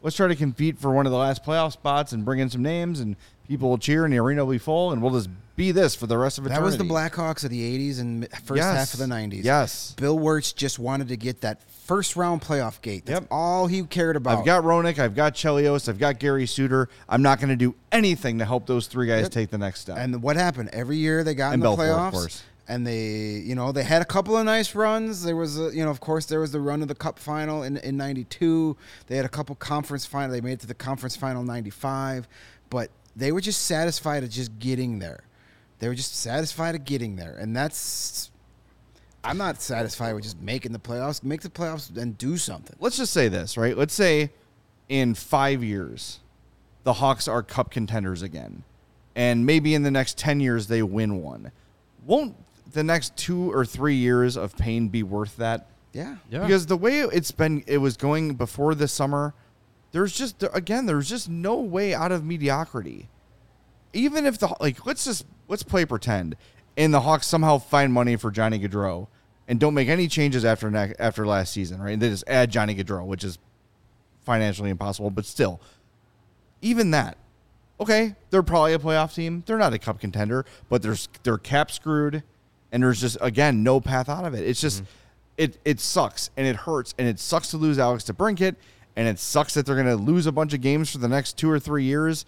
let's 0.02 0.16
try 0.16 0.28
to 0.28 0.34
compete 0.36 0.78
for 0.78 0.90
one 0.92 1.06
of 1.06 1.12
the 1.12 1.18
last 1.18 1.44
playoff 1.44 1.72
spots 1.72 2.12
and 2.12 2.24
bring 2.24 2.40
in 2.40 2.48
some 2.50 2.62
names, 2.62 3.00
and 3.00 3.16
people 3.52 3.68
will 3.70 3.78
cheer, 3.78 4.04
and 4.04 4.12
the 4.12 4.18
arena 4.18 4.44
will 4.44 4.52
be 4.52 4.58
full, 4.58 4.92
and 4.92 5.02
we'll 5.02 5.12
just 5.12 5.28
be 5.56 5.70
this 5.72 5.94
for 5.94 6.06
the 6.06 6.16
rest 6.16 6.38
of 6.38 6.46
eternity. 6.46 6.60
That 6.60 6.64
was 6.64 6.78
the 6.78 6.84
Blackhawks 6.84 7.44
of 7.44 7.50
the 7.50 7.60
80s 7.62 8.00
and 8.00 8.26
first 8.44 8.56
Yes. 8.62 8.74
half 8.76 8.92
of 8.94 8.98
the 9.00 9.06
90s. 9.06 9.44
Yes. 9.44 9.94
Bill 9.98 10.18
Wirtz 10.18 10.52
just 10.52 10.78
wanted 10.78 11.08
to 11.08 11.16
get 11.18 11.42
that 11.42 11.60
first 11.84 12.16
round 12.16 12.40
playoff 12.40 12.80
gate. 12.80 13.04
That's 13.04 13.20
Yep. 13.20 13.28
all 13.30 13.66
he 13.66 13.82
cared 13.82 14.16
about. 14.16 14.38
I've 14.38 14.44
got 14.46 14.64
Roenick, 14.64 14.98
I've 14.98 15.14
got 15.14 15.34
Chelios, 15.34 15.88
I've 15.90 15.98
got 15.98 16.18
Gary 16.18 16.46
Suter. 16.46 16.88
I'm 17.06 17.20
not 17.20 17.38
going 17.38 17.50
to 17.50 17.56
do 17.56 17.74
anything 17.92 18.38
to 18.38 18.46
help 18.46 18.66
those 18.66 18.86
three 18.86 19.06
guys 19.06 19.24
Yep. 19.24 19.30
take 19.32 19.50
the 19.50 19.58
next 19.58 19.80
step. 19.80 19.98
And 19.98 20.22
what 20.22 20.36
happened? 20.36 20.70
Every 20.72 20.96
year 20.96 21.22
they 21.22 21.34
got 21.34 21.52
in 21.52 21.60
the 21.60 21.68
playoffs. 21.76 22.40
And 22.68 22.86
they, 22.86 23.42
you 23.44 23.54
know, 23.56 23.72
they 23.72 23.82
had 23.82 24.00
a 24.00 24.04
couple 24.06 24.36
of 24.36 24.46
nice 24.46 24.74
runs. 24.74 25.24
There 25.24 25.36
was, 25.36 25.58
a, 25.58 25.74
you 25.74 25.84
know, 25.84 25.90
of 25.90 26.00
course, 26.00 26.26
there 26.26 26.38
was 26.40 26.52
the 26.52 26.60
run 26.60 26.80
of 26.80 26.86
the 26.88 26.94
Cup 26.94 27.18
final 27.18 27.62
in 27.64 27.76
in 27.78 27.96
'92. 27.96 28.76
They 29.08 29.16
had 29.16 29.24
a 29.26 29.28
couple 29.28 29.56
conference 29.56 30.06
final. 30.06 30.30
They 30.30 30.40
made 30.40 30.52
it 30.54 30.60
to 30.60 30.66
the 30.68 30.72
conference 30.74 31.16
final 31.16 31.42
'95, 31.42 32.28
but 32.70 32.90
they 33.16 33.32
were 33.32 33.40
just 33.40 33.62
satisfied 33.62 34.24
at 34.24 34.30
just 34.30 34.58
getting 34.58 34.98
there. 34.98 35.24
They 35.78 35.88
were 35.88 35.94
just 35.94 36.14
satisfied 36.16 36.74
at 36.74 36.84
getting 36.84 37.16
there, 37.16 37.36
and 37.38 37.56
that's. 37.56 38.30
I'm 39.24 39.38
not 39.38 39.62
satisfied 39.62 40.14
with 40.14 40.24
just 40.24 40.40
making 40.40 40.72
the 40.72 40.80
playoffs. 40.80 41.22
Make 41.22 41.42
the 41.42 41.48
playoffs 41.48 41.96
and 41.96 42.18
do 42.18 42.36
something. 42.36 42.74
let's 42.80 42.96
just 42.96 43.12
say 43.12 43.28
this, 43.28 43.56
right? 43.56 43.76
Let's 43.76 43.94
say 43.94 44.30
in 44.88 45.14
five 45.14 45.62
years, 45.62 46.18
the 46.82 46.94
Hawks 46.94 47.28
are 47.28 47.42
cup 47.42 47.70
contenders 47.70 48.22
again. 48.22 48.64
And 49.14 49.46
maybe 49.46 49.74
in 49.74 49.82
the 49.82 49.90
next 49.90 50.18
10 50.18 50.40
years, 50.40 50.66
they 50.66 50.82
win 50.82 51.22
one. 51.22 51.52
Won't 52.04 52.34
the 52.72 52.82
next 52.82 53.16
two 53.16 53.52
or 53.52 53.64
three 53.64 53.94
years 53.94 54.36
of 54.36 54.56
pain 54.56 54.88
be 54.88 55.02
worth 55.02 55.36
that? 55.36 55.68
Yeah. 55.92 56.16
Yeah. 56.30 56.40
Because 56.40 56.66
the 56.66 56.76
way 56.76 57.00
it's 57.00 57.30
been, 57.30 57.62
it 57.66 57.78
was 57.78 57.96
going 57.96 58.34
before 58.34 58.74
this 58.74 58.92
summer, 58.92 59.34
there's 59.92 60.12
just 60.12 60.44
again, 60.52 60.86
there's 60.86 61.08
just 61.08 61.28
no 61.28 61.56
way 61.56 61.94
out 61.94 62.12
of 62.12 62.24
mediocrity. 62.24 63.08
Even 63.92 64.26
if 64.26 64.38
the 64.38 64.54
like, 64.58 64.84
let's 64.86 65.04
just 65.04 65.26
let's 65.48 65.62
play 65.62 65.84
pretend, 65.84 66.36
and 66.76 66.92
the 66.92 67.00
Hawks 67.00 67.26
somehow 67.26 67.58
find 67.58 67.92
money 67.92 68.16
for 68.16 68.30
Johnny 68.30 68.58
Gaudreau 68.58 69.08
and 69.46 69.60
don't 69.60 69.74
make 69.74 69.88
any 69.88 70.08
changes 70.08 70.44
after 70.44 70.70
ne- 70.70 70.94
after 70.98 71.26
last 71.26 71.52
season, 71.52 71.80
right? 71.80 71.92
And 71.92 72.02
they 72.02 72.08
just 72.08 72.24
add 72.26 72.50
Johnny 72.50 72.74
Gaudreau, 72.74 73.06
which 73.06 73.22
is 73.22 73.38
financially 74.24 74.70
impossible, 74.70 75.10
but 75.10 75.26
still, 75.26 75.60
even 76.62 76.90
that, 76.92 77.18
okay, 77.80 78.14
they're 78.30 78.42
probably 78.42 78.72
a 78.72 78.78
playoff 78.78 79.14
team. 79.14 79.42
They're 79.46 79.58
not 79.58 79.72
a 79.74 79.78
cup 79.78 80.00
contender, 80.00 80.46
but 80.68 80.82
there's 80.82 81.08
they're 81.22 81.38
cap 81.38 81.70
screwed, 81.70 82.22
and 82.70 82.82
there's 82.82 83.00
just 83.00 83.18
again 83.20 83.62
no 83.62 83.80
path 83.80 84.08
out 84.08 84.24
of 84.24 84.34
it. 84.34 84.46
It's 84.46 84.60
just 84.60 84.84
mm-hmm. 84.84 84.92
it 85.36 85.58
it 85.64 85.80
sucks 85.80 86.30
and 86.36 86.46
it 86.46 86.56
hurts 86.56 86.94
and 86.98 87.06
it 87.06 87.18
sucks 87.18 87.50
to 87.50 87.56
lose 87.56 87.78
Alex 87.78 88.04
to 88.04 88.14
DeBrincat, 88.14 88.56
and 88.96 89.08
it 89.08 89.18
sucks 89.18 89.54
that 89.54 89.66
they're 89.66 89.76
gonna 89.76 89.96
lose 89.96 90.26
a 90.26 90.32
bunch 90.32 90.52
of 90.54 90.60
games 90.60 90.90
for 90.90 90.98
the 90.98 91.08
next 91.08 91.36
two 91.36 91.50
or 91.50 91.58
three 91.58 91.84
years. 91.84 92.24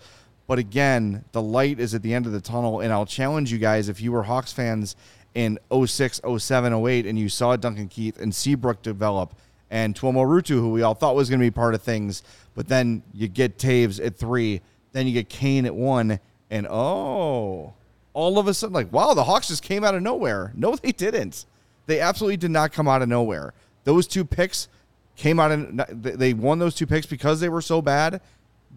But 0.46 0.58
again, 0.58 1.24
the 1.32 1.42
light 1.42 1.80
is 1.80 1.94
at 1.94 2.02
the 2.02 2.12
end 2.12 2.26
of 2.26 2.32
the 2.32 2.40
tunnel, 2.40 2.80
and 2.80 2.92
I'll 2.92 3.06
challenge 3.06 3.50
you 3.50 3.58
guys 3.58 3.88
if 3.88 4.00
you 4.00 4.12
were 4.12 4.24
Hawks 4.24 4.52
fans 4.52 4.94
in 5.34 5.58
06, 5.72 6.20
07, 6.38 6.86
08, 6.86 7.06
and 7.06 7.18
you 7.18 7.28
saw 7.28 7.56
Duncan 7.56 7.88
Keith 7.88 8.20
and 8.20 8.34
Seabrook 8.34 8.82
develop 8.82 9.34
and 9.70 9.94
Tuomo 9.94 10.24
Ruutu, 10.24 10.60
who 10.60 10.70
we 10.70 10.82
all 10.82 10.94
thought 10.94 11.16
was 11.16 11.28
going 11.28 11.40
to 11.40 11.46
be 11.46 11.50
part 11.50 11.74
of 11.74 11.82
things, 11.82 12.22
but 12.54 12.68
then 12.68 13.02
you 13.12 13.26
get 13.26 13.58
Toews 13.58 14.04
at 14.04 14.16
three, 14.16 14.60
then 14.92 15.06
you 15.06 15.12
get 15.12 15.28
Kane 15.28 15.66
at 15.66 15.74
one, 15.74 16.20
and 16.50 16.66
oh, 16.70 17.74
all 18.12 18.38
of 18.38 18.46
a 18.46 18.54
sudden, 18.54 18.72
like, 18.74 18.92
wow, 18.92 19.14
the 19.14 19.24
Hawks 19.24 19.48
just 19.48 19.62
came 19.64 19.82
out 19.82 19.94
of 19.94 20.02
nowhere. 20.02 20.52
No, 20.54 20.76
they 20.76 20.92
didn't. 20.92 21.46
They 21.86 21.98
absolutely 21.98 22.36
did 22.36 22.52
not 22.52 22.72
come 22.72 22.86
out 22.86 23.02
of 23.02 23.08
nowhere. 23.08 23.52
Those 23.82 24.06
two 24.06 24.24
picks 24.24 24.68
came 25.16 25.38
out 25.40 25.52
and 25.52 25.80
they 25.90 26.34
won 26.34 26.58
those 26.58 26.74
two 26.74 26.86
picks 26.86 27.06
because 27.06 27.40
they 27.40 27.48
were 27.48 27.62
so 27.62 27.80
bad. 27.82 28.20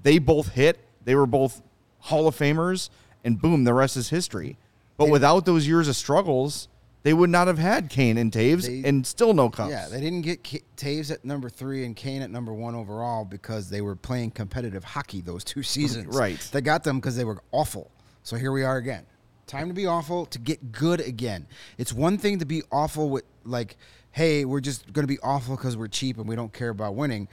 They 0.03 0.19
both 0.19 0.49
hit. 0.49 0.79
They 1.03 1.15
were 1.15 1.25
both 1.25 1.61
Hall 1.99 2.27
of 2.27 2.35
Famers, 2.37 2.89
and 3.23 3.41
boom, 3.41 3.63
the 3.63 3.73
rest 3.73 3.97
is 3.97 4.09
history. 4.09 4.57
But 4.97 5.09
without 5.09 5.45
those 5.45 5.67
years 5.67 5.87
of 5.87 5.95
struggles, 5.95 6.67
they 7.03 7.13
would 7.13 7.29
not 7.29 7.47
have 7.47 7.57
had 7.57 7.89
Kane 7.89 8.17
and 8.17 8.31
Toews, 8.31 8.65
They- 8.65 8.87
and 8.87 9.05
still 9.05 9.33
no 9.33 9.49
cups. 9.49 9.71
Yeah, 9.71 9.87
they 9.87 9.99
didn't 10.01 10.21
get 10.21 10.43
K- 10.43 10.61
Toews 10.75 11.11
at 11.11 11.23
number 11.23 11.49
three 11.49 11.85
and 11.85 11.95
Kane 11.95 12.21
at 12.21 12.29
number 12.29 12.53
one 12.53 12.75
overall 12.75 13.23
because 13.23 13.69
they 13.69 13.81
were 13.81 13.95
playing 13.95 14.31
competitive 14.31 14.83
hockey 14.83 15.21
those 15.21 15.43
two 15.43 15.63
seasons. 15.75 16.15
Right. 16.15 16.39
They 16.51 16.61
got 16.61 16.83
them 16.83 16.97
because 16.99 17.15
they 17.15 17.23
were 17.25 17.41
awful. 17.51 17.91
So 18.23 18.35
here 18.35 18.51
we 18.51 18.63
are 18.63 18.77
again. 18.77 19.05
Time 19.45 19.69
to 19.69 19.73
be 19.73 19.85
awful 19.85 20.25
to 20.27 20.39
get 20.39 20.71
good 20.73 20.99
again. 20.99 21.47
It's 21.77 21.93
one 21.93 22.17
thing 22.17 22.39
to 22.39 22.45
be 22.45 22.63
awful 22.71 23.09
with 23.09 23.23
like, 23.45 23.77
hey, 24.17 24.45
we're 24.45 24.59
just 24.59 24.91
going 24.93 25.03
to 25.03 25.07
be 25.07 25.19
awful 25.21 25.55
because 25.55 25.77
we're 25.77 25.87
cheap 25.87 26.17
and 26.17 26.27
we 26.27 26.35
don't 26.35 26.51
care 26.51 26.69
about 26.69 26.95
winning. 26.95 27.27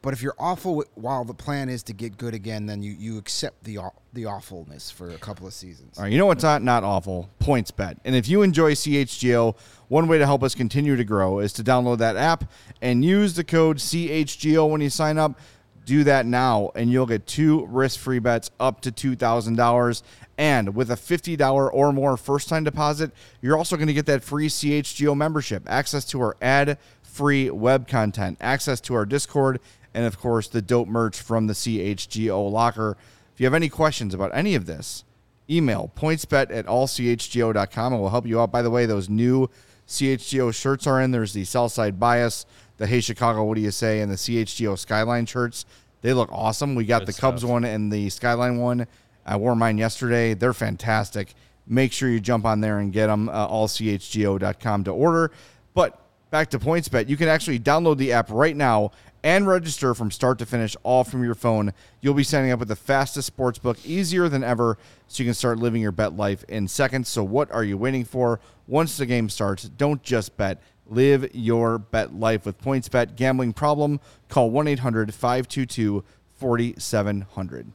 But 0.00 0.14
if 0.14 0.22
you're 0.22 0.36
awful 0.38 0.82
while 0.94 1.24
the 1.24 1.34
plan 1.34 1.68
is 1.68 1.82
to 1.84 1.92
get 1.92 2.16
good 2.16 2.32
again, 2.32 2.64
then 2.64 2.82
you, 2.82 2.92
you 2.92 3.18
accept 3.18 3.64
the 3.64 3.78
the 4.14 4.24
awfulness 4.24 4.90
for 4.90 5.10
a 5.10 5.18
couple 5.18 5.46
of 5.46 5.52
seasons. 5.52 5.98
All 5.98 6.04
right, 6.04 6.12
you 6.12 6.16
know 6.16 6.26
what's 6.26 6.42
not 6.42 6.62
not 6.62 6.84
awful? 6.84 7.28
Points 7.38 7.70
bet. 7.70 7.98
And 8.04 8.14
if 8.14 8.28
you 8.28 8.42
enjoy 8.42 8.72
CHGO, 8.72 9.56
one 9.88 10.06
way 10.06 10.18
to 10.18 10.24
help 10.24 10.42
us 10.42 10.54
continue 10.54 10.96
to 10.96 11.04
grow 11.04 11.40
is 11.40 11.52
to 11.54 11.64
download 11.64 11.98
that 11.98 12.16
app 12.16 12.44
and 12.80 13.04
use 13.04 13.34
the 13.34 13.44
code 13.44 13.78
CHGO 13.78 14.70
when 14.70 14.80
you 14.80 14.90
sign 14.90 15.18
up. 15.18 15.38
Do 15.86 16.04
that 16.04 16.26
now, 16.26 16.72
and 16.74 16.90
you'll 16.90 17.06
get 17.06 17.26
two 17.26 17.64
risk-free 17.66 18.18
bets 18.18 18.50
up 18.60 18.80
to 18.82 18.90
two 18.90 19.16
thousand 19.16 19.56
dollars. 19.56 20.02
And 20.36 20.74
with 20.74 20.90
a 20.90 20.96
fifty 20.96 21.36
dollar 21.36 21.72
or 21.72 21.92
more 21.92 22.16
first-time 22.16 22.64
deposit, 22.64 23.12
you're 23.40 23.56
also 23.56 23.76
going 23.76 23.86
to 23.86 23.94
get 23.94 24.06
that 24.06 24.22
free 24.22 24.48
CHGO 24.48 25.16
membership, 25.16 25.62
access 25.66 26.04
to 26.06 26.20
our 26.20 26.36
ad-free 26.42 27.50
web 27.50 27.86
content, 27.88 28.36
access 28.40 28.80
to 28.82 28.94
our 28.94 29.06
Discord, 29.06 29.60
and 29.94 30.04
of 30.04 30.18
course 30.18 30.48
the 30.48 30.60
dope 30.60 30.88
merch 30.88 31.20
from 31.20 31.46
the 31.46 31.54
CHGO 31.54 32.50
locker. 32.50 32.96
If 33.32 33.40
you 33.40 33.46
have 33.46 33.54
any 33.54 33.68
questions 33.68 34.12
about 34.12 34.32
any 34.34 34.56
of 34.56 34.66
this, 34.66 35.04
email 35.48 35.92
pointsbet 35.96 36.50
at 36.50 36.66
allchgo.com 36.66 37.92
and 37.92 38.02
we'll 38.02 38.10
help 38.10 38.26
you 38.26 38.40
out. 38.40 38.50
By 38.50 38.62
the 38.62 38.70
way, 38.70 38.86
those 38.86 39.08
new 39.08 39.48
CHGO 39.86 40.52
shirts 40.52 40.86
are 40.86 41.00
in. 41.00 41.12
There's 41.12 41.32
the 41.32 41.44
Southside 41.44 42.00
Bias, 42.00 42.44
the 42.78 42.86
Hey 42.86 43.00
Chicago, 43.00 43.44
what 43.44 43.54
do 43.54 43.60
you 43.60 43.70
say, 43.70 44.00
and 44.00 44.10
the 44.10 44.16
CHGO 44.16 44.78
Skyline 44.78 45.26
shirts. 45.26 45.64
They 46.02 46.12
look 46.12 46.30
awesome. 46.30 46.74
We 46.74 46.84
got 46.84 47.00
Good 47.00 47.14
the 47.14 47.20
Cubs 47.20 47.44
one 47.44 47.64
and 47.64 47.92
the 47.92 48.10
Skyline 48.10 48.58
one. 48.58 48.86
I 49.24 49.36
wore 49.36 49.56
mine 49.56 49.78
yesterday. 49.78 50.34
They're 50.34 50.52
fantastic. 50.52 51.34
Make 51.66 51.92
sure 51.92 52.08
you 52.08 52.20
jump 52.20 52.44
on 52.44 52.60
there 52.60 52.78
and 52.78 52.92
get 52.92 53.08
them, 53.08 53.28
uh, 53.28 53.48
allchgo.com 53.48 54.84
to 54.84 54.90
order. 54.92 55.32
But 55.74 56.00
back 56.30 56.50
to 56.50 56.58
PointsBet, 56.58 57.08
you 57.08 57.16
can 57.16 57.28
actually 57.28 57.58
download 57.58 57.96
the 57.96 58.12
app 58.12 58.30
right 58.30 58.54
now 58.54 58.92
and 59.24 59.48
register 59.48 59.92
from 59.92 60.12
start 60.12 60.38
to 60.38 60.46
finish, 60.46 60.76
all 60.84 61.02
from 61.02 61.24
your 61.24 61.34
phone. 61.34 61.72
You'll 62.00 62.14
be 62.14 62.22
signing 62.22 62.52
up 62.52 62.60
with 62.60 62.68
the 62.68 62.76
fastest 62.76 63.26
sports 63.26 63.58
book, 63.58 63.76
easier 63.84 64.28
than 64.28 64.44
ever, 64.44 64.78
so 65.08 65.22
you 65.22 65.26
can 65.26 65.34
start 65.34 65.58
living 65.58 65.82
your 65.82 65.90
bet 65.90 66.16
life 66.16 66.44
in 66.48 66.68
seconds. 66.68 67.08
So, 67.08 67.24
what 67.24 67.50
are 67.50 67.64
you 67.64 67.76
waiting 67.76 68.04
for? 68.04 68.38
Once 68.68 68.96
the 68.96 69.06
game 69.06 69.28
starts, 69.28 69.64
don't 69.64 70.00
just 70.04 70.36
bet. 70.36 70.62
Live 70.88 71.34
your 71.34 71.78
bet 71.78 72.14
life 72.14 72.46
with 72.46 72.60
PointsBet. 72.60 73.16
Gambling 73.16 73.52
problem? 73.52 74.00
Call 74.28 74.50
1 74.50 74.68
800 74.68 75.12
522 75.12 76.04
4700. 76.36 77.72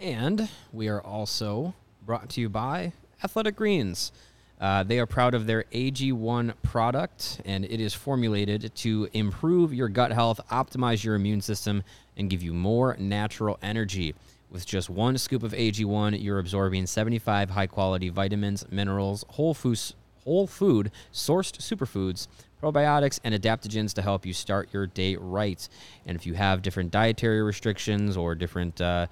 And 0.00 0.48
we 0.72 0.88
are 0.88 1.02
also 1.02 1.74
brought 2.06 2.30
to 2.30 2.40
you 2.40 2.48
by 2.48 2.92
Athletic 3.22 3.56
Greens. 3.56 4.12
Uh, 4.60 4.82
they 4.82 4.98
are 4.98 5.06
proud 5.06 5.34
of 5.34 5.46
their 5.46 5.64
AG1 5.72 6.54
product, 6.62 7.40
and 7.44 7.64
it 7.64 7.80
is 7.80 7.94
formulated 7.94 8.74
to 8.74 9.08
improve 9.12 9.72
your 9.72 9.88
gut 9.88 10.12
health, 10.12 10.40
optimize 10.50 11.04
your 11.04 11.14
immune 11.14 11.40
system, 11.40 11.82
and 12.16 12.30
give 12.30 12.42
you 12.42 12.52
more 12.52 12.96
natural 12.98 13.58
energy. 13.62 14.14
With 14.50 14.66
just 14.66 14.88
one 14.88 15.18
scoop 15.18 15.42
of 15.42 15.52
AG1, 15.52 16.22
you're 16.22 16.38
absorbing 16.38 16.86
75 16.86 17.50
high 17.50 17.66
quality 17.66 18.08
vitamins, 18.08 18.64
minerals, 18.70 19.24
whole 19.28 19.52
foods, 19.52 19.94
whole 20.28 20.46
food 20.46 20.90
sourced 21.10 21.56
superfoods, 21.58 22.28
probiotics, 22.62 23.18
and 23.24 23.34
adaptogens 23.34 23.94
to 23.94 24.02
help 24.02 24.26
you 24.26 24.34
start 24.34 24.68
your 24.74 24.86
day 24.86 25.16
right. 25.16 25.66
And 26.06 26.16
if 26.16 26.26
you 26.26 26.34
have 26.34 26.60
different 26.60 26.90
dietary 26.90 27.42
restrictions 27.42 28.14
or 28.14 28.34
different 28.34 28.78
uh, 28.78 29.06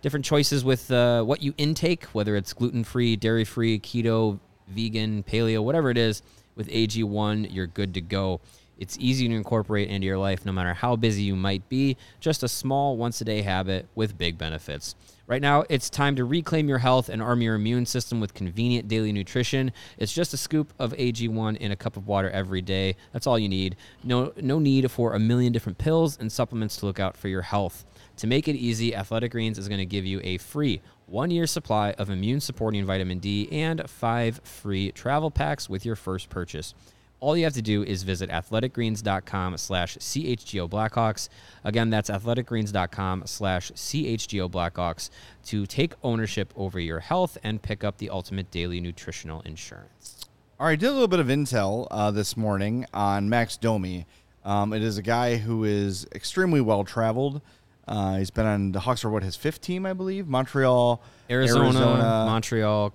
different 0.00 0.24
choices 0.24 0.64
with 0.64 0.90
uh, 0.92 1.24
what 1.24 1.42
you 1.42 1.52
intake, 1.58 2.04
whether 2.12 2.36
it's 2.36 2.52
gluten 2.52 2.84
free, 2.84 3.16
dairy 3.16 3.44
free, 3.44 3.80
keto, 3.80 4.38
vegan, 4.68 5.24
paleo, 5.24 5.62
whatever 5.62 5.90
it 5.90 5.98
is, 5.98 6.22
with 6.54 6.68
AG1, 6.68 7.52
you're 7.52 7.66
good 7.66 7.94
to 7.94 8.00
go. 8.00 8.40
It's 8.80 8.96
easy 8.98 9.28
to 9.28 9.34
incorporate 9.34 9.90
into 9.90 10.06
your 10.06 10.18
life 10.18 10.46
no 10.46 10.52
matter 10.52 10.72
how 10.72 10.96
busy 10.96 11.22
you 11.22 11.36
might 11.36 11.68
be. 11.68 11.98
Just 12.18 12.42
a 12.42 12.48
small 12.48 12.96
once 12.96 13.20
a 13.20 13.24
day 13.24 13.42
habit 13.42 13.86
with 13.94 14.16
big 14.16 14.38
benefits. 14.38 14.96
Right 15.26 15.42
now, 15.42 15.64
it's 15.68 15.90
time 15.90 16.16
to 16.16 16.24
reclaim 16.24 16.66
your 16.66 16.78
health 16.78 17.10
and 17.10 17.22
arm 17.22 17.42
your 17.42 17.54
immune 17.54 17.86
system 17.86 18.18
with 18.18 18.34
convenient 18.34 18.88
daily 18.88 19.12
nutrition. 19.12 19.70
It's 19.98 20.12
just 20.12 20.34
a 20.34 20.36
scoop 20.36 20.72
of 20.78 20.92
AG1 20.94 21.58
in 21.58 21.70
a 21.70 21.76
cup 21.76 21.96
of 21.96 22.08
water 22.08 22.30
every 22.30 22.62
day. 22.62 22.96
That's 23.12 23.28
all 23.28 23.38
you 23.38 23.48
need. 23.48 23.76
No, 24.02 24.32
no 24.40 24.58
need 24.58 24.90
for 24.90 25.12
a 25.12 25.20
million 25.20 25.52
different 25.52 25.78
pills 25.78 26.18
and 26.18 26.32
supplements 26.32 26.78
to 26.78 26.86
look 26.86 26.98
out 26.98 27.16
for 27.16 27.28
your 27.28 27.42
health. 27.42 27.84
To 28.16 28.26
make 28.26 28.48
it 28.48 28.56
easy, 28.56 28.92
Athletic 28.94 29.32
Greens 29.32 29.58
is 29.58 29.68
going 29.68 29.78
to 29.78 29.86
give 29.86 30.04
you 30.04 30.20
a 30.24 30.38
free 30.38 30.80
one 31.06 31.30
year 31.30 31.46
supply 31.46 31.92
of 31.92 32.08
immune 32.08 32.40
supporting 32.40 32.86
vitamin 32.86 33.18
D 33.18 33.48
and 33.52 33.88
five 33.88 34.40
free 34.42 34.90
travel 34.92 35.30
packs 35.30 35.68
with 35.68 35.84
your 35.84 35.96
first 35.96 36.28
purchase. 36.28 36.74
All 37.20 37.36
you 37.36 37.44
have 37.44 37.52
to 37.54 37.62
do 37.62 37.82
is 37.82 38.02
visit 38.02 38.30
athleticgreens.com 38.30 39.58
slash 39.58 39.98
CHGO 39.98 40.68
Blackhawks. 40.68 41.28
Again, 41.64 41.90
that's 41.90 42.08
athleticgreens.com 42.08 43.24
slash 43.26 43.70
CHGO 43.72 44.50
Blackhawks 44.50 45.10
to 45.44 45.66
take 45.66 45.92
ownership 46.02 46.52
over 46.56 46.80
your 46.80 47.00
health 47.00 47.36
and 47.42 47.60
pick 47.60 47.84
up 47.84 47.98
the 47.98 48.08
ultimate 48.08 48.50
daily 48.50 48.80
nutritional 48.80 49.42
insurance. 49.42 50.24
All 50.58 50.66
right, 50.66 50.78
did 50.78 50.88
a 50.88 50.92
little 50.92 51.08
bit 51.08 51.20
of 51.20 51.26
intel 51.28 51.86
uh, 51.90 52.10
this 52.10 52.36
morning 52.36 52.86
on 52.92 53.28
Max 53.28 53.56
Domi. 53.56 54.06
Um, 54.44 54.72
it 54.72 54.82
is 54.82 54.96
a 54.96 55.02
guy 55.02 55.36
who 55.36 55.64
is 55.64 56.06
extremely 56.14 56.60
well 56.60 56.84
traveled. 56.84 57.42
Uh, 57.86 58.18
he's 58.18 58.30
been 58.30 58.46
on 58.46 58.72
the 58.72 58.80
Hawks 58.80 59.00
for 59.00 59.10
what 59.10 59.22
his 59.22 59.36
fifth 59.36 59.60
team, 59.60 59.84
I 59.84 59.92
believe. 59.92 60.28
Montreal, 60.28 61.02
Arizona, 61.28 61.80
Montreal, 62.26 62.94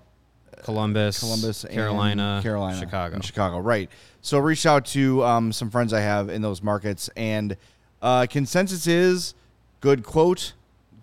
Columbus, 0.66 1.20
Columbus, 1.20 1.64
Carolina, 1.70 2.40
Carolina, 2.42 2.80
Chicago. 2.80 3.20
Chicago. 3.22 3.60
Right. 3.60 3.88
So 4.22 4.40
reached 4.40 4.66
out 4.66 4.86
to 4.88 5.24
um, 5.24 5.52
some 5.52 5.70
friends 5.70 5.94
I 5.94 6.00
have 6.02 6.28
in 6.30 6.42
those 6.42 6.64
markets, 6.64 7.08
and 7.16 7.56
uh, 8.02 8.26
consensus 8.28 8.88
is 8.88 9.36
good 9.80 10.04
quote, 10.04 10.54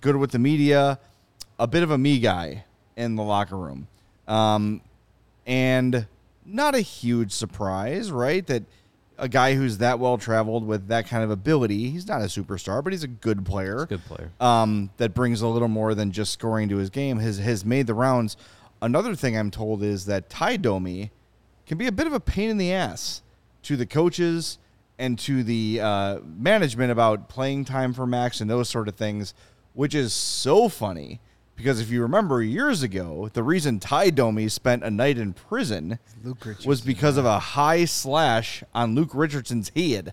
good 0.00 0.16
with 0.16 0.32
the 0.32 0.40
media, 0.40 0.98
a 1.60 1.68
bit 1.68 1.84
of 1.84 1.92
a 1.92 1.98
me 1.98 2.18
guy 2.18 2.64
in 2.96 3.14
the 3.14 3.22
locker 3.22 3.56
room, 3.56 3.86
um, 4.26 4.80
and 5.46 6.06
not 6.44 6.74
a 6.74 6.80
huge 6.80 7.30
surprise, 7.30 8.10
right? 8.10 8.44
That 8.48 8.64
a 9.16 9.28
guy 9.28 9.54
who's 9.54 9.78
that 9.78 10.00
well 10.00 10.18
traveled 10.18 10.66
with 10.66 10.88
that 10.88 11.06
kind 11.06 11.22
of 11.22 11.30
ability, 11.30 11.90
he's 11.90 12.08
not 12.08 12.20
a 12.20 12.24
superstar, 12.24 12.82
but 12.82 12.92
he's 12.92 13.04
a 13.04 13.08
good 13.08 13.46
player 13.46 13.82
a 13.82 13.86
good 13.86 14.04
player. 14.06 14.32
um, 14.40 14.90
that 14.96 15.14
brings 15.14 15.40
a 15.42 15.46
little 15.46 15.68
more 15.68 15.94
than 15.94 16.10
just 16.10 16.32
scoring 16.32 16.68
to 16.70 16.78
his 16.78 16.90
game 16.90 17.20
has 17.20 17.38
has 17.38 17.64
made 17.64 17.86
the 17.86 17.94
rounds. 17.94 18.36
Another 18.82 19.14
thing 19.14 19.38
I'm 19.38 19.52
told 19.52 19.82
is 19.84 20.06
that 20.06 20.28
Ty 20.28 20.56
Domi 20.56 21.12
can 21.66 21.78
be 21.78 21.86
a 21.86 21.92
bit 21.92 22.08
of 22.08 22.12
a 22.12 22.20
pain 22.20 22.50
in 22.50 22.58
the 22.58 22.72
ass 22.72 23.22
to 23.62 23.76
the 23.76 23.86
coaches 23.86 24.58
and 24.98 25.16
to 25.20 25.44
the 25.44 25.80
uh, 25.80 26.18
management 26.24 26.90
about 26.90 27.28
playing 27.28 27.64
time 27.64 27.94
for 27.94 28.06
Max 28.06 28.40
and 28.40 28.50
those 28.50 28.68
sort 28.68 28.88
of 28.88 28.96
things, 28.96 29.34
which 29.72 29.94
is 29.94 30.12
so 30.12 30.68
funny 30.68 31.20
because 31.54 31.80
if 31.80 31.90
you 31.90 32.02
remember 32.02 32.42
years 32.42 32.82
ago, 32.82 33.30
the 33.32 33.44
reason 33.44 33.78
Ty 33.78 34.10
Domi 34.10 34.48
spent 34.48 34.82
a 34.82 34.90
night 34.90 35.16
in 35.16 35.32
prison 35.32 36.00
was 36.66 36.80
because 36.80 37.16
of 37.16 37.24
a 37.24 37.38
high 37.38 37.84
slash 37.84 38.64
on 38.74 38.96
Luke 38.96 39.10
Richardson's 39.14 39.70
head. 39.76 40.12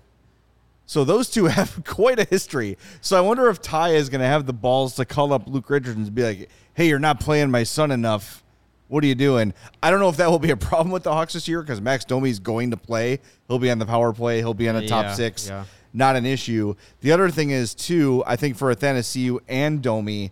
So 0.86 1.04
those 1.04 1.28
two 1.28 1.46
have 1.46 1.84
quite 1.86 2.20
a 2.20 2.26
history. 2.26 2.78
So 3.02 3.18
I 3.18 3.22
wonder 3.22 3.50
if 3.50 3.64
Ty 3.64 3.90
is 3.96 4.10
going 4.10 4.22
to 4.22 4.28
have 4.28 4.46
the 4.46 4.54
balls 4.54 4.96
to 4.98 5.06
call 5.06 5.34
up 5.34 5.48
Luke 5.48 5.72
Richardson 5.72 6.04
and 6.04 6.14
be 6.14 6.24
like, 6.24 6.50
"Hey, 6.76 6.88
you're 6.88 7.00
not 7.00 7.20
playing 7.20 7.50
my 7.50 7.64
son 7.64 7.90
enough. 7.90 8.44
What 8.90 9.04
are 9.04 9.08
you 9.08 9.16
doing?" 9.16 9.54
I 9.82 9.90
don't 9.90 10.00
know 10.02 10.10
if 10.10 10.18
that 10.18 10.30
will 10.30 10.38
be 10.40 10.52
a 10.52 10.58
problem 10.70 10.92
with 10.92 11.04
the 11.04 11.14
Hawks 11.14 11.34
this 11.34 11.48
year 11.48 11.62
because 11.62 11.80
Max 11.80 12.04
Domi's 12.04 12.40
going 12.40 12.72
to 12.72 12.78
play. 12.78 13.20
He'll 13.48 13.58
be 13.60 13.72
on 13.72 13.80
the 13.80 13.86
power 13.86 14.12
play. 14.12 14.40
He'll 14.40 14.54
be 14.54 14.68
on 14.68 14.76
the 14.76 14.86
top 14.88 15.06
Yeah, 15.06 15.14
six. 15.14 15.48
yeah. 15.48 15.64
Not 15.94 16.16
an 16.16 16.26
issue. 16.26 16.76
The 17.02 17.12
other 17.14 17.30
thing 17.32 17.50
is 17.50 17.74
too. 17.74 18.24
I 18.28 18.36
think 18.36 18.58
for 18.58 18.74
Athanasiou 18.76 19.40
and 19.48 19.82
Domi, 19.82 20.32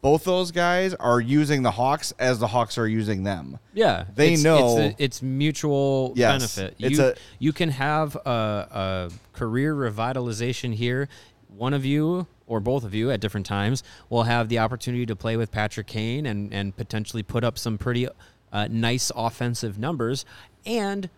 both 0.00 0.24
those 0.24 0.50
guys 0.50 0.92
are 0.94 1.20
using 1.20 1.62
the 1.62 1.70
Hawks 1.70 2.12
as 2.18 2.38
the 2.40 2.48
Hawks 2.48 2.76
are 2.76 2.86
using 2.88 3.22
them. 3.24 3.58
Yeah, 3.72 4.04
They 4.14 4.34
it's, 4.34 4.42
know- 4.42 4.78
it's, 4.78 5.00
a- 5.00 5.02
it's 5.04 5.22
mutual 5.22 6.12
Yes, 6.16 6.56
benefit. 6.56 6.74
you 6.78 7.02
a- 7.02 7.14
you 7.38 7.52
can 7.52 7.70
have 7.70 8.14
a, 8.16 8.20
a 8.28 9.10
career 9.32 9.74
revitalization 9.74 10.74
here. 10.74 11.08
One 11.56 11.74
of 11.74 11.84
you 11.84 12.26
or 12.46 12.60
both 12.60 12.84
of 12.84 12.94
you 12.94 13.10
at 13.10 13.20
different 13.20 13.46
times 13.46 13.82
will 14.10 14.24
have 14.24 14.48
the 14.48 14.58
opportunity 14.58 15.06
to 15.06 15.16
play 15.16 15.36
with 15.36 15.50
Patrick 15.50 15.86
Kane 15.86 16.26
and 16.26 16.52
and 16.52 16.76
potentially 16.76 17.22
put 17.22 17.44
up 17.44 17.58
some 17.58 17.78
pretty 17.78 18.08
uh, 18.52 18.68
nice 18.70 19.10
offensive 19.14 19.78
numbers. 19.78 20.24
And 20.66 21.08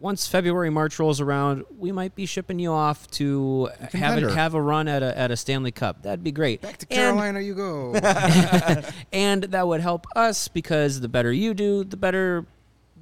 once 0.00 0.28
February 0.28 0.70
March 0.70 0.98
rolls 1.00 1.20
around, 1.20 1.64
we 1.76 1.90
might 1.90 2.14
be 2.14 2.24
shipping 2.24 2.58
you 2.60 2.70
off 2.72 3.10
to 3.12 3.68
have 3.92 4.22
a, 4.22 4.32
have 4.32 4.54
a 4.54 4.62
run 4.62 4.86
at 4.88 5.02
a 5.02 5.16
at 5.18 5.30
a 5.30 5.36
Stanley 5.36 5.72
Cup. 5.72 6.02
That'd 6.02 6.22
be 6.22 6.32
great. 6.32 6.60
Back 6.62 6.78
to 6.78 6.86
And- 6.90 6.96
Carolina 6.96 7.40
you 7.40 7.54
go. 7.54 7.94
and 9.12 9.42
that 9.44 9.66
would 9.66 9.80
help 9.80 10.06
us 10.14 10.48
because 10.48 11.00
the 11.00 11.08
better 11.08 11.32
you 11.32 11.54
do, 11.54 11.82
the 11.84 11.96
better 11.96 12.46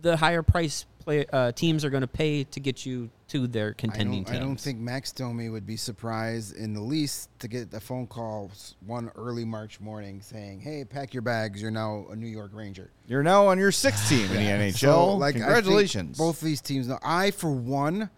the 0.00 0.16
higher 0.16 0.42
price 0.42 0.86
play 1.00 1.26
uh, 1.32 1.52
teams 1.52 1.84
are 1.84 1.90
going 1.90 2.00
to 2.02 2.06
pay 2.06 2.44
to 2.44 2.60
get 2.60 2.86
you 2.86 3.10
to 3.28 3.46
their 3.46 3.70
I 3.70 3.72
contending 3.72 4.22
don't, 4.22 4.32
teams. 4.32 4.36
I 4.36 4.40
don't 4.40 4.60
think 4.60 4.78
Max 4.78 5.10
Domi 5.12 5.48
would 5.48 5.66
be 5.66 5.76
surprised 5.76 6.56
in 6.56 6.74
the 6.74 6.80
least 6.80 7.28
to 7.40 7.48
get 7.48 7.72
a 7.74 7.80
phone 7.80 8.06
call 8.06 8.52
one 8.86 9.10
early 9.16 9.44
March 9.44 9.80
morning 9.80 10.20
saying, 10.20 10.60
"Hey, 10.60 10.84
pack 10.84 11.12
your 11.12 11.22
bags. 11.22 11.60
You're 11.60 11.70
now 11.70 12.06
a 12.10 12.16
New 12.16 12.28
York 12.28 12.52
Ranger." 12.54 12.90
You're 13.06 13.24
now 13.24 13.46
on 13.46 13.58
your 13.58 13.72
sixth 13.72 14.08
team 14.08 14.30
in 14.30 14.36
the 14.36 14.70
NHL. 14.70 14.78
So, 14.78 15.14
like, 15.16 15.34
Congratulations. 15.34 16.16
both 16.16 16.40
of 16.40 16.46
these 16.46 16.60
teams. 16.60 16.86
Know, 16.86 16.98
I, 17.02 17.32
for 17.32 17.50
one, 17.50 18.10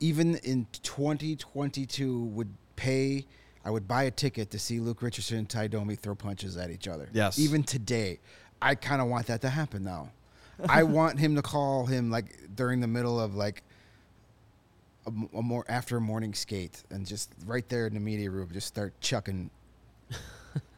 even 0.00 0.36
in 0.36 0.66
2022, 0.72 2.24
would 2.24 2.52
pay. 2.76 3.26
I 3.64 3.70
would 3.70 3.88
buy 3.88 4.02
a 4.02 4.10
ticket 4.10 4.50
to 4.50 4.58
see 4.58 4.78
Luke 4.80 5.00
Richardson 5.02 5.38
and 5.38 5.48
Ty 5.48 5.68
Domi 5.68 5.94
throw 5.94 6.14
punches 6.14 6.56
at 6.56 6.70
each 6.70 6.86
other. 6.86 7.08
Yes. 7.12 7.38
Even 7.38 7.62
today, 7.62 8.18
I 8.60 8.74
kind 8.74 9.00
of 9.00 9.08
want 9.08 9.26
that 9.28 9.40
to 9.42 9.48
happen 9.48 9.84
now. 9.84 10.10
I 10.68 10.82
want 10.84 11.18
him 11.18 11.34
to 11.36 11.42
call 11.42 11.86
him 11.86 12.10
like 12.10 12.54
during 12.54 12.80
the 12.80 12.86
middle 12.86 13.18
of 13.18 13.34
like 13.34 13.63
a, 15.06 15.10
m- 15.10 15.28
a 15.34 15.42
more 15.42 15.64
after 15.68 15.96
a 15.96 16.00
morning 16.00 16.34
skate 16.34 16.82
and 16.90 17.06
just 17.06 17.32
right 17.46 17.68
there 17.68 17.86
in 17.86 17.94
the 17.94 18.00
media 18.00 18.30
room, 18.30 18.48
just 18.52 18.66
start 18.66 18.98
chucking. 19.00 19.50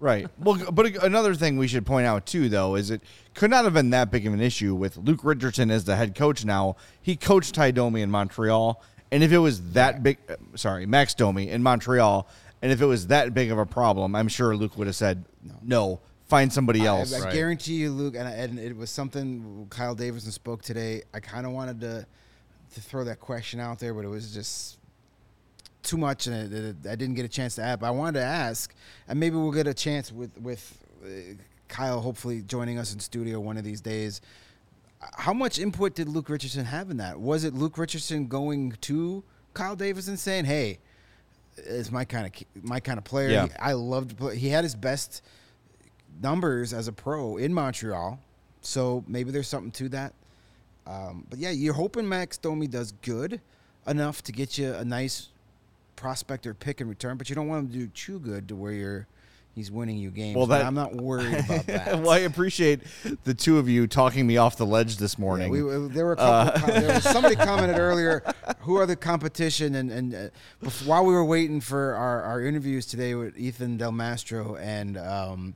Right. 0.01 0.27
Well, 0.39 0.71
but 0.73 1.03
another 1.05 1.35
thing 1.35 1.59
we 1.59 1.69
should 1.69 1.85
point 1.85 2.07
out 2.07 2.25
too, 2.25 2.49
though, 2.49 2.77
is 2.77 2.91
it 2.91 3.03
could 3.35 3.51
not 3.51 3.65
have 3.65 3.75
been 3.75 3.91
that 3.91 4.11
big 4.11 4.27
of 4.27 4.33
an 4.33 4.41
issue 4.41 4.75
with 4.75 4.97
Luke 4.97 5.21
Richardson 5.23 5.71
as 5.71 5.85
the 5.85 5.97
head 5.97 6.15
coach. 6.15 6.47
Now 6.47 6.77
he 7.03 7.15
coached 7.15 7.55
Ty 7.55 7.73
Domi 7.73 8.01
in 8.01 8.11
Montreal, 8.11 8.83
and 9.13 9.23
if 9.23 9.33
it 9.33 9.39
was 9.39 9.73
that 9.73 10.03
big, 10.03 10.17
uh, 10.31 10.37
sorry, 10.55 10.87
Max 10.87 11.13
Domi 11.13 11.51
in 11.51 11.63
Montreal, 11.63 12.27
and 12.63 12.73
if 12.73 12.81
it 12.81 12.87
was 12.87 13.09
that 13.09 13.35
big 13.35 13.51
of 13.51 13.59
a 13.59 13.67
problem, 13.67 14.15
I'm 14.15 14.29
sure 14.29 14.57
Luke 14.57 14.79
would 14.79 14.87
have 14.87 14.97
said 14.97 15.25
no. 15.63 16.01
Find 16.27 16.51
somebody 16.51 16.85
else. 16.87 17.13
I, 17.13 17.19
I 17.19 17.21
Right. 17.25 17.35
guarantee 17.35 17.75
you, 17.75 17.91
Luke, 17.93 18.15
and, 18.17 18.27
and 18.29 18.59
it 18.59 18.75
was 18.77 18.89
something 18.89 19.67
Kyle 19.69 19.95
Davidson 19.95 20.33
spoke 20.33 20.63
today. 20.63 21.03
I 21.13 21.21
kind 21.21 21.45
of 21.45 21.53
wanted 21.53 21.81
to 21.83 22.07
to 22.75 22.81
throw 22.81 23.05
that 23.05 23.21
question 23.21 23.61
out 23.61 23.79
there, 23.79 23.95
but 23.95 24.05
it 24.05 24.09
was 24.09 24.33
just 24.33 24.79
too 25.83 25.97
much, 25.97 26.27
and 26.27 26.53
it- 26.53 26.77
I 26.89 26.97
didn't 26.97 27.15
get 27.15 27.25
a 27.25 27.29
chance 27.29 27.55
to 27.57 27.63
ask. 27.63 27.81
But 27.81 27.87
I 27.87 27.91
wanted 27.91 28.19
to 28.21 28.25
ask, 28.27 28.75
and 29.09 29.19
maybe 29.21 29.37
we'll 29.37 29.53
get 29.53 29.67
a 29.67 29.75
chance 29.75 30.13
with 30.13 30.37
with 30.41 30.79
uh, 31.05 31.09
Kyle, 31.69 32.01
hopefully 32.01 32.43
joining 32.43 32.79
us 32.79 32.93
in 32.93 33.01
studio 33.01 33.39
one 33.41 33.57
of 33.57 33.65
these 33.65 33.81
days. 33.81 34.21
How 35.17 35.33
much 35.33 35.59
input 35.59 35.95
did 35.95 36.09
Luke 36.09 36.29
Richardson 36.29 36.65
have 36.65 36.91
in 36.91 36.97
that? 36.97 37.21
Was 37.21 37.45
it 37.45 37.55
Luke 37.55 37.77
Richardson 37.79 38.27
going 38.27 38.73
to 38.83 39.23
Kyle 39.55 39.77
Davidson 39.77 40.17
saying, 40.17 40.45
"Hey"? 40.47 40.79
Is 41.59 41.91
my 41.91 42.05
kind 42.05 42.27
of 42.27 42.63
my 42.65 42.81
kind 42.81 42.99
of 42.99 43.05
player. 43.05 43.31
Yeah. 43.31 43.47
He- 43.47 43.53
I 43.59 43.73
loved 43.73 44.11
to 44.11 44.17
play. 44.17 44.37
He 44.37 44.49
had 44.49 44.63
his 44.65 44.75
best 44.75 45.23
numbers 46.21 46.73
as 46.73 46.89
a 46.89 46.93
pro 46.93 47.37
in 47.37 47.53
Montreal. 47.55 48.19
So 48.63 49.05
maybe 49.07 49.31
there's 49.31 49.49
something 49.49 49.71
to 49.73 49.89
that. 49.91 50.13
Um, 50.87 51.27
but 51.29 51.39
yeah, 51.39 51.51
you're 51.51 51.75
hoping 51.75 52.09
Max 52.09 52.39
Domi 52.39 52.67
does 52.67 52.93
good 53.03 53.41
enough 53.87 54.23
to 54.25 54.33
get 54.33 54.57
you 54.59 54.73
a 54.75 54.85
nice 54.85 55.29
prospect 55.97 56.47
or 56.47 56.55
pick 56.55 56.81
in 56.81 56.89
return, 56.89 57.17
but 57.17 57.29
you 57.29 57.35
don't 57.35 57.49
want 57.49 57.67
him 57.67 57.73
to 57.73 57.79
do 57.79 57.87
too 57.89 58.19
good 58.21 58.49
to 58.49 58.57
where 58.57 58.73
you're 58.73 59.07
he's 59.55 59.71
winning 59.71 59.97
you 59.97 60.11
games. 60.11 60.37
Well, 60.37 60.45
that- 60.49 60.67
I'm 60.67 60.75
not 60.75 60.95
worried 60.95 61.33
about 61.33 61.67
that. 61.67 61.99
well, 62.01 62.11
I 62.11 62.19
appreciate 62.19 62.81
the 63.25 63.33
two 63.33 63.59
of 63.59 63.69
you 63.71 63.87
talking 63.87 64.27
me 64.27 64.37
off 64.37 64.57
the 64.59 64.67
ledge 64.67 64.99
this 64.99 65.19
morning. 65.19 65.51
we, 65.51 65.63
we- 65.63 65.89
there 65.89 66.05
were 66.05 66.13
a 66.13 66.17
couple. 66.17 66.61
com- 66.73 66.83
there 66.83 66.95
was 66.95 67.03
somebody 67.05 67.37
commented 67.37 67.79
earlier, 67.79 68.23
who 68.61 68.77
are 68.77 68.85
the 68.85 68.97
competition? 68.97 69.77
And, 69.77 69.91
and 69.91 70.15
uh, 70.15 70.19
bef- 70.63 70.87
while 70.87 71.07
we 71.07 71.15
were 71.15 71.25
waiting 71.25 71.63
for 71.63 71.95
our, 71.95 72.23
our 72.23 72.43
interviews 72.43 72.85
today 72.85 73.15
with 73.15 73.39
Ethan 73.39 73.79
Del 73.79 73.93
Mastro 73.93 74.57
and 74.57 74.99
um, 74.99 75.55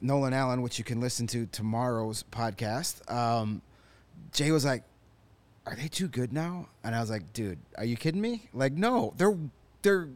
Nolan 0.00 0.32
Allan, 0.32 0.62
which 0.62 0.78
you 0.78 0.84
can 0.84 0.98
listen 1.00 1.26
to 1.28 1.44
tomorrow's 1.46 2.24
podcast, 2.32 3.08
um, 3.12 3.60
Jay 4.32 4.50
was 4.50 4.64
like, 4.64 4.84
"Are 5.66 5.74
they 5.74 5.88
too 5.88 6.08
good 6.08 6.32
now?" 6.32 6.68
And 6.84 6.94
I 6.94 7.00
was 7.00 7.10
like, 7.10 7.32
"Dude, 7.32 7.58
are 7.76 7.84
you 7.84 7.96
kidding 7.96 8.20
me? 8.20 8.48
Like, 8.52 8.72
no, 8.72 9.14
they're 9.16 9.36
they're 9.82 10.08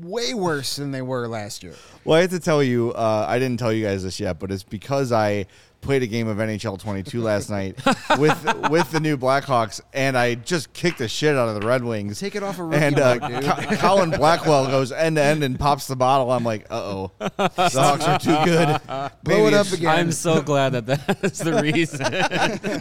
way 0.00 0.34
worse 0.34 0.76
than 0.76 0.90
they 0.90 1.02
were 1.02 1.26
last 1.28 1.62
year." 1.62 1.74
Well, 2.04 2.18
I 2.18 2.22
have 2.22 2.30
to 2.30 2.40
tell 2.40 2.62
you, 2.62 2.92
uh, 2.92 3.26
I 3.28 3.38
didn't 3.38 3.58
tell 3.58 3.72
you 3.72 3.84
guys 3.84 4.02
this 4.02 4.20
yet, 4.20 4.38
but 4.38 4.50
it's 4.50 4.62
because 4.62 5.12
I 5.12 5.46
played 5.86 6.02
a 6.02 6.06
game 6.06 6.28
of 6.28 6.36
NHL 6.38 6.78
22 6.78 7.22
last 7.22 7.48
night 7.48 7.76
with 8.18 8.44
with 8.70 8.90
the 8.90 9.00
new 9.00 9.16
Blackhawks, 9.16 9.80
and 9.94 10.18
I 10.18 10.34
just 10.34 10.72
kicked 10.72 10.98
the 10.98 11.08
shit 11.08 11.36
out 11.36 11.48
of 11.48 11.60
the 11.60 11.66
Red 11.66 11.84
Wings. 11.84 12.20
Take 12.20 12.34
it 12.34 12.42
off 12.42 12.58
a 12.58 12.64
rookie 12.64 12.84
And 12.84 12.98
uh, 12.98 13.16
mug, 13.20 13.30
dude. 13.30 13.44
Co- 13.44 13.76
Colin 13.76 14.10
Blackwell 14.10 14.66
goes 14.66 14.92
end 14.92 15.16
to 15.16 15.22
end 15.22 15.42
and 15.44 15.58
pops 15.58 15.86
the 15.86 15.96
bottle. 15.96 16.30
I'm 16.32 16.44
like, 16.44 16.66
uh 16.70 16.74
oh, 16.74 17.12
the 17.18 17.30
Hawks 17.56 18.04
are 18.04 18.18
too 18.18 18.36
good. 18.44 18.80
Blow 18.86 19.10
Maybe 19.24 19.46
it 19.46 19.54
up 19.54 19.70
again. 19.72 19.88
I'm 19.88 20.12
so 20.12 20.42
glad 20.42 20.70
that 20.72 20.86
that's 20.86 21.38
the 21.46 21.62
reason. 21.62 22.00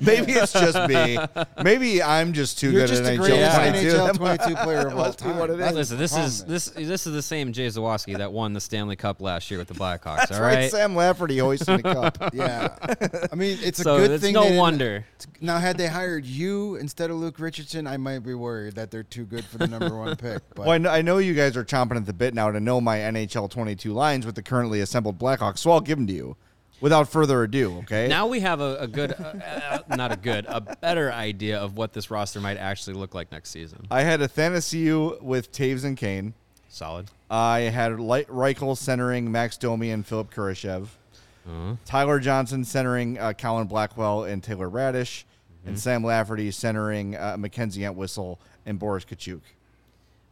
Maybe 0.04 0.34
it's 0.34 0.54
just 0.54 0.90
me. 0.90 1.18
Maybe 1.64 2.02
I'm 2.02 2.34
just 2.34 2.58
too 2.60 2.72
You're 2.72 2.82
good 2.82 2.90
just 2.90 3.04
at 3.04 3.14
NHL 3.14 3.18
greatest 3.18 3.56
22. 3.56 3.88
NHL 3.88 4.18
22 4.18 4.56
player 4.64 4.88
of 4.88 4.98
all 4.98 5.14
time. 5.14 5.38
what 5.38 5.50
it 5.50 5.60
is. 5.60 5.74
Listen, 5.74 5.98
this 5.98 6.18
is 6.18 6.44
this 6.46 6.70
this 6.70 7.06
is 7.08 7.14
the 7.14 7.22
same 7.22 7.54
Jay 7.54 7.68
Zawaski 7.68 8.18
that 8.18 8.32
won 8.32 8.54
the 8.54 8.62
Stanley 8.62 8.96
Cup 8.96 9.22
last 9.22 9.52
year 9.52 9.60
with 9.60 9.68
the 9.68 9.74
Blackhawks. 9.74 10.18
That's 10.18 10.32
all 10.32 10.42
right. 10.42 10.56
right. 10.56 10.72
Sam 10.72 10.96
Lafferty 10.96 11.38
hoisting 11.38 11.78
the 11.78 11.84
cup. 11.84 12.34
Yeah, 12.34 12.76
I 13.32 13.36
mean 13.36 13.58
it's 13.62 13.80
a 13.80 13.84
good 13.84 14.12
it's 14.12 14.24
thing. 14.24 14.34
no 14.34 14.50
they 14.50 14.58
wonder. 14.58 15.06
Now, 15.42 15.60
had 15.60 15.78
they 15.78 15.88
hired 15.88 16.26
you 16.26 16.76
instead 16.76 17.10
of 17.10 17.18
Luke 17.18 17.40
Richardson, 17.40 17.88
I 17.88 17.98
might 17.98 18.20
be 18.20 18.34
worried 18.34 18.76
that 18.76 18.92
they're 18.92 19.04
too 19.04 19.26
good 19.26 19.46
for 19.46 19.58
the 19.58 19.68
number 19.68 19.98
one 19.98 20.16
pick. 20.18 20.42
But 20.56 20.66
Well, 20.66 20.72
I 20.72 20.78
know, 20.78 20.90
I 20.90 21.02
know 21.02 21.18
you 21.18 21.34
guys 21.34 21.58
are 21.58 21.66
chomping 21.66 21.98
at 21.98 22.06
the 22.06 22.14
bit 22.14 22.34
now 22.34 22.52
to 22.52 22.60
know 22.60 22.80
my 22.82 22.98
NHL 22.98 23.50
22 23.50 23.94
lines 23.94 24.26
with 24.26 24.36
the 24.36 24.42
currently 24.42 24.82
assembled 24.82 25.20
Blackhawks, 25.20 25.60
so 25.60 25.72
I'll 25.72 25.82
give 25.82 25.98
them 25.98 26.08
to 26.08 26.14
you 26.14 26.38
without 26.82 27.10
further 27.10 27.44
ado. 27.44 27.80
Okay. 27.80 28.08
Now 28.08 28.28
we 28.28 28.40
have 28.42 28.60
a, 28.62 28.78
a 28.78 28.88
good, 28.88 29.14
uh, 29.14 29.24
uh, 29.24 29.80
not 29.96 30.12
a 30.12 30.16
good, 30.16 30.46
a 30.48 30.62
better 30.62 31.12
idea 31.12 31.60
of 31.60 31.78
what 31.78 31.94
this 31.94 32.12
roster 32.12 32.40
might 32.40 32.58
actually 32.58 32.94
look 32.94 33.14
like 33.14 33.32
next 33.32 33.50
season. 33.52 33.86
I 33.92 34.02
had 34.02 34.22
a 34.22 34.28
Athanasiou 34.28 35.22
with 35.22 35.52
Toews 35.52 35.84
and 35.84 35.98
Kane. 35.98 36.34
Solid. 36.70 37.08
I 37.30 37.60
had 37.62 38.00
Light 38.00 38.28
Reichel 38.28 38.78
centering 38.78 39.32
Max 39.32 39.58
Domi 39.58 39.92
and 39.92 40.06
Philipp 40.06 40.34
Kurashev. 40.34 40.88
Tyler 41.86 42.20
Johnson 42.20 42.64
centering 42.64 43.18
uh, 43.20 43.34
Colin 43.34 43.68
Blackwell 43.68 44.24
and 44.24 44.42
Taylor 44.44 44.70
Raddysh. 44.70 45.24
And 45.68 45.80
Sam 45.80 46.04
Lafferty 46.04 46.52
centering 46.52 47.16
uh, 47.16 47.38
Mackenzie 47.40 47.84
Entwistle 47.86 48.40
and 48.68 48.78
Boris 48.78 49.04
Katchouk. 49.04 49.42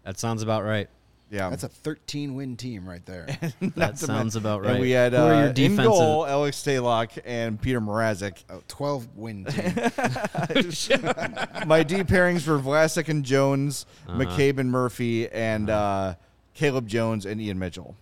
That 0.04 0.20
sounds 0.20 0.44
about 0.44 0.64
right. 0.64 0.88
Yeah. 1.32 1.50
that's 1.50 1.64
a 1.64 1.70
13 1.70 2.36
win 2.36 2.56
team 2.56 2.88
right 2.88 3.04
there. 3.08 3.26
That 3.76 3.98
sounds 3.98 4.36
about 4.36 4.62
right. 4.62 4.74
And 4.74 4.80
we 4.82 4.92
had 4.92 5.16
uh, 5.16 5.52
your 5.56 5.66
in 5.66 5.76
goal 5.78 6.28
Alex 6.28 6.62
Stalock 6.62 7.18
and 7.26 7.60
Peter 7.60 7.82
Mrazek. 7.82 8.44
A 8.50 8.60
12 8.68 9.08
win 9.16 9.46
team. 9.46 9.74
My 11.68 11.82
D 11.82 12.04
pairings 12.04 12.48
were 12.48 12.60
Vlasic 12.60 13.10
and 13.10 13.26
Jones, 13.26 13.88
Uh-huh. 14.08 14.20
McCabe 14.20 14.60
and 14.60 14.70
Murphy, 14.72 15.28
and 15.30 15.72
uh, 15.72 16.14
Caleb 16.54 16.88
Jones 16.88 17.26
and 17.26 17.42
Ian 17.42 17.58
Mitchell. 17.58 17.96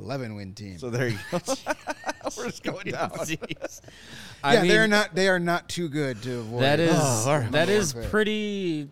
11 0.00 0.34
win 0.34 0.54
team. 0.54 0.78
So 0.78 0.90
there 0.90 1.08
you 1.08 1.18
go. 1.30 1.38
We're 2.36 2.46
just 2.46 2.62
going 2.62 2.86
down. 2.90 3.10
Jeez. 3.18 3.80
yeah, 4.44 4.60
mean, 4.62 4.68
they're 4.68 4.88
not. 4.88 5.14
They 5.14 5.28
are 5.28 5.38
not 5.38 5.68
too 5.68 5.88
good 5.88 6.22
to 6.22 6.38
avoid. 6.40 6.62
That 6.62 6.80
is 6.80 6.92
Oh, 6.94 7.24
all 7.30 7.38
right. 7.38 7.52
that 7.52 7.68
is 7.68 7.94
Number 7.94 8.08
pretty 8.10 8.88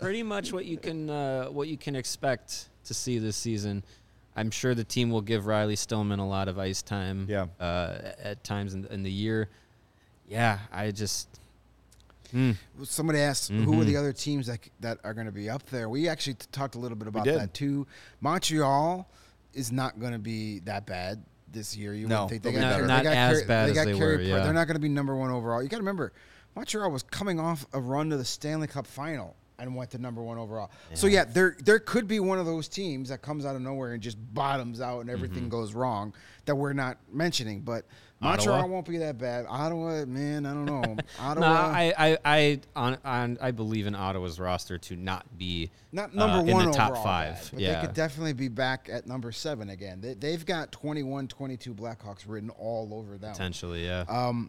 pretty 0.00 0.22
much 0.22 0.52
what 0.52 0.64
you 0.66 0.76
can 0.78 1.10
uh, 1.10 1.46
what 1.46 1.68
you 1.68 1.76
can 1.76 1.96
expect 1.96 2.68
to 2.84 2.94
see 2.94 3.18
this 3.18 3.36
season. 3.36 3.82
I'm 4.36 4.50
sure 4.50 4.74
the 4.74 4.84
team 4.84 5.10
will 5.10 5.22
give 5.22 5.46
Riley 5.46 5.76
Stillman 5.76 6.18
a 6.18 6.28
lot 6.28 6.48
of 6.48 6.58
ice 6.58 6.82
time. 6.82 7.26
Yeah. 7.28 7.46
Uh, 7.58 8.12
at 8.22 8.44
times 8.44 8.74
in, 8.74 8.84
in 8.86 9.02
the 9.02 9.10
year. 9.10 9.48
Yeah, 10.28 10.58
I 10.72 10.90
just. 10.90 11.28
Hmm. 12.32 12.52
Somebody 12.82 13.20
asked 13.20 13.50
who 13.50 13.60
Mm-hmm. 13.66 13.80
are 13.80 13.84
the 13.84 13.96
other 13.96 14.12
teams 14.12 14.46
that 14.48 14.58
that 14.80 14.98
are 15.04 15.14
going 15.14 15.26
to 15.26 15.32
be 15.32 15.48
up 15.48 15.64
there. 15.70 15.88
We 15.88 16.08
actually 16.08 16.34
t- 16.34 16.46
talked 16.52 16.74
a 16.74 16.78
little 16.78 16.96
bit 16.98 17.06
about 17.08 17.24
that 17.24 17.54
too. 17.54 17.86
Montreal 18.20 19.08
is 19.56 19.72
not 19.72 19.98
going 19.98 20.12
to 20.12 20.18
be 20.18 20.60
that 20.60 20.86
bad 20.86 21.24
this 21.50 21.76
year. 21.76 21.94
You 21.94 22.06
No, 22.06 22.24
wouldn't 22.26 22.30
think 22.30 22.42
they 22.42 22.50
they'll 22.52 22.60
got 22.60 22.68
be 22.68 22.74
carried- 22.74 22.86
better. 22.86 22.86
they 22.86 22.94
Not 22.94 23.02
got 23.04 23.16
as 23.16 23.32
carried- 23.36 23.48
bad 23.48 23.66
they 23.66 23.70
as 23.70 23.76
got 23.76 23.84
they 23.86 23.98
carried 23.98 24.10
were, 24.12 24.16
pri- 24.18 24.26
yeah. 24.38 24.44
They're 24.44 24.52
not 24.52 24.66
going 24.66 24.74
to 24.76 24.80
be 24.80 24.88
number 24.88 25.16
one 25.16 25.30
overall. 25.30 25.62
You 25.62 25.68
got 25.68 25.78
to 25.78 25.82
remember, 25.82 26.12
Montreal 26.54 26.90
was 26.90 27.02
coming 27.02 27.40
off 27.40 27.66
a 27.72 27.80
run 27.80 28.10
to 28.10 28.16
the 28.16 28.24
Stanley 28.24 28.66
Cup 28.66 28.86
final 28.86 29.36
and 29.58 29.74
went 29.74 29.90
to 29.92 29.98
number 29.98 30.22
one 30.22 30.36
overall. 30.38 30.70
So 30.94 31.06
yeah, 31.06 31.24
there 31.24 31.56
there 31.64 31.78
could 31.78 32.06
be 32.06 32.20
one 32.20 32.38
of 32.38 32.44
those 32.46 32.68
teams 32.68 33.08
that 33.08 33.22
comes 33.22 33.46
out 33.46 33.56
of 33.56 33.62
nowhere 33.62 33.92
and 33.92 34.02
just 34.02 34.18
bottoms 34.34 34.80
out 34.82 35.00
and 35.00 35.08
everything 35.10 35.44
Mm-hmm. 35.44 35.48
goes 35.48 35.72
wrong 35.74 36.12
that 36.44 36.54
we're 36.54 36.74
not 36.74 36.98
mentioning. 37.10 37.62
But 37.62 37.86
Ottawa? 38.22 38.52
Montreal 38.54 38.68
won't 38.70 38.88
be 38.88 38.96
that 38.98 39.18
bad. 39.18 39.44
Ottawa, 39.46 40.06
man, 40.06 40.46
I 40.46 40.54
don't 40.54 40.64
know. 40.64 40.96
Ottawa. 41.20 41.46
No, 41.46 41.52
I 41.52 41.92
I 41.98 42.18
I 42.24 42.60
on, 42.74 42.98
on 43.04 43.38
I 43.42 43.50
believe 43.50 43.86
in 43.86 43.94
Ottawa's 43.94 44.40
roster 44.40 44.78
to 44.78 44.96
not 44.96 45.26
be 45.36 45.70
Not 45.92 46.10
uh, 46.14 46.26
number 46.26 46.52
one 46.52 46.64
in 46.64 46.70
the 46.70 46.76
top 46.76 46.96
five. 46.96 47.34
bad, 47.34 47.48
but 47.52 47.60
yeah, 47.60 47.74
they 47.80 47.86
could 47.86 47.94
definitely 47.94 48.32
be 48.32 48.48
back 48.48 48.88
at 48.90 49.06
number 49.06 49.32
seven 49.32 49.68
again. 49.68 50.00
They, 50.00 50.14
they've 50.14 50.44
got 50.44 50.72
21, 50.72 51.28
22 51.28 51.74
Blackhawks 51.74 52.20
written 52.26 52.48
all 52.50 52.94
over 52.94 53.18
them. 53.18 53.32
potentially. 53.32 53.84
Yeah. 53.84 54.04
Um, 54.08 54.48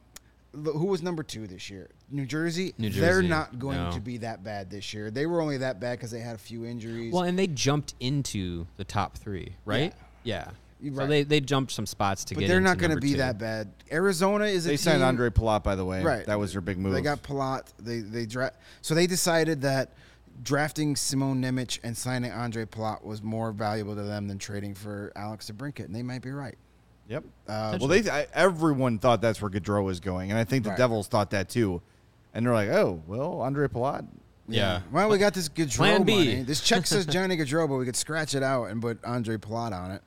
who 0.54 0.86
was 0.86 1.04
number 1.04 1.24
two 1.24 1.46
this 1.46 1.70
year? 1.70 1.90
New 2.10 2.26
Jersey. 2.26 2.74
New 2.78 2.90
Jersey. 2.90 3.02
They're 3.02 3.22
not 3.22 3.60
going 3.60 3.78
no. 3.78 3.92
to 3.92 4.00
be 4.00 4.18
that 4.18 4.44
bad 4.44 4.70
this 4.70 4.94
year. 4.94 5.12
They 5.12 5.26
were 5.26 5.42
only 5.42 5.58
that 5.58 5.80
bad 5.80 5.98
because 5.98 6.10
they 6.10 6.20
had 6.20 6.36
a 6.36 6.40
few 6.40 6.66
injuries. 6.66 7.14
well, 7.14 7.24
and 7.24 7.38
they 7.38 7.48
jumped 7.48 7.96
into 8.00 8.66
the 8.78 8.84
top 8.84 9.18
three, 9.18 9.56
right? 9.66 9.94
Yeah. 10.24 10.46
You're 10.46 10.54
So 10.84 10.92
right. 10.92 11.08
they 11.10 11.24
they 11.24 11.40
jumped 11.40 11.72
some 11.72 11.86
spots 11.86 12.24
to 12.26 12.36
but 12.36 12.42
get. 12.42 12.48
they're 12.48 12.58
into 12.58 12.70
not 12.70 12.78
going 12.78 12.92
to 12.92 12.98
be 13.02 13.12
two. 13.14 13.18
that 13.18 13.38
bad. 13.40 13.72
Arizona 13.92 14.46
is 14.46 14.66
a 14.66 14.70
They 14.70 14.78
signed 14.78 15.00
team- 15.00 15.08
Andre 15.08 15.30
Palat, 15.32 15.64
by 15.64 15.76
the 15.76 15.84
way. 15.86 16.04
Right. 16.04 16.26
That 16.26 16.38
was 16.40 16.52
their 16.52 16.62
big 16.62 16.78
move. 16.78 16.94
They 16.94 17.02
got 17.02 17.24
Palat. 17.24 17.64
They 17.80 18.00
they 18.02 18.26
dra- 18.28 18.52
so 18.82 18.94
they 18.94 19.08
decided 19.08 19.62
that 19.62 19.94
drafting 20.44 20.96
Simon 20.96 21.42
Nemec 21.42 21.80
and 21.84 21.98
signing 21.98 22.32
Andre 22.32 22.66
Palat 22.66 23.04
was 23.04 23.24
more 23.24 23.52
valuable 23.52 23.96
to 23.96 24.04
them 24.04 24.28
than 24.28 24.38
trading 24.38 24.76
for 24.76 25.12
Alex 25.16 25.50
DeBrincat, 25.52 25.86
and 25.86 25.96
they 25.96 26.04
might 26.04 26.22
be 26.22 26.30
right. 26.32 26.56
Yep. 27.10 27.24
Uh, 27.48 27.78
well, 27.80 27.88
they 27.88 28.08
I, 28.10 28.28
everyone 28.34 29.00
thought 29.00 29.22
that's 29.22 29.42
where 29.42 29.50
Gaudreau 29.50 29.84
was 29.84 30.00
going, 30.00 30.30
and 30.30 30.40
I 30.40 30.44
think 30.44 30.64
the 30.64 30.70
Right. 30.72 30.78
Devils 30.78 31.08
thought 31.08 31.32
that 31.32 31.50
too. 31.50 31.82
And 32.34 32.46
they're 32.46 32.54
like, 32.54 32.70
oh, 32.70 33.02
well, 33.08 33.42
Andre 33.42 33.68
Palat. 33.68 34.06
Yeah. 34.48 34.82
Well, 34.92 35.10
we 35.10 35.18
got 35.18 35.34
this 35.34 35.50
Gaudreau 35.50 35.76
Plan 35.78 36.04
B. 36.04 36.14
money. 36.18 36.44
This 36.44 36.62
check 36.62 36.86
says 36.86 37.06
Johnny 37.08 37.36
Gaudreau, 37.36 37.68
but 37.68 37.76
we 37.78 37.86
could 37.86 37.96
scratch 37.96 38.36
it 38.36 38.44
out 38.44 38.66
and 38.66 38.80
put 38.82 39.04
Andre 39.04 39.38
Palat 39.38 39.72
on 39.72 39.92
it. 39.92 40.02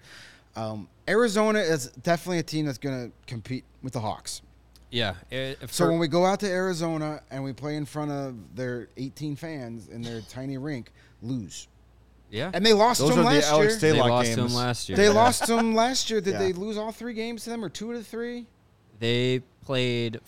Um, 0.56 0.88
Arizona 1.08 1.60
is 1.60 1.88
definitely 2.02 2.38
a 2.38 2.42
team 2.42 2.66
that's 2.66 2.78
going 2.78 3.08
to 3.10 3.12
compete 3.26 3.64
with 3.82 3.92
the 3.92 4.00
Hawks. 4.00 4.42
Yeah. 4.90 5.14
eh, 5.30 5.54
So 5.68 5.88
when 5.88 5.98
we 6.00 6.08
go 6.08 6.26
out 6.26 6.40
to 6.40 6.48
Arizona 6.48 7.22
and 7.30 7.44
we 7.44 7.52
play 7.52 7.76
in 7.76 7.84
front 7.86 8.10
of 8.10 8.34
their 8.56 8.88
18 8.96 9.36
fans 9.36 9.88
in 9.88 10.02
their 10.02 10.20
tiny 10.22 10.58
rink, 10.58 10.92
lose. 11.22 11.68
yeah, 12.30 12.50
And 12.52 12.64
they 12.66 12.72
lost 12.72 13.00
Those 13.00 13.10
to 13.10 13.16
them 13.16 13.26
are 13.26 13.30
the 13.30 13.36
last 13.36 13.48
Alex 13.50 13.82
year. 13.82 13.92
they 13.92 13.98
Stalock 13.98 14.08
lost 14.08 14.30
to 14.30 14.36
them 14.42 14.54
last 14.54 14.88
year. 14.88 14.96
They 14.96 15.04
Yeah. 15.06 15.10
lost 15.10 15.44
to 15.46 15.54
them 15.56 15.74
last 15.74 16.10
year. 16.10 16.20
Did 16.20 16.32
Yeah. 16.34 16.38
they 16.40 16.52
lose 16.52 16.76
all 16.76 16.90
three 16.92 17.14
games 17.14 17.44
to 17.44 17.50
them, 17.50 17.64
or 17.64 17.68
two 17.68 17.90
out 17.90 17.96
of 17.96 17.98
the 17.98 18.04
three? 18.10 18.46
They 18.98 19.42
played 19.64 20.20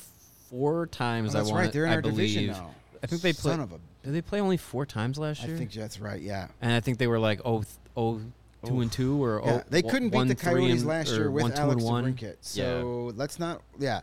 four 0.48 0.86
times. 0.86 1.34
Oh, 1.34 1.38
that's 1.38 1.50
I 1.50 1.54
right. 1.54 1.72
They're 1.72 1.86
in 1.86 1.92
I 1.92 1.94
our 1.96 2.02
division 2.02 2.44
believe. 2.46 2.56
now. 2.62 2.70
I 3.02 3.06
think 3.08 3.22
they 3.22 3.32
Son 3.32 3.56
played. 3.56 3.64
of 3.64 3.72
a- 3.72 3.80
Did 4.06 4.14
they 4.14 4.22
play 4.22 4.40
only 4.40 4.56
four 4.56 4.86
times 4.86 5.18
last 5.18 5.42
year? 5.44 5.54
I 5.54 5.58
think 5.58 5.72
that's 5.72 5.98
right. 6.00 6.20
Yeah. 6.20 6.48
and 6.60 6.72
I 6.72 6.80
think 6.80 6.98
they 6.98 7.06
were 7.08 7.18
like 7.18 7.40
oh 7.44 7.64
oh 7.96 8.20
two 8.64 8.80
and 8.80 8.92
two 8.92 9.22
or 9.22 9.42
Yeah, 9.44 9.52
oh 9.52 9.62
they 9.70 9.82
couldn't 9.82 10.10
beat 10.10 10.28
the 10.28 10.34
three 10.34 10.52
Coyotes 10.62 10.80
and- 10.82 10.88
last 10.88 11.10
year 11.10 11.30
with 11.30 11.42
one, 11.42 11.52
two 11.52 11.60
Alex 11.60 11.82
and 11.82 11.90
one. 11.92 12.14
DeBrincat. 12.14 12.36
So 12.40 13.12
let's 13.16 13.38
not. 13.38 13.62
Yeah. 13.78 14.00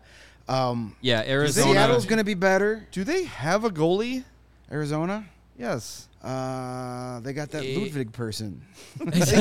Um, 0.48 0.96
yeah, 1.02 1.24
yeah. 1.24 1.32
Arizona. 1.32 1.74
Seattle's 1.74 2.06
going 2.06 2.18
to 2.18 2.24
be 2.24 2.34
better. 2.34 2.88
Do 2.92 3.04
they 3.04 3.26
have 3.26 3.64
a 3.66 3.70
goalie? 3.70 4.24
Arizona. 4.72 5.26
Yes. 5.58 6.08
Uh, 6.24 7.20
they 7.22 7.34
got 7.34 7.50
that 7.52 7.64
Eh. 7.64 7.78
Ludwig 7.78 8.12
person. 8.12 8.62
no, 9.00 9.12
he's 9.12 9.32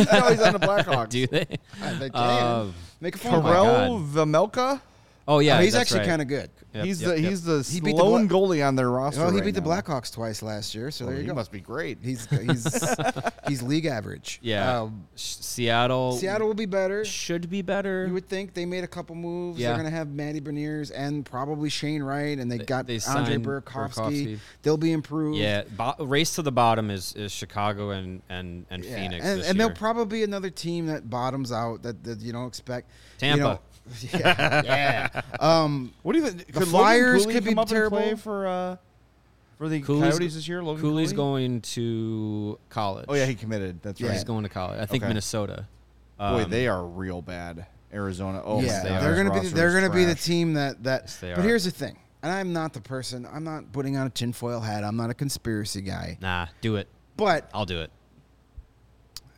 on 0.40 0.52
the 0.52 0.60
Blackhawks. 0.60 1.08
Do 1.10 1.26
they? 1.26 1.46
Uh, 1.82 1.98
they 1.98 2.10
can. 2.10 2.14
Uh, 2.14 2.72
Make 3.00 3.14
a 3.14 3.18
phone 3.18 3.42
call. 3.42 3.42
Terrell 3.42 4.46
God. 4.48 4.80
Vejmelka? 5.28 5.34
oh 5.34 5.38
yeah, 5.40 5.58
Oh, 5.58 5.60
he's 5.62 5.72
that's 5.74 5.82
actually 5.82 6.00
right. 6.00 6.08
kind 6.08 6.22
of 6.22 6.28
good. 6.28 6.50
Yep, 6.74 6.84
he's 6.84 7.02
yep, 7.02 7.10
the 7.10 7.20
yep. 7.20 7.30
he's 7.30 7.42
the 7.44 7.62
He 7.62 7.80
beat 7.80 7.96
the 7.96 8.04
lone 8.04 8.26
Bla- 8.28 8.38
goalie 8.38 8.66
on 8.66 8.76
their 8.76 8.90
roster. 8.90 9.20
Well, 9.22 9.30
he 9.30 9.36
right 9.38 9.44
beat 9.46 9.54
the 9.54 9.60
now. 9.60 9.68
Blackhawks 9.80 10.12
twice 10.12 10.42
last 10.42 10.74
year, 10.74 10.90
so 10.90 11.04
Oh, 11.04 11.08
there 11.08 11.16
you 11.16 11.22
he 11.22 11.28
go. 11.28 11.34
must 11.34 11.50
be 11.52 11.60
great. 11.60 11.98
He's 12.02 12.26
he's 12.30 12.96
he's 13.48 13.62
league 13.62 13.86
average. 13.86 14.38
yeah. 14.42 14.80
Um, 14.82 15.06
Sh- 15.16 15.36
Seattle. 15.40 16.12
Seattle 16.16 16.46
will 16.46 16.54
be 16.54 16.66
better. 16.66 17.04
should 17.04 17.48
be 17.50 17.62
better. 17.62 18.06
You 18.06 18.12
would 18.14 18.28
think 18.28 18.54
they 18.54 18.66
made 18.66 18.84
a 18.84 18.88
couple 18.88 19.14
moves. 19.16 19.58
Yeah. 19.58 19.68
They're 19.68 19.76
going 19.78 19.90
to 19.90 19.96
have 19.96 20.08
Matty 20.08 20.40
Beniers 20.40 20.92
and 20.94 21.24
probably 21.24 21.68
Shane 21.70 22.02
Wright, 22.02 22.38
and 22.38 22.50
they, 22.50 22.58
They- 22.58 22.64
got 22.64 22.86
they 22.86 23.00
Andre 23.08 23.32
signed 23.34 23.44
Burakovsky. 23.46 23.94
Burakovsky. 23.94 24.38
They'll 24.62 24.76
be 24.76 24.92
improved. 24.92 25.38
yeah, 25.38 25.62
bo- 25.76 25.94
race 26.04 26.34
to 26.36 26.42
the 26.42 26.52
bottom 26.52 26.90
is, 26.90 27.14
is 27.14 27.32
Chicago 27.32 27.90
and 27.90 28.22
and 28.28 28.66
and 28.70 28.84
Yeah, 28.84 28.94
Phoenix. 28.96 29.24
and, 29.24 29.40
this 29.40 29.48
and 29.48 29.58
year. 29.58 29.66
they'll 29.68 29.76
probably 29.76 30.18
be 30.18 30.22
another 30.24 30.50
team 30.50 30.86
that 30.86 31.08
bottoms 31.10 31.50
out 31.52 31.82
that, 31.82 32.04
that 32.04 32.20
you 32.20 32.32
don't 32.32 32.46
expect. 32.46 32.90
You 32.90 33.18
Tampa. 33.28 33.42
know, 33.42 33.60
yeah, 34.12 34.62
yeah. 34.64 35.20
Um, 35.40 35.92
What 36.02 36.12
do 36.14 36.18
you 36.20 36.26
think? 36.26 36.46
The 36.46 36.60
Could 36.60 36.68
Flyers 36.68 37.26
could 37.26 37.44
be 37.44 37.54
come 37.54 37.66
terrible. 37.66 38.16
for 38.16 38.46
uh, 38.46 38.76
for 39.56 39.68
the 39.68 39.80
Cooley's- 39.80 40.14
Coyotes 40.14 40.34
this 40.34 40.46
year. 40.48 40.62
Logan 40.62 40.80
Cooley's 40.82 41.10
Cooley? 41.12 41.16
going 41.16 41.60
to 41.62 42.58
college. 42.70 43.06
Oh 43.08 43.14
yeah, 43.14 43.26
he 43.26 43.34
committed. 43.34 43.82
That's 43.82 44.00
Yeah. 44.00 44.08
right. 44.08 44.14
he's 44.14 44.24
going 44.24 44.42
to 44.44 44.48
college. 44.48 44.78
I 44.80 44.86
think 44.86 45.02
Okay. 45.02 45.08
Minnesota. 45.08 45.66
Boy, 46.18 46.44
Um, 46.44 46.50
they 46.50 46.66
are 46.68 46.84
real 46.84 47.22
bad. 47.22 47.66
Arizona. 47.92 48.42
Oh, 48.44 48.60
yeah, 48.60 48.82
they 48.82 48.88
they 48.90 48.94
are. 48.96 49.12
are 49.12 49.14
going 49.14 49.26
to 49.28 49.32
be 49.32 49.38
Roster 49.38 49.54
they're 49.54 49.70
going 49.72 49.84
to 49.90 49.96
be 49.96 50.04
the 50.04 50.14
team 50.14 50.54
that 50.54 50.82
that. 50.84 51.02
Yes, 51.04 51.16
they 51.20 51.30
but 51.30 51.38
are. 51.38 51.42
here's 51.42 51.64
the 51.64 51.70
thing, 51.70 51.96
and 52.22 52.30
I'm 52.30 52.52
not 52.52 52.72
the 52.74 52.80
person. 52.82 53.26
I'm 53.32 53.44
not 53.44 53.72
putting 53.72 53.96
on 53.96 54.06
a 54.06 54.10
tinfoil 54.10 54.60
hat. 54.60 54.84
I'm 54.84 54.96
not 54.96 55.08
a 55.10 55.14
conspiracy 55.14 55.80
guy. 55.80 56.18
Nah, 56.20 56.46
do 56.60 56.76
it. 56.76 56.86
But 57.16 57.48
I'll 57.54 57.64
do 57.66 57.80
it. 57.80 57.90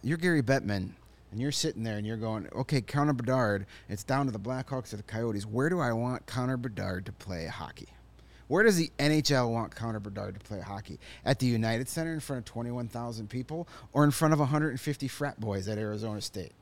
you're 0.02 0.18
Gary 0.18 0.42
Bettman, 0.42 0.90
and 1.30 1.40
you're 1.40 1.52
sitting 1.52 1.82
there 1.82 1.96
and 1.96 2.06
you're 2.06 2.16
going, 2.16 2.48
okay, 2.54 2.80
Connor 2.80 3.12
Bedard, 3.12 3.66
it's 3.88 4.04
down 4.04 4.26
to 4.26 4.32
the 4.32 4.38
Blackhawks 4.38 4.92
or 4.92 4.96
the 4.96 5.02
Coyotes. 5.02 5.46
Where 5.46 5.68
do 5.68 5.80
I 5.80 5.92
want 5.92 6.26
Connor 6.26 6.56
Bedard 6.56 7.06
to 7.06 7.12
play 7.12 7.46
hockey? 7.46 7.88
Where 8.48 8.64
does 8.64 8.76
the 8.76 8.90
NHL 8.98 9.52
want 9.52 9.74
Connor 9.74 10.00
Bedard 10.00 10.34
to 10.34 10.40
play 10.40 10.60
hockey? 10.60 10.98
At 11.24 11.38
the 11.38 11.46
United 11.46 11.88
Center 11.88 12.12
in 12.12 12.18
front 12.18 12.40
of 12.40 12.44
21,000 12.46 13.30
people 13.30 13.68
or 13.92 14.02
in 14.02 14.10
front 14.10 14.34
of 14.34 14.40
150 14.40 15.08
frat 15.08 15.38
boys 15.38 15.68
at 15.68 15.78
Arizona 15.78 16.20
State? 16.20 16.52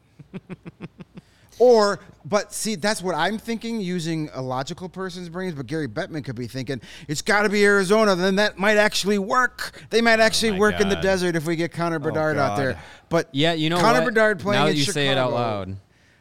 Or, 1.59 2.01
but 2.25 2.53
see, 2.53 2.75
that's 2.75 3.03
what 3.03 3.15
I'm 3.15 3.39
thinking 3.39 3.81
using 3.81 4.31
a 4.33 4.43
logical 4.43 4.89
person's 4.89 5.29
brains. 5.29 5.55
But 5.55 5.67
Gary 5.67 5.89
Bettman 5.89 6.25
could 6.25 6.37
be 6.37 6.47
thinking 6.47 6.81
it's 7.09 7.23
got 7.23 7.43
to 7.43 7.49
be 7.49 7.65
Arizona. 7.65 8.15
Then 8.15 8.37
that 8.37 8.59
might 8.59 8.77
actually 8.77 9.19
work. 9.19 9.85
They 9.91 10.01
might 10.01 10.21
actually 10.21 10.53
my 10.53 10.59
work 10.59 10.81
in 10.81 10.89
the 10.89 10.97
desert 10.97 11.37
if 11.37 11.47
we 11.47 11.57
get 11.57 11.73
Connor 11.73 11.99
Bedard 11.99 12.37
out 12.39 12.57
there. 12.57 12.81
But 13.09 13.29
Yeah, 13.33 13.53
you 13.55 13.71
know 13.71 13.81
Connor 13.81 14.01
what? 14.01 14.15
Bedard 14.15 14.41
playing 14.41 14.61
now 14.61 14.67
in 14.67 14.73
that 14.73 14.79
you 14.79 14.85
say 14.85 15.09
it 15.09 15.19
out 15.19 15.33
loud. 15.33 15.77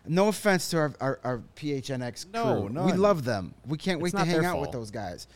No 0.10 0.30
offense 0.30 0.70
to 0.70 0.78
our, 0.78 0.94
our, 1.02 1.20
our 1.24 1.44
PHNX 1.58 2.32
crew. 2.32 2.70
No, 2.70 2.86
we 2.86 2.94
love 2.94 3.26
them. 3.26 3.54
We 3.66 3.78
can't 3.78 4.00
wait 4.00 4.14
It's 4.14 4.22
to 4.22 4.26
hang 4.26 4.42
their 4.42 4.50
out 4.50 4.62
with 4.62 4.72
those 4.72 4.90
guys. 4.90 5.28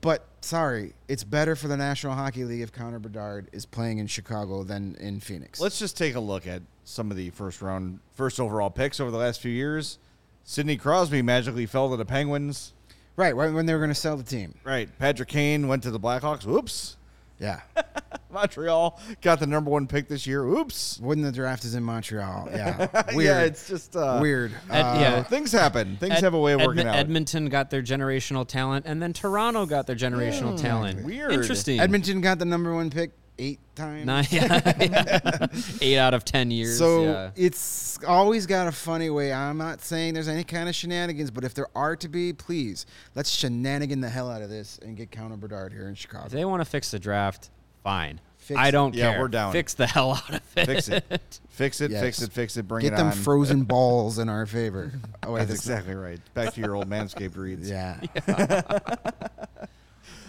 But 0.00 0.26
sorry, 0.44 0.92
it's 1.08 1.24
better 1.24 1.56
for 1.56 1.68
the 1.68 1.76
National 1.76 2.14
Hockey 2.14 2.44
League 2.44 2.60
if 2.60 2.72
Connor 2.72 2.98
Bedard 2.98 3.48
is 3.52 3.66
playing 3.66 3.98
in 3.98 4.06
Chicago 4.06 4.62
than 4.62 4.94
in 5.00 5.20
Phoenix. 5.20 5.60
Let's 5.60 5.78
just 5.78 5.96
take 5.96 6.14
a 6.14 6.20
look 6.20 6.46
at 6.46 6.62
some 6.84 7.10
of 7.10 7.16
the 7.16 7.30
first 7.30 7.62
round, 7.62 8.00
first 8.12 8.38
overall 8.38 8.70
picks 8.70 9.00
over 9.00 9.10
the 9.10 9.16
last 9.18 9.40
few 9.40 9.50
years. 9.50 9.98
Sidney 10.44 10.76
Crosby 10.76 11.22
magically 11.22 11.66
fell 11.66 11.90
to 11.90 11.96
the 11.96 12.04
Penguins. 12.04 12.74
right 13.16 13.34
when 13.34 13.54
when 13.54 13.66
they 13.66 13.72
were 13.72 13.78
going 13.78 13.90
to 13.90 13.94
sell 13.94 14.16
the 14.16 14.22
team. 14.22 14.54
Right. 14.62 14.88
Patrick 14.98 15.28
Kane 15.28 15.66
went 15.68 15.82
to 15.84 15.90
the 15.90 16.00
Blackhawks. 16.00 16.44
Whoops. 16.44 16.96
Yeah. 17.44 17.60
Montreal 18.30 19.00
got 19.20 19.38
the 19.38 19.46
number 19.46 19.70
one 19.70 19.86
pick 19.86 20.08
this 20.08 20.26
year. 20.26 20.42
Oops. 20.44 20.98
when 21.00 21.22
the 21.22 21.30
draft 21.30 21.64
is 21.64 21.74
in 21.74 21.82
Montreal. 21.84 22.48
Yeah. 22.54 23.02
Weird. 23.14 23.24
Yeah, 23.24 23.40
it's 23.42 23.68
just 23.68 23.94
uh, 23.96 24.18
Weird. 24.20 24.52
Ed- 24.70 24.80
Uh, 24.82 24.98
yeah. 25.00 25.22
Things 25.22 25.52
happen. 25.52 25.96
Things 25.98 26.14
Ed- 26.16 26.22
have 26.24 26.34
a 26.34 26.38
way 26.40 26.52
of 26.52 26.60
Edmon- 26.60 26.66
working 26.66 26.86
out. 26.86 26.96
Edmonton 26.96 27.48
got 27.48 27.70
their 27.70 27.82
generational 27.82 28.46
talent, 28.46 28.86
and 28.88 29.00
then 29.02 29.12
Toronto 29.12 29.66
got 29.66 29.86
their 29.86 29.96
generational 29.96 30.60
talent. 30.60 31.04
Weird. 31.04 31.32
Interesting. 31.32 31.80
Edmonton 31.80 32.20
got 32.20 32.38
the 32.38 32.44
number 32.44 32.72
one 32.74 32.90
pick 32.90 33.10
eight 33.38 33.58
times. 33.74 34.06
Nine, 34.06 34.26
eight 35.80 35.98
out 35.98 36.14
of 36.14 36.24
ten 36.24 36.50
years. 36.50 36.78
So 36.78 37.04
yeah. 37.04 37.30
it's 37.36 37.98
always 38.04 38.46
got 38.46 38.66
a 38.66 38.72
funny 38.72 39.10
way. 39.10 39.32
I'm 39.32 39.58
not 39.58 39.82
saying 39.82 40.14
there's 40.14 40.28
any 40.28 40.44
kind 40.44 40.68
of 40.68 40.74
shenanigans, 40.74 41.30
but 41.30 41.44
if 41.44 41.54
there 41.54 41.68
are 41.74 41.96
to 41.96 42.08
be, 42.08 42.32
please 42.32 42.86
let's 43.14 43.30
shenanigan 43.30 44.00
the 44.00 44.08
hell 44.08 44.30
out 44.30 44.42
of 44.42 44.50
this 44.50 44.78
and 44.82 44.96
get 44.96 45.10
Connor 45.10 45.36
Bedard 45.36 45.72
here 45.72 45.88
in 45.88 45.94
Chicago. 45.94 46.26
if 46.26 46.32
they 46.32 46.44
want 46.44 46.60
to 46.60 46.64
fix 46.64 46.90
the 46.90 46.98
draft, 46.98 47.50
fine. 47.82 48.20
Fix 48.38 48.60
I 48.60 48.70
don't 48.70 48.94
Yeah, 48.94 49.12
care. 49.12 49.20
we're 49.20 49.28
down. 49.28 49.52
Fix 49.52 49.72
the 49.72 49.86
hell 49.86 50.12
out 50.12 50.28
of 50.28 50.34
it. 50.56 50.66
Fix 50.66 50.88
it. 50.90 51.40
Fix 51.48 51.80
it. 51.80 51.90
Yes. 51.90 52.02
Fix 52.02 52.20
it. 52.22 52.30
Fix 52.32 52.56
it. 52.58 52.68
Bring 52.68 52.82
get 52.82 52.92
it 52.92 52.96
them 52.96 53.10
frozen 53.10 53.62
balls 53.64 54.18
in 54.18 54.28
our 54.28 54.44
favor. 54.44 54.92
Oh 55.22 55.32
wait, 55.32 55.38
That's 55.40 55.50
that's 55.52 55.60
exactly 55.62 55.94
right. 55.94 56.20
Back 56.34 56.52
to 56.52 56.60
your 56.60 56.74
old 56.76 56.88
Manscaped 56.90 57.36
reads. 57.36 57.70
Yeah. 57.70 58.00
Yeah, 58.28 58.60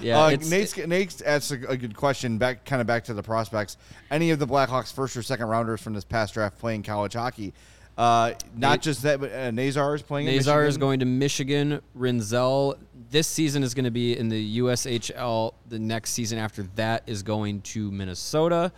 uh, 0.01 0.30
it's- 0.30 0.49
Nate's, 0.49 0.78
Nate's 0.78 1.21
asks 1.21 1.51
a, 1.51 1.55
a 1.67 1.78
good 1.78 1.95
question. 1.95 2.38
Back, 2.38 2.65
kind 2.65 2.82
of 2.82 2.88
back 2.88 3.03
to 3.05 3.13
the 3.13 3.23
prospects. 3.23 3.78
Any 4.11 4.32
of 4.32 4.39
the 4.39 4.47
Blackhawks 4.47 4.93
first 4.93 5.15
or 5.17 5.21
second 5.23 5.47
rounders 5.47 5.82
from 5.82 5.93
this 5.93 6.03
past 6.03 6.34
draft 6.34 6.57
playing 6.59 6.84
college 6.84 7.13
hockey? 7.13 7.53
Uh, 7.97 8.34
not 8.57 8.71
Nate- 8.71 8.82
just 8.82 9.03
that, 9.03 9.21
but 9.21 9.32
uh, 9.32 9.51
Nazar 9.51 9.95
is 9.95 10.01
playing. 10.01 10.28
in 10.28 10.36
Nazar 10.36 10.65
is 10.65 10.78
going 10.78 10.99
to 10.99 11.05
Michigan. 11.05 11.82
Rinzel 11.97 12.78
this 13.09 13.26
season 13.28 13.63
is 13.63 13.73
going 13.73 13.86
to 13.86 13.91
be 13.91 14.17
in 14.17 14.28
the 14.28 14.59
USHL. 14.59 15.53
The 15.69 15.80
next 15.80 16.11
season 16.11 16.38
after 16.38 16.63
that 16.76 17.03
is 17.07 17.23
going 17.23 17.61
to 17.61 17.89
Minnesota. 17.91 18.73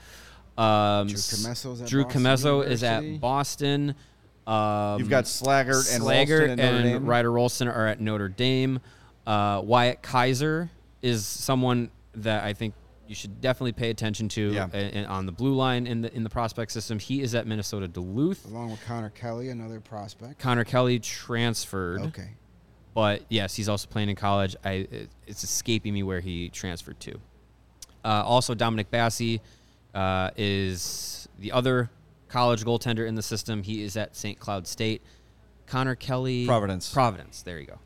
Um, 0.55 1.07
Drew 1.07 1.17
s- 1.17 1.35
Commesso's 1.43 1.81
Drew 1.89 2.03
Boston 2.03 2.61
is 2.71 2.83
at 2.83 3.19
Boston. 3.19 3.95
Um, 4.45 4.99
You've 4.99 5.09
got 5.09 5.25
Slaggert 5.25 5.93
and 5.93 6.03
Slaggert 6.03 6.39
Rolston 6.39 6.59
at 6.59 6.73
and 6.73 6.83
Dame. 6.83 7.05
Ryder 7.05 7.31
Rolston 7.31 7.67
are 7.67 7.87
at 7.87 7.99
Notre 7.99 8.29
Dame. 8.29 8.79
Uh, 9.25 9.61
Wyatt 9.63 10.01
Kaiser 10.01 10.69
is 11.07 11.25
someone 11.25 11.89
that 12.15 12.43
I 12.43 12.53
think 12.53 12.73
you 13.07 13.15
should 13.15 13.39
definitely 13.39 13.71
pay 13.71 13.89
attention 13.89 14.27
to 14.29 14.51
Yeah. 14.51 14.67
a- 14.73 14.99
a- 14.99 15.05
on 15.05 15.25
the 15.25 15.31
blue 15.31 15.55
line 15.55 15.87
in 15.87 16.01
the 16.01 16.13
in 16.13 16.23
the 16.23 16.29
prospect 16.29 16.71
system. 16.73 16.99
He 16.99 17.21
is 17.21 17.33
at 17.35 17.47
Minnesota 17.47 17.87
Duluth. 17.87 18.45
Along 18.45 18.71
with 18.71 18.83
Connor 18.85 19.09
Kelly, 19.11 19.49
another 19.49 19.79
prospect. 19.79 20.39
Connor 20.39 20.65
Kelly 20.65 20.99
transferred. 20.99 22.01
Okay. 22.01 22.31
But 22.93 23.21
yes, 23.29 23.55
he's 23.55 23.69
also 23.69 23.87
playing 23.87 24.09
in 24.09 24.15
college. 24.15 24.55
I 24.65 24.71
it- 24.71 25.09
it's 25.25 25.43
escaping 25.43 25.93
me 25.93 26.03
where 26.03 26.19
he 26.19 26.49
transferred 26.49 26.99
to. 27.01 27.13
Uh, 28.03 28.23
also, 28.25 28.53
Dominic 28.53 28.91
Bassi 28.91 29.41
uh, 29.95 30.29
is 30.35 31.27
the 31.39 31.51
other 31.51 31.89
college 32.27 32.63
goaltender 32.65 33.07
in 33.07 33.15
the 33.15 33.21
system. 33.21 33.63
He 33.63 33.83
is 33.83 33.95
at 33.95 34.15
St. 34.15 34.37
Cloud 34.39 34.67
State. 34.67 35.01
Connor 35.65 35.95
Kelly, 35.95 36.45
Providence. 36.45 36.91
Providence. 36.93 37.41
There 37.41 37.59
you 37.59 37.67
go. 37.67 37.79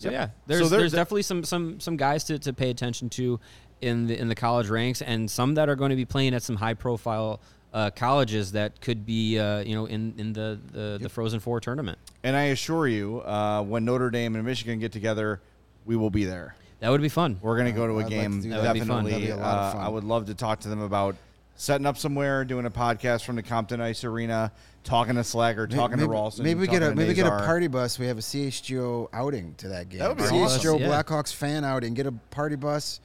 So 0.00 0.10
Yep. 0.10 0.12
yeah, 0.12 0.26
So 0.26 0.32
there's 0.46 0.70
there- 0.70 0.78
there's 0.80 0.92
definitely 0.92 1.22
some 1.22 1.44
some 1.44 1.78
some 1.78 1.96
guys 1.96 2.24
to, 2.24 2.38
to 2.40 2.52
pay 2.52 2.70
attention 2.70 3.08
to 3.10 3.38
in 3.82 4.06
the 4.06 4.18
in 4.18 4.28
the 4.28 4.34
college 4.34 4.68
ranks, 4.68 5.02
and 5.02 5.30
some 5.30 5.54
that 5.54 5.68
are 5.68 5.76
going 5.76 5.90
to 5.90 5.96
be 5.96 6.04
playing 6.06 6.34
at 6.34 6.42
some 6.42 6.56
high 6.56 6.74
profile 6.74 7.40
uh, 7.72 7.90
colleges 7.90 8.52
that 8.52 8.80
could 8.80 9.04
be 9.06 9.38
uh, 9.38 9.60
you 9.60 9.74
know 9.74 9.84
in 9.86 10.14
in 10.18 10.32
the 10.32 10.58
the, 10.72 10.98
the 11.02 11.08
Frozen 11.08 11.40
Four 11.40 11.60
tournament. 11.60 11.98
And 12.24 12.34
I 12.34 12.44
assure 12.44 12.88
you, 12.88 13.20
uh, 13.20 13.62
when 13.62 13.84
Notre 13.84 14.10
Dame 14.10 14.36
and 14.36 14.44
Michigan 14.44 14.78
get 14.80 14.90
together, 14.92 15.40
we 15.84 15.96
will 15.96 16.10
be 16.10 16.24
there. 16.24 16.56
That 16.80 16.88
would 16.90 17.02
be 17.02 17.10
fun. 17.10 17.38
We're 17.42 17.56
going 17.58 17.72
to 17.72 17.78
go 17.78 17.86
to 17.86 17.92
a 17.92 17.96
I'd 17.96 18.02
like 18.04 18.06
to 18.06 18.10
game. 18.10 18.40
do 18.40 18.48
that. 18.50 18.62
That 18.62 18.72
would 18.72 18.80
be 18.80 18.80
fun. 18.80 19.04
Definitely. 19.04 19.10
That'd 19.12 19.26
be 19.28 19.32
a 19.32 19.36
lot 19.36 19.58
of 19.58 19.64
uh, 19.66 19.72
fun. 19.72 19.82
I 19.82 19.88
would 19.90 20.04
love 20.04 20.26
to 20.26 20.34
talk 20.34 20.60
to 20.60 20.68
them 20.68 20.80
about 20.80 21.14
setting 21.56 21.86
up 21.86 21.98
somewhere, 21.98 22.42
doing 22.46 22.64
a 22.64 22.70
podcast 22.70 23.24
from 23.24 23.36
the 23.36 23.42
Compton 23.42 23.82
Ice 23.82 24.02
Arena, 24.02 24.50
talking 24.84 25.14
to 25.14 25.20
Slagger, 25.20 25.68
talking 25.68 25.96
maybe, 25.98 26.06
to 26.08 26.12
Rolston. 26.12 26.44
Maybe 26.44 26.60
we 26.60 26.66
get 26.66 26.76
a 26.76 26.86
talking 26.86 26.96
to 26.96 27.02
maybe 27.02 27.14
get 27.14 27.26
a 27.26 27.30
party 27.30 27.66
bus. 27.68 27.98
We 27.98 28.06
have 28.06 28.18
a 28.18 28.22
CHGO 28.22 29.08
outing 29.12 29.54
to 29.58 29.68
that 29.68 29.88
game. 29.88 30.00
That 30.00 30.08
would 30.08 30.18
be 30.18 30.24
CHGO 30.24 30.44
awesome. 30.44 30.78
Yeah. 30.80 30.88
Blackhawks 30.88 31.34
fan 31.34 31.64
outing. 31.64 31.94
Get 31.94 32.06
a 32.06 32.12
party 32.30 32.56
bus, 32.56 33.00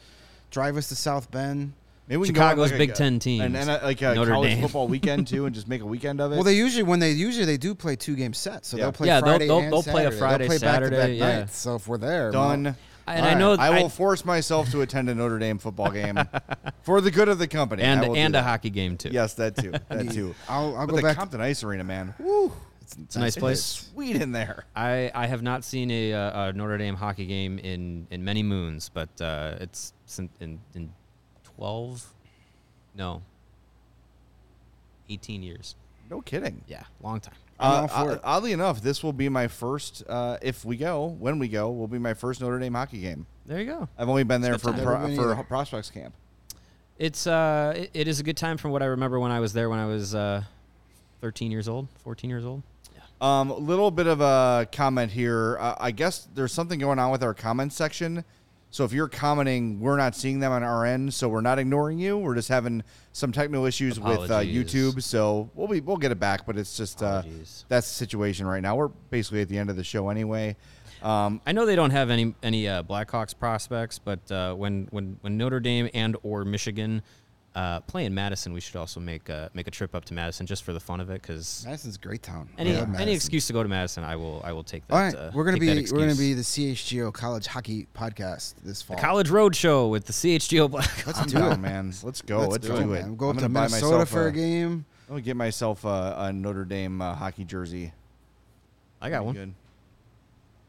drive 0.52 0.78
us 0.78 0.90
to 0.90 0.96
South 0.96 1.30
Bend. 1.32 1.74
Maybe 2.08 2.18
we 2.18 2.28
can 2.28 2.36
go 2.36 2.42
on 2.42 2.50
Chicago's 2.52 2.70
like 2.72 2.78
Big 2.78 2.90
a, 2.92 2.94
Ten 2.94 3.18
team, 3.18 3.42
and, 3.42 3.56
then 3.56 3.68
like 3.82 4.00
a 4.04 4.14
Notre 4.14 4.34
college 4.34 4.52
Dame. 4.52 4.62
football 4.62 4.88
weekend 4.90 5.28
too, 5.28 5.48
and 5.48 5.56
just 5.56 5.68
make 5.68 5.82
a 5.82 5.86
weekend 5.88 6.22
of 6.22 6.32
it. 6.32 6.36
Well, 6.36 6.44
they 6.44 6.56
usually 6.56 6.84
when 6.84 7.00
they 7.00 7.12
usually 7.12 7.46
they 7.46 7.58
do 7.58 7.74
play 7.74 7.96
two 7.96 8.16
game 8.16 8.34
sets, 8.34 8.68
so 8.68 8.78
Yeah. 8.78 8.84
they'll 8.84 8.92
play 8.92 9.08
Yeah, 9.08 9.22
they'll- 9.22 9.30
Friday 9.32 9.48
they'll- 9.48 9.58
and 9.60 9.74
they'll 9.74 9.82
play 9.84 10.06
a 10.06 10.12
Friday, 10.12 10.48
they'll 10.48 10.58
play 10.60 10.68
back-to-back 10.68 10.92
Saturday, 10.92 11.18
yeah. 11.18 11.40
nights. 11.40 11.58
So 11.58 11.76
if 11.76 11.88
we're 11.88 11.98
there, 11.98 12.30
done. 12.32 12.64
well, 12.64 12.76
And 13.08 13.24
All 13.24 13.32
I 13.32 13.34
know 13.36 13.54
I 13.54 13.68
I- 13.68 13.82
will 13.82 13.90
force 13.90 14.26
myself 14.26 14.72
to 14.72 14.82
attend 14.82 15.10
a 15.10 15.16
Notre 15.16 15.38
Dame 15.38 15.60
football 15.60 15.92
game 15.92 16.18
for 16.82 17.02
the 17.02 17.12
good 17.12 17.30
of 17.30 17.38
the 17.38 17.48
company. 17.48 17.84
and 17.84 18.02
I 18.02 18.08
will 18.08 18.16
do 18.16 18.20
and 18.20 18.36
a 18.36 18.42
hockey 18.42 18.70
game 18.72 18.98
too. 18.98 19.10
Yes, 19.10 19.36
that 19.36 19.56
too. 19.56 19.72
That 19.90 20.12
too. 20.12 20.34
I'll, 20.50 20.76
I'll 20.76 20.88
go 20.88 20.96
the 20.96 21.02
back. 21.04 21.16
Compton 21.16 21.40
Ice 21.42 21.64
Arena, 21.64 21.84
man. 21.84 22.16
Woo, 22.18 22.52
it's 22.82 23.16
a 23.16 23.20
nice 23.20 23.36
place. 23.36 23.60
is 23.60 23.66
sweet 23.94 24.16
in 24.16 24.32
there. 24.32 24.66
I, 24.76 25.12
I 25.14 25.28
have 25.28 25.44
not 25.44 25.64
seen 25.64 25.92
a, 25.92 26.14
uh, 26.14 26.50
a 26.50 26.54
Notre 26.54 26.78
Dame 26.80 26.96
hockey 26.96 27.28
game 27.28 27.60
in, 27.60 28.08
in 28.10 28.24
many 28.24 28.42
moons, 28.42 28.90
but 28.90 29.10
uh, 29.22 29.58
it's 29.60 29.94
in, 30.18 30.30
in 30.40 30.60
in 30.74 30.92
twelve, 31.44 32.12
no, 32.96 33.22
eighteen 35.10 35.44
years. 35.44 35.76
No 36.10 36.22
kidding. 36.22 36.62
Yeah, 36.68 36.84
long 37.02 37.20
time. 37.20 37.36
I'm 37.60 37.72
Uh, 37.72 37.82
all 37.82 37.88
for 37.88 38.10
o- 38.12 38.14
it. 38.14 38.22
oddly 38.24 38.52
enough, 38.52 38.82
this 38.82 39.04
will 39.04 39.14
be 39.14 39.30
my 39.30 39.48
first. 39.48 40.04
Uh, 40.08 40.38
if 40.42 40.66
we 40.66 40.76
go, 40.78 41.06
when 41.20 41.40
we 41.40 41.48
go, 41.48 41.72
will 41.72 41.88
be 41.88 42.00
my 42.00 42.14
first 42.14 42.42
Notre 42.42 42.60
Dame 42.60 42.74
hockey 42.74 43.00
game. 43.00 43.26
There 43.46 43.60
you 43.60 43.66
go. 43.66 43.88
I've 43.98 44.10
only 44.10 44.24
been 44.24 44.42
there 44.42 44.58
for 44.58 44.74
pro, 44.74 44.98
been 44.98 45.16
for 45.16 45.32
either. 45.34 45.44
prospects 45.44 45.90
camp. 45.90 46.14
It's 46.98 47.28
uh 47.28 47.74
it, 47.76 47.92
it 47.94 48.08
is 48.08 48.20
a 48.20 48.24
good 48.24 48.38
time 48.38 48.58
from 48.58 48.72
what 48.72 48.82
I 48.82 48.86
remember 48.86 49.20
when 49.20 49.32
I 49.32 49.40
was 49.40 49.54
there 49.54 49.70
when 49.70 49.80
I 49.80 49.86
was 49.86 50.16
uh, 50.16 50.44
thirteen 51.22 51.52
years 51.52 51.68
old, 51.68 51.88
fourteen 52.04 52.30
years 52.30 52.46
old. 52.46 52.64
Um, 53.22 53.50
a 53.50 53.56
little 53.58 53.92
bit 53.92 54.08
of 54.08 54.20
a 54.20 54.68
comment 54.74 55.12
here. 55.12 55.58
Uh, 55.60 55.76
I 55.80 55.92
guess 55.92 56.28
there's 56.36 56.52
something 56.52 56.80
going 56.80 57.00
on 57.00 57.12
with 57.12 57.24
our 57.24 57.34
comment 57.34 57.72
section. 57.72 58.26
So 58.72 58.84
if 58.84 58.92
you're 58.92 59.08
commenting, 59.08 59.80
we're 59.80 59.96
not 59.96 60.16
seeing 60.16 60.40
them 60.40 60.52
on 60.52 60.62
our 60.62 60.86
end, 60.86 61.14
so 61.14 61.30
we're 61.30 61.40
not 61.42 61.60
ignoring 61.60 61.98
you. 61.98 62.18
We're 62.18 62.36
just 62.36 62.50
having 62.50 62.84
some 63.14 63.32
technical 63.32 63.66
issues 63.66 64.00
with 64.00 64.30
uh, 64.30 64.40
YouTube. 64.42 65.02
So 65.02 65.50
we'll 65.56 65.68
be 65.70 65.80
we'll 65.80 65.96
get 65.98 66.12
it 66.12 66.20
back, 66.20 66.46
but 66.46 66.58
it's 66.58 66.76
just 66.76 67.02
uh, 67.02 67.22
that's 67.70 67.88
the 67.88 67.94
situation 67.94 68.46
right 68.46 68.62
now. 68.62 68.76
We're 68.76 68.90
basically 68.90 69.42
at 69.42 69.48
the 69.50 69.58
end 69.58 69.70
of 69.70 69.78
the 69.78 69.84
show 69.84 70.10
anyway. 70.10 70.58
Um, 71.02 71.40
I 71.46 71.52
know 71.52 71.66
they 71.66 71.76
don't 71.76 71.92
have 71.92 72.10
any 72.10 72.36
any 72.44 72.68
uh, 72.68 72.84
Blackhawks 72.84 73.38
prospects, 73.38 74.00
but 74.00 74.30
uh, 74.32 74.54
when 74.56 74.88
when 74.92 75.18
when 75.22 75.38
Notre 75.38 75.60
Dame 75.60 75.90
and 75.94 76.18
or 76.24 76.44
Michigan 76.44 77.02
uh, 77.56 77.80
play 77.82 78.06
in 78.06 78.14
Madison, 78.14 78.52
we 78.54 78.60
should 78.60 78.76
also 78.76 79.00
make 79.00 79.30
a, 79.30 79.50
make 79.54 79.68
a 79.68 79.72
trip 79.72 79.96
up 79.96 80.04
to 80.06 80.14
Madison 80.14 80.46
just 80.46 80.64
for 80.64 80.74
the 80.74 80.80
fun 80.80 81.00
of 81.00 81.10
it. 81.10 81.22
Because 81.22 81.64
Madison's 81.66 81.96
a 81.96 82.00
great 82.00 82.22
town. 82.22 82.50
any 82.58 82.76
I 82.76 82.82
love 82.82 82.96
any 83.00 83.14
excuse 83.14 83.48
to 83.48 83.54
go 83.54 83.64
to 83.64 83.70
Madison, 83.70 84.04
I 84.04 84.16
will 84.18 84.42
I 84.44 84.52
will 84.52 84.64
take 84.64 84.86
that. 84.88 84.94
All 84.94 85.00
right, 85.00 85.16
uh, 85.16 85.32
we're 85.34 85.46
gonna 85.46 85.58
be 85.58 85.88
we're 85.92 86.00
gonna 86.00 86.16
be 86.16 86.34
the 86.34 86.42
CHGO 86.42 87.14
College 87.14 87.48
Hockey 87.48 87.88
Podcast 87.96 88.56
this 88.64 88.82
fall. 88.82 88.98
the 88.98 89.02
College 89.02 89.30
Road 89.30 89.56
Show 89.56 89.88
with 89.88 90.06
the 90.06 90.14
CHGO 90.14 90.70
Blackhawks. 90.70 91.08
Let's 91.08 91.26
do 91.34 91.46
it, 91.48 91.58
man. 91.58 91.94
Let's 92.04 92.22
go. 92.22 92.40
Let's, 92.40 92.52
Let's, 92.52 92.68
do, 92.68 92.76
it. 92.76 92.84
do 92.84 92.94
it. 92.94 93.00
man. 93.00 93.08
We'll 93.08 93.16
go 93.16 93.30
I'm 93.30 93.32
up 93.32 93.36
to 93.38 93.42
gonna 93.44 93.54
buy 93.54 93.68
Minnesota 93.68 93.98
myself 94.00 94.10
for 94.10 94.28
a 94.28 94.32
game. 94.32 94.86
I'll 95.10 95.20
get 95.20 95.38
myself 95.38 95.86
a, 95.86 96.16
a 96.18 96.34
Notre 96.34 96.66
Dame 96.66 97.02
uh, 97.02 97.16
hockey 97.16 97.46
jersey. 97.46 97.94
I 99.02 99.10
got 99.10 99.20
Be 99.20 99.26
one. 99.26 99.36
Good. 99.36 99.54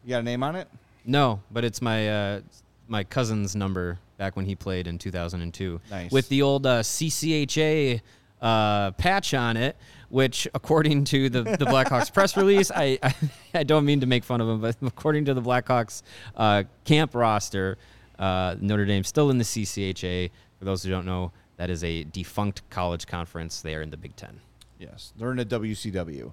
You 0.05 0.11
got 0.11 0.20
a 0.20 0.22
name 0.22 0.43
on 0.43 0.55
it? 0.57 0.68
No, 1.05 1.41
but 1.51 1.64
it's 1.64 1.82
my 1.82 2.09
uh, 2.09 2.41
my 2.87 3.03
cousin's 3.03 3.57
number 3.57 3.99
back 4.17 4.37
when 4.37 4.47
he 4.47 4.55
played 4.55 4.87
in 4.87 4.99
2002. 4.99 5.81
Nice. 5.91 6.11
With 6.11 6.29
the 6.29 6.43
old 6.43 6.67
uh, 6.67 6.83
CCHA 6.83 8.01
uh, 8.41 8.91
patch 8.93 9.35
on 9.35 9.57
it, 9.57 9.77
which, 10.09 10.47
according 10.55 11.05
to 11.05 11.29
the, 11.29 11.43
the 11.43 11.67
Blackhawks 11.67 12.12
press 12.12 12.37
release, 12.37 12.71
I, 12.71 12.99
I 13.03 13.14
I 13.55 13.62
don't 13.64 13.85
mean 13.85 14.01
to 14.01 14.07
make 14.07 14.25
fun 14.25 14.41
of 14.41 14.49
him, 14.49 14.61
but 14.61 14.77
according 14.83 15.27
to 15.27 15.35
the 15.35 15.43
Blackhawks 15.43 16.03
uh, 16.37 16.64
camp 16.85 17.14
roster, 17.14 17.79
uh, 18.19 18.57
Notre 18.61 18.85
Dame's 18.85 19.09
still 19.09 19.31
in 19.31 19.39
the 19.39 19.45
CCHA. 19.45 20.31
For 20.59 20.64
those 20.64 20.83
who 20.83 20.91
don't 20.91 21.07
know, 21.07 21.33
that 21.57 21.71
is 21.71 21.85
a 21.85 22.05
defunct 22.05 22.69
college 22.71 23.07
conference. 23.07 23.61
They 23.61 23.75
are 23.75 23.83
in 23.83 23.91
the 23.91 23.97
Big 23.97 24.17
Ten. 24.17 24.41
Yes, 24.79 25.12
they're 25.17 25.33
in 25.33 25.39
a 25.39 25.45
WCW. 25.45 26.33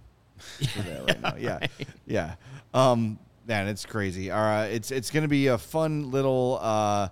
right 0.77 1.21
now. 1.21 1.35
Yeah, 1.37 1.59
yeah. 2.05 2.35
Um, 2.73 3.19
man, 3.47 3.67
it's 3.67 3.85
crazy. 3.85 4.31
All 4.31 4.41
right, 4.41 4.67
it's 4.67 4.91
it's 4.91 5.09
gonna 5.09 5.27
be 5.27 5.47
a 5.47 5.57
fun 5.57 6.11
little 6.11 6.59
uh, 6.61 7.09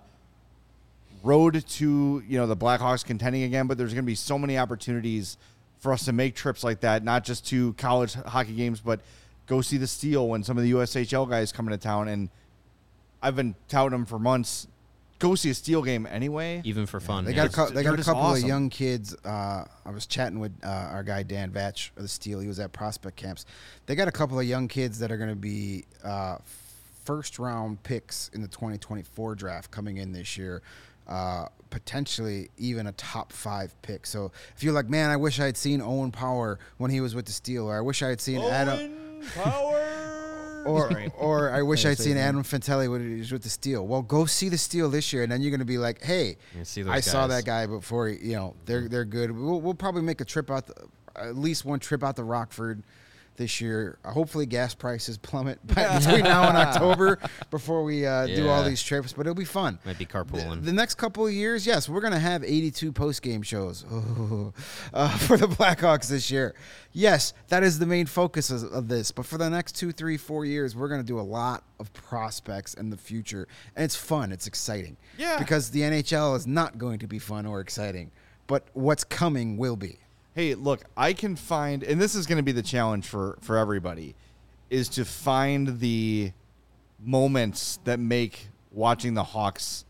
road 1.22 1.64
to 1.66 2.22
you 2.26 2.38
know 2.38 2.46
the 2.46 2.56
Blackhawks 2.56 3.04
contending 3.04 3.42
again. 3.44 3.66
But 3.66 3.78
there's 3.78 3.92
gonna 3.94 4.02
be 4.04 4.14
so 4.14 4.38
many 4.38 4.58
opportunities 4.58 5.36
for 5.78 5.92
us 5.92 6.04
to 6.04 6.12
make 6.12 6.34
trips 6.34 6.62
like 6.62 6.80
that, 6.80 7.02
not 7.02 7.24
just 7.24 7.46
to 7.48 7.72
college 7.74 8.14
hockey 8.14 8.54
games, 8.54 8.80
but 8.80 9.00
go 9.46 9.60
see 9.60 9.76
the 9.76 9.86
Steel 9.86 10.28
when 10.28 10.44
some 10.44 10.56
of 10.56 10.62
the 10.62 10.70
USHL 10.72 11.28
guys 11.28 11.50
come 11.52 11.66
into 11.66 11.78
town. 11.78 12.06
And 12.08 12.28
I've 13.20 13.34
been 13.36 13.54
touting 13.68 13.90
them 13.98 14.06
for 14.06 14.18
months. 14.18 14.68
Go 15.18 15.34
see 15.36 15.50
a 15.50 15.54
Steel 15.54 15.82
game 15.82 16.06
anyway. 16.10 16.62
Even 16.64 16.86
for 16.86 16.98
fun. 17.00 17.24
They 17.24 17.30
yeah. 17.32 17.36
got 17.36 17.42
a 17.42 17.46
It's- 17.46 17.54
couple. 17.56 17.74
They 17.74 17.82
got 17.84 17.98
a 17.98 18.02
couple 18.02 18.22
awesome. 18.22 18.42
of 18.44 18.48
young 18.48 18.70
kids. 18.70 19.14
Uh, 19.24 19.64
I 19.84 19.90
was 19.90 20.06
chatting 20.06 20.40
with 20.40 20.52
uh, 20.64 20.66
our 20.68 21.02
guy 21.04 21.22
Dan 21.22 21.50
Vatch 21.50 21.90
of 21.96 22.02
the 22.02 22.08
Steel. 22.08 22.40
He 22.40 22.48
was 22.48 22.58
at 22.58 22.72
prospect 22.72 23.16
camps. 23.16 23.44
They 23.86 23.94
got 23.94 24.08
a 24.08 24.12
couple 24.12 24.38
of 24.38 24.46
young 24.46 24.66
kids 24.68 24.98
that 25.00 25.12
are 25.12 25.16
going 25.16 25.30
to 25.30 25.36
be 25.36 25.84
uh, 26.02 26.38
first 27.04 27.38
round 27.38 27.82
picks 27.82 28.30
in 28.32 28.42
the 28.42 28.48
2024 28.48 29.34
draft 29.36 29.70
coming 29.70 29.96
in 29.98 30.12
this 30.12 30.36
year. 30.36 30.62
Uh, 31.06 31.46
potentially 31.70 32.50
even 32.58 32.86
a 32.86 32.92
top 32.92 33.32
five 33.32 33.74
pick. 33.82 34.06
So 34.06 34.30
if 34.54 34.62
you're 34.62 34.74
like, 34.74 34.88
man, 34.88 35.10
I 35.10 35.16
wish 35.16 35.40
I 35.40 35.46
had 35.46 35.56
seen 35.56 35.80
Owen 35.80 36.12
Power 36.12 36.58
when 36.76 36.90
he 36.90 37.00
was 37.00 37.14
with 37.14 37.24
the 37.24 37.32
Steel, 37.32 37.66
or 37.68 37.76
I 37.76 37.80
wish 37.80 38.02
I 38.02 38.08
had 38.08 38.20
seen 38.20 38.40
Adam. 38.40 38.92
Or, 40.64 40.92
or 41.18 41.50
I 41.50 41.62
wish 41.72 41.84
I'd 41.84 41.98
seen 41.98 42.16
Adam 42.16 42.44
Fantilli 42.44 42.88
when 42.88 43.14
he 43.14 43.18
was 43.18 43.32
with 43.32 43.42
the 43.42 43.48
Steel. 43.48 43.84
Well, 43.86 44.02
go 44.02 44.26
see 44.26 44.48
the 44.48 44.58
Steel 44.58 44.88
this 44.90 45.12
year, 45.12 45.24
and 45.24 45.32
then 45.32 45.42
you're 45.42 45.50
going 45.50 45.58
to 45.58 45.64
be 45.66 45.78
like, 45.78 46.02
"Hey, 46.02 46.36
Yeah, 46.56 46.62
see 46.62 46.82
those 46.82 46.92
I 46.92 47.00
saw 47.00 47.26
that 47.26 47.44
guy 47.44 47.66
before. 47.66 48.08
You 48.08 48.34
know, 48.34 48.54
they're 48.64 48.88
they're 48.88 49.04
good. 49.04 49.32
We'll, 49.32 49.60
we'll 49.60 49.74
probably 49.74 50.02
make 50.02 50.20
a 50.20 50.24
trip 50.24 50.50
out, 50.50 50.68
the, 50.68 50.74
at 51.16 51.36
least 51.36 51.64
one 51.64 51.80
trip 51.80 52.04
out 52.04 52.16
to 52.16 52.24
Rockford, 52.24 52.82
this 53.42 53.60
year. 53.60 53.98
Hopefully, 54.04 54.46
gas 54.46 54.72
prices 54.74 55.18
plummet 55.28 55.58
by- 55.66 55.98
between 55.98 56.22
now 56.22 56.48
and 56.48 56.56
October 56.56 57.18
before 57.50 57.82
we 57.82 58.06
uh, 58.06 58.26
do 58.26 58.48
all 58.48 58.62
these 58.62 58.82
trips. 58.82 59.12
But 59.12 59.22
it'll 59.22 59.34
be 59.34 59.44
fun. 59.44 59.78
Might 59.84 59.98
be 59.98 60.06
carpooling. 60.06 60.64
The 60.64 60.72
next 60.72 60.94
couple 60.94 61.26
of 61.26 61.32
years, 61.32 61.66
yes, 61.66 61.88
we're 61.88 62.00
going 62.00 62.12
to 62.12 62.18
have 62.20 62.44
82 62.44 62.92
post 62.92 63.20
game 63.22 63.42
shows 63.42 63.84
uh, 64.94 65.18
for 65.18 65.36
the 65.36 65.48
Blackhawks 65.48 66.08
this 66.08 66.30
year. 66.30 66.54
Yes, 66.92 67.32
that 67.48 67.62
is 67.62 67.78
the 67.78 67.86
main 67.86 68.06
focus 68.06 68.50
of, 68.50 68.62
of 68.72 68.88
this. 68.88 69.10
But 69.10 69.26
for 69.26 69.38
the 69.38 69.50
next 69.50 69.72
two, 69.72 69.90
three, 69.92 70.16
four 70.16 70.44
years, 70.44 70.76
we're 70.76 70.88
going 70.88 71.00
to 71.00 71.06
do 71.06 71.18
a 71.18 71.22
lot 71.22 71.64
of 71.80 71.92
prospects 71.92 72.74
in 72.74 72.90
the 72.90 72.96
future. 72.96 73.48
And 73.74 73.84
it's 73.84 73.96
fun, 73.96 74.30
it's 74.30 74.46
exciting. 74.46 74.96
Yeah. 75.18 75.38
Because 75.38 75.70
the 75.70 75.80
NHL 75.80 76.36
is 76.36 76.46
not 76.46 76.78
going 76.78 77.00
to 77.00 77.06
be 77.08 77.18
fun 77.18 77.44
or 77.46 77.60
exciting, 77.60 78.12
but 78.46 78.68
what's 78.74 79.04
coming 79.04 79.56
will 79.56 79.76
be. 79.76 79.98
Hey, 80.34 80.54
look, 80.54 80.82
I 80.96 81.12
can 81.12 81.36
find, 81.36 81.82
and 81.82 82.00
this 82.00 82.14
is 82.14 82.26
going 82.26 82.38
to 82.38 82.42
be 82.42 82.52
the 82.52 82.62
challenge 82.62 83.06
for 83.06 83.38
for 83.40 83.56
everybody, 83.56 84.14
is 84.70 84.88
to 84.90 85.04
find 85.04 85.80
the 85.80 86.32
moments 87.04 87.78
that 87.84 87.98
make 87.98 88.48
watching 88.70 89.14
the 89.14 89.24
Hawks 89.24 89.84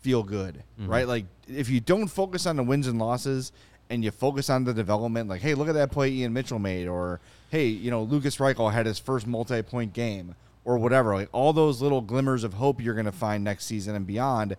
feel 0.00 0.22
good, 0.22 0.62
mm-hmm. 0.80 0.90
right? 0.90 1.08
Like 1.08 1.26
if 1.48 1.68
you 1.68 1.80
don't 1.80 2.08
focus 2.08 2.46
on 2.46 2.56
the 2.56 2.62
wins 2.62 2.86
and 2.86 2.98
losses 2.98 3.50
and 3.90 4.04
you 4.04 4.10
focus 4.10 4.50
on 4.50 4.64
the 4.64 4.74
development, 4.74 5.28
like 5.28 5.40
hey, 5.40 5.54
look 5.54 5.68
at 5.68 5.74
that 5.74 5.90
play 5.90 6.10
Ian 6.10 6.32
Mitchell 6.32 6.58
made, 6.58 6.86
or 6.86 7.20
hey, 7.50 7.66
you 7.66 7.90
know 7.90 8.02
Lukas 8.02 8.36
Reichel 8.36 8.72
had 8.72 8.86
his 8.86 8.98
first 8.98 9.26
multi-point 9.26 9.92
game, 9.92 10.36
or 10.66 10.76
whatever. 10.76 11.14
Like 11.14 11.30
all 11.32 11.54
those 11.54 11.80
little 11.80 12.02
glimmers 12.02 12.44
of 12.44 12.54
hope 12.54 12.82
you're 12.82 12.94
going 12.94 13.06
to 13.06 13.12
find 13.12 13.42
next 13.42 13.64
season 13.64 13.94
and 13.94 14.06
beyond. 14.06 14.56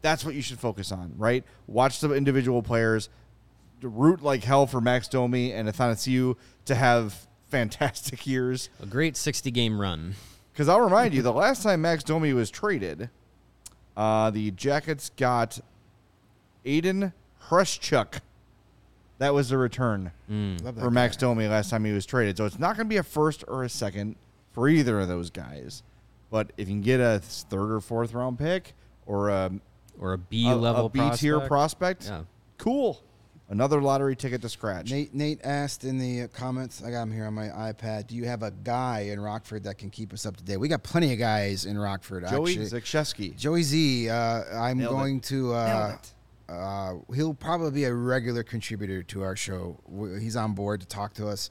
That's 0.00 0.24
what 0.24 0.34
you 0.34 0.42
should 0.42 0.60
focus 0.60 0.92
on, 0.92 1.12
right? 1.18 1.44
Watch 1.66 2.00
the 2.00 2.14
individual 2.14 2.62
players, 2.62 3.08
root 3.82 4.22
like 4.22 4.44
hell 4.44 4.66
for 4.66 4.80
Max 4.80 5.08
Domi 5.08 5.52
and 5.52 5.68
Athanasiou 5.68 6.36
to 6.66 6.74
have 6.74 7.26
fantastic 7.48 8.26
years. 8.26 8.68
A 8.82 8.86
great 8.86 9.16
60 9.16 9.50
game 9.50 9.80
run. 9.80 10.14
Because 10.52 10.68
I'll 10.68 10.80
remind 10.80 11.14
you, 11.14 11.22
the 11.22 11.32
last 11.32 11.62
time 11.62 11.82
Max 11.82 12.02
Domi 12.02 12.32
was 12.32 12.50
traded, 12.50 13.10
uh, 13.96 14.30
the 14.30 14.50
Jackets 14.50 15.10
got 15.16 15.60
Aiden 16.66 17.12
Hreschuk. 17.48 18.20
That 19.18 19.34
was 19.34 19.48
the 19.48 19.58
return 19.58 20.12
Love 20.28 20.76
that 20.76 20.80
for 20.80 20.90
Max 20.90 21.16
Domi 21.16 21.48
last 21.48 21.70
time 21.70 21.84
he 21.84 21.92
was 21.92 22.06
traded. 22.06 22.36
So 22.36 22.44
it's 22.44 22.58
not 22.58 22.76
going 22.76 22.86
to 22.86 22.88
be 22.90 22.98
a 22.98 23.02
first 23.02 23.44
or 23.48 23.64
a 23.64 23.68
second 23.68 24.14
for 24.52 24.68
either 24.68 25.00
of 25.00 25.08
those 25.08 25.30
guys. 25.30 25.82
But 26.30 26.52
if 26.56 26.68
you 26.68 26.74
can 26.74 26.82
get 26.82 27.00
a 27.00 27.18
third 27.20 27.72
or 27.72 27.80
fourth 27.80 28.12
round 28.14 28.38
pick 28.38 28.74
or 29.06 29.28
a, 29.30 29.50
Or 29.98 30.12
a 30.12 30.18
B 30.18 30.48
a, 30.48 30.54
level 30.54 30.86
a 30.86 30.88
B 30.90 31.10
tier 31.16 31.40
prospect, 31.40 32.06
Yeah. 32.06 32.22
cool. 32.58 33.02
Another 33.50 33.80
lottery 33.80 34.14
ticket 34.14 34.42
to 34.42 34.48
scratch. 34.48 34.90
Nate, 34.90 35.14
Nate 35.14 35.40
asked 35.42 35.84
in 35.84 35.98
the 35.98 36.22
uh, 36.22 36.28
comments, 36.28 36.82
I 36.82 36.90
got 36.90 37.04
him 37.04 37.12
here 37.12 37.24
on 37.24 37.32
my 37.32 37.46
iPad, 37.48 38.06
do 38.08 38.14
you 38.14 38.26
have 38.26 38.42
a 38.42 38.50
guy 38.50 39.08
in 39.10 39.18
Rockford 39.18 39.64
that 39.64 39.78
can 39.78 39.88
keep 39.88 40.12
us 40.12 40.26
up 40.26 40.36
to 40.36 40.44
date? 40.44 40.58
We 40.58 40.68
got 40.68 40.82
plenty 40.82 41.14
of 41.14 41.18
guys 41.18 41.64
in 41.64 41.78
Rockford. 41.78 42.28
Joey 42.28 42.50
actually. 42.50 42.66
Zakshesky. 42.66 43.36
Joey 43.36 43.62
Z, 43.62 44.10
uh, 44.10 44.44
I'm 44.54 44.78
Nailed 44.78 44.92
it. 44.92 44.94
going 44.94 45.20
to. 45.22 45.54
Uh, 45.54 45.96
uh, 46.50 46.94
he'll 47.14 47.34
probably 47.34 47.70
be 47.70 47.84
a 47.84 47.92
regular 47.94 48.42
contributor 48.42 49.02
to 49.04 49.22
our 49.22 49.36
show. 49.36 49.78
He's 50.20 50.36
on 50.36 50.52
board 50.52 50.80
to 50.82 50.86
talk 50.86 51.14
to 51.14 51.28
us. 51.28 51.48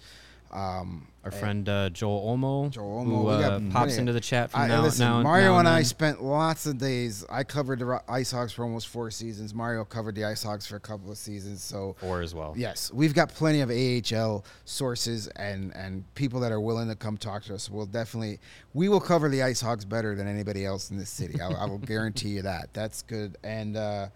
Um, 0.52 1.08
Our 1.28 1.32
friend 1.40 1.68
uh, 1.68 1.90
Joel 1.90 2.38
Olmo, 2.38 2.70
Joel 2.70 3.04
Olmo, 3.04 3.06
who 3.06 3.28
uh, 3.28 3.60
pops 3.72 3.98
into 3.98 4.14
the 4.14 4.22
chat 4.22 4.52
from 4.52 4.62
I, 4.62 4.68
now, 4.68 4.82
listen, 4.82 5.06
now, 5.06 5.22
Mario 5.22 5.54
now 5.54 5.60
and 5.60 5.68
I 5.68 5.82
spent 5.82 6.24
lots 6.24 6.66
of 6.66 6.78
days. 6.78 7.26
I 7.30 7.44
covered 7.44 7.80
the 7.80 8.02
Ice 8.08 8.32
Hawks 8.32 8.54
for 8.54 8.64
almost 8.64 8.88
four 8.88 9.12
seasons. 9.12 9.54
Mario 9.54 9.84
covered 9.84 10.16
the 10.16 10.24
Ice 10.24 10.44
Hawks 10.44 10.66
for 10.66 10.78
a 10.78 10.80
couple 10.80 11.12
of 11.12 11.18
seasons. 11.18 11.62
So 11.62 11.98
Four 12.00 12.22
as 12.22 12.34
well. 12.34 12.54
Yes, 12.56 12.92
we've 12.94 13.14
got 13.14 13.30
plenty 13.30 13.60
of 13.60 13.70
AHL 13.70 14.46
sources 14.64 15.28
and 15.36 15.76
and 15.76 16.04
people 16.16 16.40
that 16.40 16.52
are 16.54 16.62
willing 16.62 16.88
to 16.88 16.96
come 16.96 17.18
talk 17.18 17.44
to 17.44 17.56
us. 17.56 17.70
We'll 17.70 17.86
definitely 17.86 18.40
we 18.74 18.88
will 18.88 19.02
cover 19.02 19.28
the 19.28 19.44
Ice 19.44 19.60
Hawks 19.60 19.84
better 19.84 20.16
than 20.16 20.28
anybody 20.28 20.66
else 20.66 20.92
in 20.92 20.98
this 20.98 21.10
city. 21.10 21.42
I, 21.42 21.50
I 21.50 21.66
will 21.66 21.78
guarantee 21.78 22.30
you 22.30 22.44
that. 22.44 22.74
That's 22.74 23.02
good. 23.02 23.38
And 23.44 23.76
uh, 23.76 24.08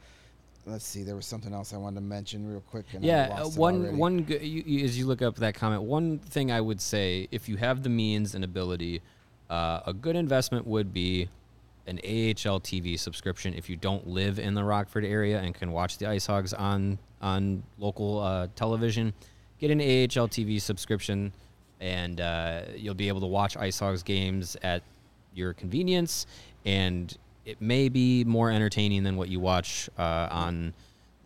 let's 0.65 0.85
see, 0.85 1.03
there 1.03 1.15
was 1.15 1.25
something 1.25 1.53
else 1.53 1.73
I 1.73 1.77
wanted 1.77 1.95
to 1.95 2.01
mention 2.01 2.47
real 2.47 2.61
quick. 2.61 2.85
And 2.93 3.03
Yeah, 3.03 3.27
uh, 3.41 3.47
one 3.49 3.97
one 3.97 4.25
g- 4.25 4.37
you, 4.45 4.63
you, 4.65 4.85
as 4.85 4.97
you 4.97 5.05
look 5.05 5.21
up 5.21 5.35
that 5.37 5.55
comment, 5.55 5.83
one 5.83 6.19
thing 6.19 6.51
I 6.51 6.61
would 6.61 6.81
say, 6.81 7.27
if 7.31 7.49
you 7.49 7.57
have 7.57 7.83
the 7.83 7.89
means 7.89 8.35
and 8.35 8.43
ability, 8.43 9.01
uh, 9.49 9.81
a 9.85 9.93
good 9.93 10.15
investment 10.15 10.65
would 10.67 10.93
be 10.93 11.27
an 11.87 11.97
AHL 12.03 12.59
TV 12.61 12.97
subscription. 12.97 13.53
If 13.53 13.69
you 13.69 13.75
don't 13.75 14.07
live 14.07 14.39
in 14.39 14.53
the 14.53 14.63
Rockford 14.63 15.03
area 15.03 15.39
and 15.39 15.53
can 15.53 15.71
watch 15.71 15.97
the 15.97 16.07
Ice 16.07 16.25
Hogs 16.27 16.53
on 16.53 16.97
on 17.21 17.63
local 17.77 18.19
uh, 18.19 18.47
television, 18.55 19.13
get 19.59 19.71
an 19.71 19.79
AHL 19.79 20.27
TV 20.27 20.59
subscription, 20.61 21.31
and 21.79 22.21
uh, 22.21 22.61
you'll 22.75 22.93
be 22.93 23.07
able 23.07 23.21
to 23.21 23.27
watch 23.27 23.57
Ice 23.57 23.79
Hogs 23.79 24.03
games 24.03 24.55
at 24.63 24.83
your 25.33 25.53
convenience, 25.53 26.25
and 26.65 27.17
it 27.45 27.61
may 27.61 27.89
be 27.89 28.23
more 28.23 28.49
entertaining 28.51 29.03
than 29.03 29.17
what 29.17 29.29
you 29.29 29.39
watch 29.39 29.89
uh, 29.97 30.27
on. 30.31 30.73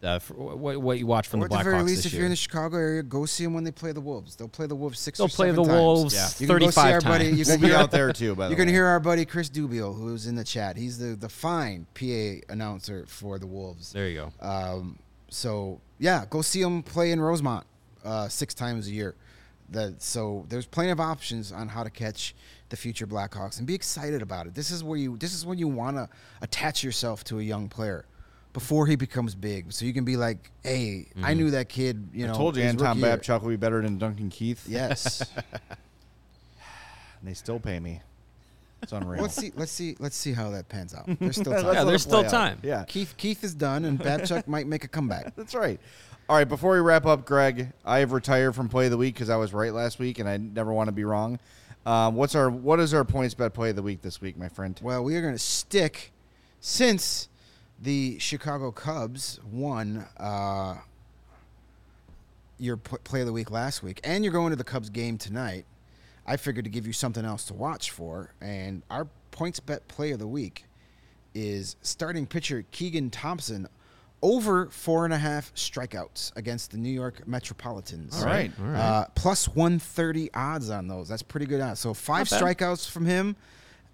The, 0.01 0.09
f- 0.11 0.29
what, 0.31 0.79
what 0.81 0.99
you 0.99 1.07
watch 1.07 1.27
from 1.27 1.41
Or 1.41 1.47
the 1.47 1.55
at 1.55 1.57
the 1.59 1.63
very 1.63 1.77
Blackhawks 1.81 1.85
least, 1.87 2.05
if 2.05 2.11
year. 2.13 2.19
you're 2.19 2.25
in 2.27 2.29
the 2.31 2.35
Chicago 2.35 2.77
area, 2.77 3.01
go 3.01 3.25
see 3.25 3.43
them 3.43 3.53
when 3.55 3.63
they 3.63 3.71
play 3.71 3.91
the 3.91 4.01
Wolves. 4.01 4.35
They'll 4.35 4.47
play 4.47 4.67
the 4.67 4.75
Wolves 4.75 4.99
6 4.99 5.17
They'll 5.17 5.25
or 5.25 5.29
play 5.29 5.47
seven 5.47 5.55
the 5.63 5.63
times. 5.69 5.79
Wolves 5.81 6.13
Yeah. 6.13 6.27
You 6.39 6.47
can 6.47 6.59
go 6.59 6.69
see 6.69 6.75
35 6.75 6.93
our 6.93 7.01
buddy. 7.01 7.25
times. 7.25 7.39
You 7.39 7.45
We'll 7.45 7.55
can 7.55 7.61
be 7.61 7.67
hear 7.69 7.77
out 7.77 7.91
there 7.91 8.13
too. 8.13 8.35
By 8.35 8.43
the 8.45 8.49
You're 8.49 8.49
way, 8.51 8.55
going 8.57 8.67
to 8.67 8.73
hear 8.73 8.85
our 8.85 8.99
buddy 8.99 9.25
Chris 9.25 9.49
Dubiel, 9.49 9.97
who's 9.97 10.27
in 10.27 10.35
the 10.35 10.43
chat. 10.43 10.77
He's 10.77 10.99
the, 10.99 11.15
the 11.15 11.29
fine 11.29 11.87
PA 11.95 12.51
announcer 12.53 13.05
for 13.07 13.39
the 13.39 13.47
Wolves. 13.47 13.93
There 13.93 14.07
you 14.07 14.29
go. 14.41 14.47
Um, 14.47 14.99
so 15.29 15.79
yeah, 15.97 16.25
go 16.29 16.43
see 16.43 16.61
them 16.61 16.83
play 16.83 17.11
in 17.11 17.19
Rosemont 17.19 17.65
uh, 18.03 18.27
six 18.27 18.53
times 18.53 18.87
a 18.87 18.91
year. 18.91 19.15
That 19.69 20.01
so 20.01 20.45
there's 20.49 20.65
plenty 20.67 20.91
of 20.91 20.99
options 20.99 21.51
on 21.51 21.67
how 21.69 21.83
to 21.83 21.89
catch 21.89 22.35
the 22.69 22.77
future 22.77 23.07
Blackhawks 23.07 23.57
and 23.57 23.65
be 23.65 23.73
excited 23.75 24.21
about 24.21 24.47
it. 24.47 24.53
This 24.55 24.71
is 24.71 24.83
where 24.83 24.97
you 24.97 25.17
this 25.17 25.33
is 25.33 25.45
when 25.45 25.57
you 25.57 25.67
want 25.67 25.97
to 25.97 26.09
attach 26.41 26.83
yourself 26.83 27.23
to 27.25 27.39
a 27.39 27.43
young 27.43 27.67
player 27.67 28.05
before 28.53 28.87
he 28.87 28.95
becomes 28.95 29.35
big, 29.35 29.73
so 29.73 29.85
you 29.85 29.93
can 29.93 30.05
be 30.05 30.15
like, 30.15 30.49
hey, 30.63 31.07
I 31.17 31.31
mm-hmm. 31.31 31.37
knew 31.37 31.51
that 31.51 31.67
kid. 31.67 32.09
You 32.13 32.27
know, 32.27 32.33
I 32.33 32.37
told 32.37 32.55
you 32.55 32.63
Anton 32.63 33.01
rookie. 33.01 33.21
Babchuk 33.21 33.41
will 33.41 33.49
be 33.49 33.55
better 33.57 33.81
than 33.81 33.97
Duncan 33.97 34.29
Keith. 34.29 34.65
Yes. 34.67 35.23
And 37.25 37.31
they 37.31 37.33
still 37.33 37.59
pay 37.59 37.79
me. 37.79 38.01
It's 38.83 38.91
unreal. 38.91 39.19
let's 39.19 39.33
see. 39.33 39.51
Let's 39.55 39.71
see. 39.71 39.95
Let's 39.97 40.15
see 40.15 40.31
how 40.31 40.51
that 40.51 40.69
pans 40.69 40.93
out. 40.93 41.07
There's 41.19 41.37
still 41.37 41.53
time. 41.59 41.73
Yeah, 41.73 41.83
there's 41.83 42.03
still 42.03 42.19
play 42.19 42.27
out. 42.27 42.31
time. 42.31 42.59
Yeah, 42.61 42.83
Keith 42.87 43.15
Keith 43.17 43.43
is 43.43 43.55
done, 43.55 43.83
and 43.85 43.99
Babchuk 43.99 44.47
might 44.47 44.67
make 44.67 44.83
a 44.83 44.87
comeback. 44.87 45.35
that's 45.35 45.55
right. 45.55 45.79
All 46.27 46.35
right, 46.35 46.49
before 46.49 46.73
we 46.73 46.79
wrap 46.79 47.05
up, 47.05 47.23
Greg, 47.23 47.71
I 47.85 47.99
have 47.99 48.11
retired 48.11 48.55
from 48.55 48.67
play 48.67 48.85
of 48.85 48.91
the 48.91 48.97
week 48.97 49.13
because 49.13 49.29
I 49.29 49.35
was 49.35 49.53
right 49.53 49.71
last 49.71 49.99
week, 49.99 50.17
and 50.17 50.27
I 50.27 50.37
never 50.37 50.73
want 50.73 50.87
to 50.87 50.91
be 50.91 51.03
wrong. 51.03 51.37
Um, 51.85 52.15
what's 52.15 52.33
our 52.33 52.49
what 52.49 52.79
is 52.79 52.95
our 52.95 53.05
points 53.05 53.35
bet 53.35 53.53
play 53.53 53.69
of 53.69 53.75
the 53.75 53.83
week 53.83 54.01
this 54.01 54.21
week, 54.21 54.35
my 54.35 54.49
friend? 54.49 54.79
Well, 54.81 55.03
we 55.03 55.15
are 55.17 55.21
going 55.21 55.35
to 55.35 55.39
stick 55.39 56.11
since 56.61 57.29
the 57.79 58.17
Chicago 58.17 58.71
Cubs 58.71 59.39
won 59.51 60.07
uh, 60.17 60.77
your 62.57 62.77
p- 62.77 62.97
play 63.03 63.19
of 63.19 63.27
the 63.27 63.33
week 63.33 63.51
last 63.51 63.83
week, 63.83 64.01
and 64.03 64.23
you're 64.23 64.33
going 64.33 64.49
to 64.49 64.55
the 64.55 64.63
Cubs 64.63 64.89
game 64.89 65.19
tonight. 65.19 65.65
I 66.25 66.37
figured 66.37 66.65
to 66.65 66.71
give 66.71 66.87
you 66.87 66.93
something 66.93 67.23
else 67.23 67.43
to 67.45 67.53
watch 67.53 67.91
for, 67.91 68.31
and 68.41 68.81
our 68.89 69.07
points 69.29 69.59
bet 69.59 69.87
play 69.87 70.09
of 70.09 70.17
the 70.17 70.27
week 70.27 70.65
is 71.35 71.75
starting 71.83 72.25
pitcher 72.25 72.65
Keegan 72.71 73.11
Thompson 73.11 73.67
over 74.25 74.65
four 74.71 75.05
and 75.05 75.13
a 75.13 75.17
half 75.19 75.53
strikeouts 75.53 76.35
against 76.35 76.71
the 76.71 76.77
New 76.77 76.89
York 76.89 77.27
Metropolitans. 77.27 78.17
All 78.19 78.25
right. 78.25 78.51
All 78.59 78.65
right. 78.65 78.79
Uh, 78.79 79.05
plus 79.13 79.47
130 79.47 80.31
odds 80.33 80.71
on 80.71 80.87
those. 80.87 81.07
That's 81.07 81.21
pretty 81.21 81.45
good 81.45 81.61
odds. 81.61 81.79
So 81.79 81.93
five 81.93 82.29
Not 82.31 82.41
bad. 82.41 82.57
strikeouts 82.57 82.89
from 82.89 83.05
him, 83.05 83.35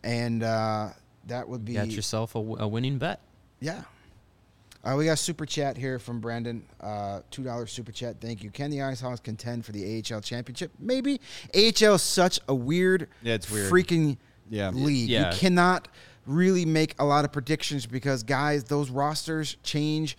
and 0.04 0.42
uh, 0.42 0.90
that 1.28 1.50
would 1.50 1.66
be 1.66 1.74
Got 1.74 1.88
yourself 1.90 2.36
a, 2.36 2.40
w- 2.40 2.58
a 2.60 2.68
winning 2.68 2.98
bet. 2.98 3.20
yeah. 3.60 3.84
Uh, 4.84 4.96
we 4.98 5.06
got 5.06 5.12
a 5.12 5.18
super 5.18 5.46
chat 5.46 5.78
here 5.78 6.00
from 6.00 6.20
Brandon. 6.20 6.64
Uh, 6.80 7.20
Two 7.30 7.44
dollars 7.44 7.72
super 7.72 7.92
chat. 7.92 8.16
Thank 8.20 8.42
you. 8.42 8.50
Can 8.50 8.72
the 8.72 8.82
Ice 8.82 9.00
Hogs 9.00 9.20
contend 9.20 9.64
for 9.64 9.74
the 9.74 10.02
AHL 10.12 10.22
championship? 10.22 10.72
Maybe. 10.80 11.22
AHL 11.54 11.94
is 11.96 12.02
such 12.02 12.40
a 12.48 12.56
weird, 12.56 13.08
Yeah, 13.22 13.36
it's 13.36 13.52
weird. 13.52 13.72
freaking 13.72 14.18
Yeah. 14.50 14.72
league. 14.72 15.08
Yeah. 15.10 15.32
You 15.34 15.38
cannot 15.38 15.88
really 16.26 16.66
make 16.66 16.96
a 17.00 17.06
lot 17.06 17.26
of 17.26 17.32
predictions 17.32 17.86
because 17.86 18.24
guys, 18.24 18.64
those 18.64 18.90
rosters 18.90 19.58
change 19.64 20.18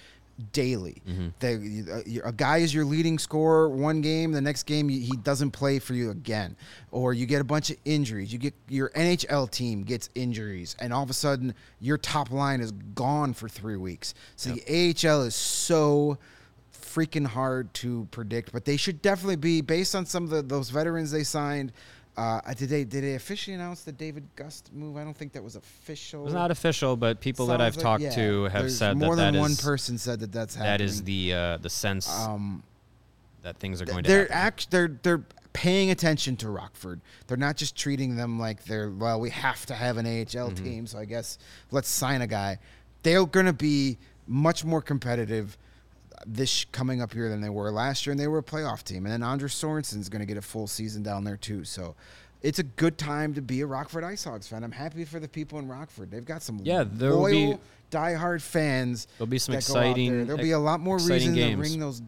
daily. 0.53 1.03
Mm-hmm. 1.09 1.28
They, 1.38 2.24
uh, 2.24 2.28
a 2.28 2.32
guy 2.32 2.59
is 2.59 2.74
your 2.74 2.84
leading 2.84 3.18
scorer 3.18 3.68
one 3.68 4.00
game, 4.00 4.32
the 4.32 4.40
next 4.40 4.64
game 4.64 4.88
he 4.88 5.16
doesn't 5.22 5.53
play 5.53 5.78
for 5.78 5.94
you 5.94 6.11
again, 6.11 6.57
or 6.90 7.12
you 7.12 7.26
get 7.26 7.40
a 7.40 7.44
bunch 7.44 7.70
of 7.70 7.76
injuries. 7.84 8.32
You 8.32 8.38
get 8.38 8.55
your 8.68 8.90
NHL 8.90 9.50
team 9.50 9.82
gets 9.82 10.09
injuries, 10.14 10.76
and 10.80 10.92
all 10.92 11.03
of 11.03 11.11
a 11.11 11.14
sudden 11.14 11.55
your 11.80 11.98
top 11.98 12.30
line 12.30 12.61
is 12.61 12.72
gone 12.94 13.34
for 13.34 13.48
three 13.48 13.76
weeks. 13.76 14.14
So 14.36 14.50
the 14.50 14.62
AHL 15.07 15.22
is 15.22 15.34
so 15.34 16.18
freaking 16.72 17.26
hard 17.26 17.72
to 17.74 18.07
predict, 18.11 18.53
but 18.53 18.64
they 18.64 18.76
should 18.76 19.00
definitely 19.03 19.36
be 19.36 19.61
based 19.61 19.94
on 19.94 20.05
some 20.07 20.24
of 20.24 20.30
the, 20.30 20.42
those 20.42 20.70
veterans 20.70 21.11
they 21.11 21.24
signed. 21.24 21.72
Uh, 22.16 22.40
did 22.54 22.68
they 22.68 22.84
did 22.84 23.02
they 23.04 23.14
officially 23.14 23.54
announce 23.54 23.82
the 23.84 23.92
David 23.92 24.24
Gust 24.36 24.70
move? 24.74 24.96
I 24.98 25.04
don't 25.04 25.16
think 25.16 25.32
that 25.32 25.42
was 25.42 25.56
official. 25.56 26.20
It 26.20 26.24
was 26.24 26.34
not 26.34 26.50
official, 26.50 26.94
but 26.96 27.20
people 27.20 27.46
that 27.46 27.60
I've 27.62 27.76
like- 27.76 27.82
talked 27.82 28.02
yeah, 28.02 28.10
to 28.10 28.44
have 28.44 28.70
said 28.70 28.98
more 28.98 29.16
that 29.16 29.22
than 29.22 29.34
that 29.34 29.40
one 29.40 29.52
is- 29.52 29.60
person 29.62 29.96
said 29.96 30.20
that 30.20 30.30
that's 30.30 30.54
happening. 30.54 30.72
that 30.72 30.80
is 30.82 31.02
the 31.04 31.32
uh, 31.32 31.56
the 31.56 31.70
sense 31.70 32.10
um, 32.14 32.62
that 33.42 33.56
things 33.56 33.80
are 33.80 33.86
going 33.86 34.04
to 34.04 34.08
they're 34.10 34.30
act 34.30 34.70
they're 34.70 34.98
they're 35.02 35.24
paying 35.54 35.90
attention 35.90 36.36
to 36.36 36.50
Rockford. 36.50 37.00
They're 37.28 37.36
not 37.38 37.56
just 37.56 37.76
treating 37.76 38.16
them 38.16 38.38
like 38.38 38.64
they're 38.64 38.90
well, 38.90 39.18
we 39.18 39.30
have 39.30 39.64
to 39.66 39.74
have 39.74 39.96
an 39.96 40.04
AHL 40.06 40.50
Mm-hmm. 40.50 40.64
team, 40.64 40.86
so 40.86 40.98
I 40.98 41.06
guess 41.06 41.38
let's 41.70 41.88
sign 41.88 42.20
a 42.20 42.26
guy. 42.26 42.58
They're 43.04 43.24
going 43.26 43.46
to 43.46 43.52
be 43.54 43.96
much 44.26 44.64
more 44.66 44.80
competitive 44.82 45.56
this 46.27 46.64
coming 46.73 47.01
up 47.03 47.12
here 47.12 47.29
than 47.29 47.41
they 47.41 47.49
were 47.49 47.70
last 47.70 48.07
year, 48.07 48.12
and 48.12 48.20
they 48.20 48.29
were 48.29 48.39
a 48.39 48.43
playoff 48.43 48.83
team. 48.85 49.05
And 49.07 49.12
then 49.12 49.23
Andres 49.23 49.55
Sorensen's 49.55 50.09
going 50.09 50.20
to 50.20 50.27
get 50.27 50.37
a 50.37 50.43
full 50.43 50.66
season 50.66 51.03
down 51.03 51.25
there 51.25 51.37
too. 51.37 51.64
So 51.64 51.95
it's 52.43 52.59
a 52.59 52.62
good 52.64 52.99
time 52.99 53.35
to 53.35 53.43
be 53.43 53.61
a 53.61 53.66
Rockford 53.66 54.05
Ice 54.05 54.25
Hogs 54.25 54.47
fan. 54.49 54.64
I'm 54.64 54.73
happy 54.73 55.05
for 55.05 55.20
the 55.20 55.29
people 55.29 55.59
in 55.59 55.68
Rockford. 55.68 56.11
They've 56.11 56.25
got 56.25 56.43
some 56.43 56.61
Yeah, 56.62 56.85
there 56.87 57.11
will 57.11 57.20
loyal, 57.23 57.55
be- 57.55 57.59
diehard 57.91 58.41
fans. 58.41 59.07
There'll 59.18 59.29
be 59.29 59.39
some 59.39 59.55
that 59.55 59.66
go 59.66 59.75
out 59.77 59.83
exciting- 59.87 60.12
there. 60.12 60.25
There'll 60.25 60.43
be 60.43 60.51
a 60.53 60.59
lot 60.59 60.81
more 60.81 60.97
reason 60.97 61.35
games. 61.35 61.66
to 61.66 61.70
ring 61.73 61.81
those 61.81 62.03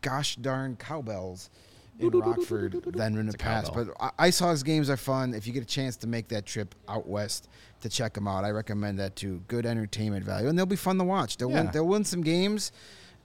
gosh 0.00 0.36
darn 0.36 0.76
cowbells 0.76 1.48
in 1.98 2.10
Rockford 2.10 2.82
than 2.94 3.16
in 3.16 3.26
the 3.26 3.38
past. 3.38 3.68
cowbell. 3.72 3.94
But 3.98 4.12
I- 4.18 4.26
Ice 4.26 4.38
Hogs 4.38 4.62
games 4.62 4.90
are 4.90 4.96
fun. 4.96 5.32
If 5.34 5.46
you 5.46 5.52
get 5.52 5.62
a 5.62 5.66
chance 5.66 5.96
to 5.98 6.06
make 6.06 6.28
that 6.28 6.44
trip 6.44 6.74
out 6.88 7.06
west 7.08 7.48
to 7.80 7.88
check 7.88 8.14
them 8.14 8.26
out, 8.26 8.44
I 8.44 8.50
recommend 8.50 8.98
that 8.98 9.16
too. 9.16 9.42
Good 9.48 9.64
entertainment 9.64 10.24
value, 10.24 10.48
and 10.48 10.58
they'll 10.58 10.66
be 10.66 10.76
fun 10.76 10.98
to 10.98 11.04
watch. 11.04 11.36
They'll 11.36 11.50
Yeah. 11.50 11.62
win. 11.62 11.70
They'll 11.72 11.86
win 11.86 12.04
some 12.04 12.22
games, 12.22 12.72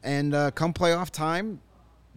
and 0.03 0.33
uh, 0.33 0.51
come 0.51 0.73
playoff 0.73 1.09
time, 1.09 1.61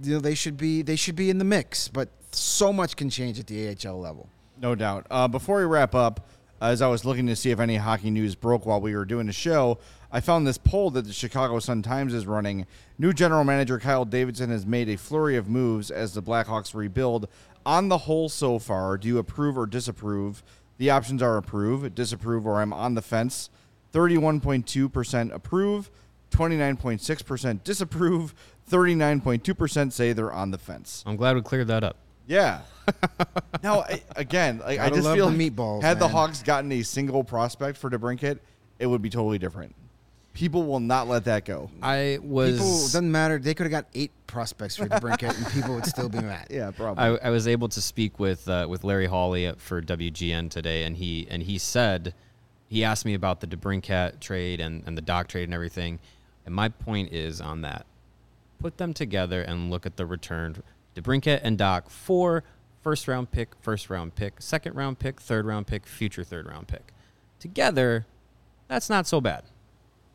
you 0.03 0.14
know 0.14 0.20
they 0.20 0.35
should 0.35 0.57
be 0.57 0.83
they 0.83 0.97
should 0.97 1.16
be 1.16 1.30
in 1.30 1.39
the 1.39 1.45
mix. 1.45 1.89
But 1.89 2.09
so 2.33 2.72
much 2.72 2.97
can 2.97 3.11
change 3.11 3.39
at 3.39 3.47
the 3.47 3.68
AHL 3.68 4.01
level. 4.01 4.28
No 4.61 4.74
doubt. 4.74 5.07
Uh, 5.11 5.28
before 5.28 5.59
we 5.59 5.64
wrap 5.64 5.95
up, 5.95 6.28
as 6.61 6.80
I 6.80 6.87
was 6.87 7.05
looking 7.05 7.26
to 7.26 7.35
see 7.35 7.51
if 7.51 7.59
any 7.59 7.76
hockey 7.76 8.11
news 8.11 8.35
broke 8.35 8.64
while 8.64 8.80
we 8.80 8.95
were 8.95 9.05
doing 9.05 9.26
the 9.26 9.33
show, 9.33 9.78
I 10.12 10.20
found 10.20 10.47
this 10.47 10.59
poll 10.59 10.91
that 10.93 11.07
the 11.07 11.12
Chicago 11.12 11.59
Sun 11.59 11.83
Times 11.83 12.14
is 12.14 12.26
running. 12.26 12.66
New 12.99 13.12
general 13.12 13.43
manager 13.43 13.78
Kyle 13.78 14.05
Davidson 14.05 14.51
has 14.51 14.64
made 14.64 14.89
a 14.89 14.97
flurry 14.97 15.37
of 15.37 15.49
moves 15.49 15.91
as 15.91 16.14
the 16.14 16.22
Blackhawks 16.22 16.74
rebuild. 16.74 17.28
On 17.66 17.89
the 17.89 17.99
whole, 17.99 18.28
so 18.28 18.59
far, 18.59 18.97
do 18.97 19.09
you 19.09 19.18
approve 19.18 19.59
or 19.59 19.66
disapprove? 19.66 20.43
The 20.78 20.91
options 20.91 21.22
are 21.22 21.37
approve, 21.37 21.95
disapprove, 21.95 22.47
or 22.47 22.61
I'm 22.61 22.72
on 22.72 22.95
the 22.95 23.03
fence. 23.03 23.51
31.2% 23.93 25.33
approve, 25.33 25.91
29.6% 26.33 27.62
disapprove, 27.62 28.35
39.2% 28.70 29.93
say 29.93 30.12
they're 30.12 30.33
on 30.33 30.51
the 30.51 30.59
fence. 30.59 31.05
I'm 31.07 31.16
glad 31.16 31.37
we 31.37 31.43
cleared 31.43 31.68
that 31.68 31.85
up. 31.85 31.97
Yeah. 32.26 32.61
now, 33.62 33.80
I, 33.80 34.03
again, 34.16 34.59
like, 34.59 34.78
I 34.78 34.85
Gotta 34.85 34.95
just 34.97 35.05
love 35.05 35.16
feel 35.16 35.30
the 35.30 35.51
meatballs, 35.51 35.83
had 35.83 35.99
the 35.99 36.07
man. 36.07 36.14
Hawks 36.14 36.43
gotten 36.43 36.72
a 36.72 36.83
single 36.83 37.22
prospect 37.24 37.78
for 37.78 37.91
DeBrincat, 37.91 38.39
it 38.78 38.87
would 38.87 39.03
be 39.03 39.11
totally 39.11 39.39
different. 39.39 39.74
People 40.33 40.64
will 40.64 40.80
not 40.80 41.09
let 41.09 41.26
that 41.26 41.45
go. 41.45 41.70
I 41.83 42.18
was 42.22 42.53
People 42.53 42.66
doesn't 42.66 43.12
matter. 43.12 43.39
They 43.39 43.53
could 43.53 43.64
have 43.64 43.70
got 43.70 43.85
eight 43.93 44.12
prospects 44.26 44.76
for 44.76 44.87
the 44.87 44.99
Brinket, 44.99 45.37
and 45.37 45.47
people 45.53 45.74
would 45.74 45.85
still 45.85 46.09
be 46.09 46.20
mad. 46.22 46.47
Yeah, 46.49 46.70
probably. 46.70 47.05
I, 47.05 47.28
I 47.28 47.30
was 47.30 47.47
able 47.47 47.68
to 47.68 47.83
speak 47.83 48.18
with 48.18 48.49
uh, 48.49 48.66
with 48.66 48.83
Larry 48.83 49.05
Hawley 49.07 49.45
at- 49.47 49.61
for 49.61 49.83
WGN 49.83 50.49
today, 50.49 50.85
and 50.85 50.97
he 50.97 51.26
and 51.28 51.43
he 51.43 51.59
said 51.59 52.14
he 52.66 52.83
asked 52.83 53.05
me 53.05 53.12
about 53.12 53.43
the 53.43 53.47
DeBrincat 53.47 54.20
trade 54.20 54.59
and, 54.59 54.83
and 54.87 54.97
the 54.97 55.03
Doc 55.03 55.28
trade 55.28 55.45
and 55.45 55.53
everything. 55.53 55.99
And 56.47 56.55
my 56.55 56.68
point 56.68 57.12
is 57.12 57.40
on 57.40 57.61
that: 57.62 57.86
put 58.59 58.78
them 58.78 58.93
together 58.95 59.43
and 59.43 59.70
look 59.70 59.86
at 59.86 59.97
the 59.97 60.07
return. 60.07 60.62
DeBrincat 60.97 61.40
and 61.43 61.57
Doc 61.57 61.88
for 61.90 62.45
first 62.82 63.07
round 63.09 63.30
pick, 63.30 63.51
first 63.61 63.88
round 63.88 64.14
pick, 64.14 64.43
second 64.43 64.74
round 64.74 64.99
pick, 64.99 65.20
third 65.20 65.47
round 65.47 65.66
pick, 65.66 65.86
future 65.86 66.24
third 66.24 66.47
round 66.47 66.68
pick. 66.68 66.93
Together, 67.38 68.07
that's 68.68 68.88
not 68.90 69.07
so 69.07 69.20
bad. 69.20 69.45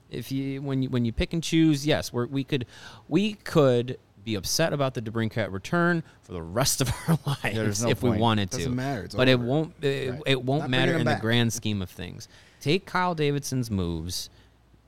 If 0.09 0.31
you 0.31 0.61
when 0.61 0.83
you 0.83 0.89
when 0.89 1.03
you 1.05 1.11
pick 1.11 1.33
and 1.33 1.43
choose, 1.43 1.85
yes, 1.85 2.13
we're, 2.13 2.27
we 2.27 2.43
could 2.43 2.65
we 3.09 3.33
could 3.33 3.97
be 4.23 4.35
upset 4.35 4.73
about 4.73 4.93
the 4.93 5.01
DeBrincat 5.01 5.51
return 5.51 6.03
for 6.21 6.33
the 6.33 6.41
rest 6.41 6.81
of 6.81 6.91
our 7.07 7.17
lives 7.43 7.83
no 7.83 7.89
if 7.89 8.01
point. 8.01 8.15
we 8.15 8.19
wanted 8.19 8.51
to. 8.51 8.57
Doesn't 8.57 8.75
matter. 8.75 9.07
But 9.15 9.27
it 9.29 9.39
won't. 9.39 9.73
It, 9.83 10.11
Right. 10.11 10.21
it 10.25 10.41
won't 10.43 10.63
Not 10.63 10.69
matter 10.69 10.93
in 10.93 10.99
him 11.01 11.05
the 11.05 11.17
grand 11.19 11.51
scheme 11.53 11.81
of 11.81 11.89
things. 11.89 12.27
Take 12.61 12.85
Kyle 12.85 13.15
Davidson's 13.15 13.69
moves, 13.71 14.29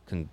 con- 0.07 0.29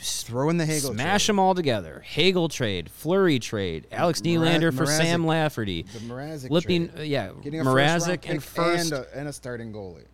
Throw 0.00 0.48
in 0.50 0.56
the 0.58 0.66
Hagel. 0.66 0.92
smash 0.92 1.24
trade. 1.24 1.34
them 1.34 1.38
all 1.40 1.54
together. 1.54 2.00
Hagel 2.04 2.48
trade, 2.48 2.90
Flurry 2.90 3.38
trade, 3.38 3.86
Alex 3.90 4.20
Nylander 4.20 4.74
for 4.76 4.84
Mraz- 4.84 4.96
Sam 4.98 5.26
Lafferty, 5.26 5.82
The 5.82 5.98
Mrazek 6.00 6.48
flipping, 6.48 6.88
trade. 6.90 7.00
uh, 7.00 7.02
yeah, 7.02 7.30
Getting 7.42 7.60
a 7.60 7.64
first 7.64 8.06
Mrazek 8.06 8.30
and 8.30 8.42
first. 8.42 8.92
and 8.92 9.04
a, 9.04 9.18
and 9.18 9.28
a 9.28 9.32
starting 9.32 9.72
goalie. 9.72 10.04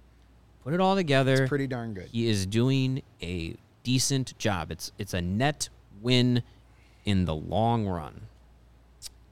put 0.62 0.72
it 0.74 0.80
all 0.80 0.94
together. 0.94 1.42
It's 1.42 1.48
pretty 1.48 1.66
darn 1.66 1.94
good. 1.94 2.08
He 2.12 2.28
is 2.28 2.46
doing 2.46 3.02
a 3.22 3.56
decent 3.82 4.36
job. 4.38 4.70
It's 4.70 4.92
it's 4.98 5.12
a 5.14 5.20
net 5.20 5.68
win 6.00 6.42
in 7.04 7.24
the 7.26 7.34
long 7.34 7.86
run. 7.86 8.22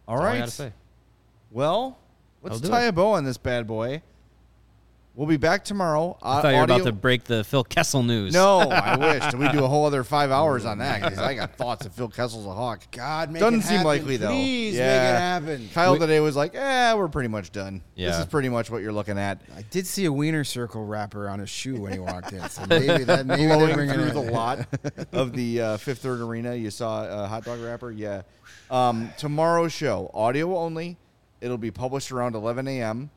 all 0.06 0.16
That's 0.16 0.20
all 0.20 0.20
I 0.20 0.24
right. 0.24 0.38
gotta 0.40 0.50
say. 0.50 0.72
Well, 1.50 1.98
let's 2.42 2.62
I'll 2.62 2.68
tie 2.70 2.84
it. 2.86 2.88
a 2.88 2.92
bow 2.92 3.12
on 3.12 3.24
this 3.24 3.38
bad 3.38 3.66
boy. 3.66 4.02
We'll 5.14 5.28
be 5.28 5.36
back 5.36 5.62
tomorrow. 5.62 6.16
I 6.22 6.40
thought 6.40 6.48
you 6.52 6.56
were 6.56 6.64
about 6.64 6.84
to 6.84 6.92
break 6.92 7.24
the 7.24 7.44
Phil 7.44 7.64
Kessel 7.64 8.02
news. 8.02 8.32
No, 8.32 8.60
I 8.60 8.96
wish. 9.20 9.34
We 9.34 9.46
do 9.50 9.62
a 9.62 9.68
whole 9.68 9.84
other 9.84 10.04
five 10.04 10.30
hours 10.30 10.64
on 10.64 10.78
that 10.78 11.02
because 11.02 11.18
I 11.18 11.34
got 11.34 11.54
thoughts 11.56 11.84
of 11.84 11.92
Phil 11.92 12.08
Kessel's 12.08 12.46
a 12.46 12.50
hawk. 12.54 12.80
God, 12.90 13.30
make 13.30 13.40
Doesn't 13.40 13.60
it 13.60 13.62
seem 13.64 13.70
happen. 13.78 13.86
likely 13.86 14.16
though. 14.16 14.28
Please 14.28 14.74
yeah. 14.74 14.86
make 14.86 15.50
it 15.50 15.52
happen. 15.58 15.68
Kyle 15.74 15.92
We- 15.92 15.98
today 15.98 16.20
was 16.20 16.34
like, 16.34 16.54
"Yeah, 16.54 16.94
we're 16.94 17.08
pretty 17.08 17.28
much 17.28 17.52
done. 17.52 17.82
This 17.94 18.16
is 18.16 18.24
pretty 18.24 18.48
much 18.48 18.70
what 18.70 18.80
you're 18.80 18.92
looking 18.92 19.18
at." 19.18 19.42
I 19.54 19.62
did 19.70 19.86
see 19.86 20.06
a 20.06 20.12
wiener 20.12 20.44
circle 20.44 20.86
wrapper 20.86 21.28
on 21.28 21.40
his 21.40 21.50
shoe 21.50 21.78
when 21.78 21.92
he 21.92 21.98
walked 21.98 22.32
in, 22.32 22.48
so 22.48 22.64
maybe 22.70 23.04
that 23.04 23.26
maybe 23.26 23.44
they're 23.46 23.58
blowing 23.58 23.74
bringing 23.74 23.94
through 23.96 24.12
the 24.12 24.32
lot 24.32 24.66
of 25.12 25.34
the 25.34 25.60
uh, 25.60 25.76
Fifth 25.76 25.98
Third 25.98 26.20
Arena. 26.22 26.54
You 26.54 26.70
saw 26.70 27.24
a 27.24 27.28
hot 27.28 27.44
dog 27.44 27.60
wrapper, 27.60 27.90
yeah. 27.90 28.22
Um, 28.70 29.10
tomorrow's 29.18 29.74
show, 29.74 30.10
audio 30.14 30.56
only. 30.56 30.96
It'll 31.42 31.58
be 31.58 31.72
published 31.72 32.12
around 32.12 32.36
11 32.36 32.68
a.m. 32.68 33.10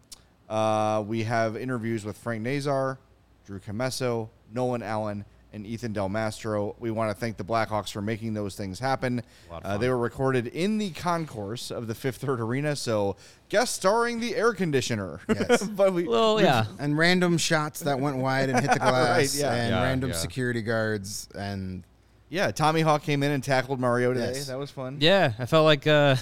Uh, 0.49 1.03
we 1.05 1.23
have 1.23 1.55
interviews 1.57 2.05
with 2.05 2.17
Frank 2.17 2.43
Nazar, 2.43 2.99
Drew 3.45 3.59
Commesso, 3.59 4.29
Nolan 4.53 4.83
Allan, 4.83 5.25
and 5.53 5.65
Ethan 5.65 5.93
Del 5.93 6.09
Mastro. 6.09 6.75
We 6.79 6.91
want 6.91 7.09
to 7.11 7.15
thank 7.15 7.37
the 7.37 7.43
Blackhawks 7.45 7.89
for 7.91 8.01
making 8.01 8.33
those 8.33 8.55
things 8.55 8.77
happen. 8.79 9.23
Uh, 9.49 9.77
they 9.77 9.87
were 9.87 9.97
recorded 9.97 10.47
in 10.47 10.77
the 10.77 10.89
concourse 10.91 11.71
of 11.71 11.87
the 11.87 11.95
Fifth 11.95 12.17
Third 12.17 12.41
Arena, 12.41 12.75
so 12.75 13.15
guest 13.47 13.73
starring 13.75 14.19
the 14.19 14.35
air 14.35 14.53
conditioner. 14.53 15.21
Yes. 15.29 15.63
but 15.67 15.93
we, 15.93 16.03
Well, 16.07 16.41
yeah. 16.41 16.65
And 16.77 16.97
random 16.97 17.37
shots 17.37 17.79
that 17.81 17.99
went 17.99 18.17
wide 18.17 18.49
and 18.49 18.59
hit 18.59 18.71
the 18.73 18.79
glass, 18.79 19.17
Right, 19.17 19.35
yeah. 19.41 19.53
and 19.53 19.69
Yeah, 19.73 19.83
random 19.83 20.09
yeah. 20.09 20.15
security 20.17 20.61
guards, 20.61 21.29
and 21.33 21.83
yeah, 22.29 22.51
Tommy 22.51 22.81
Hawk 22.81 23.03
came 23.03 23.23
in 23.23 23.31
and 23.31 23.41
tackled 23.43 23.79
Mario 23.79 24.13
today. 24.13 24.33
Yes. 24.33 24.47
That 24.47 24.59
was 24.59 24.71
fun. 24.71 24.97
Yeah, 24.99 25.33
I 25.39 25.45
felt 25.45 25.63
like 25.63 25.87
uh, 25.87 26.17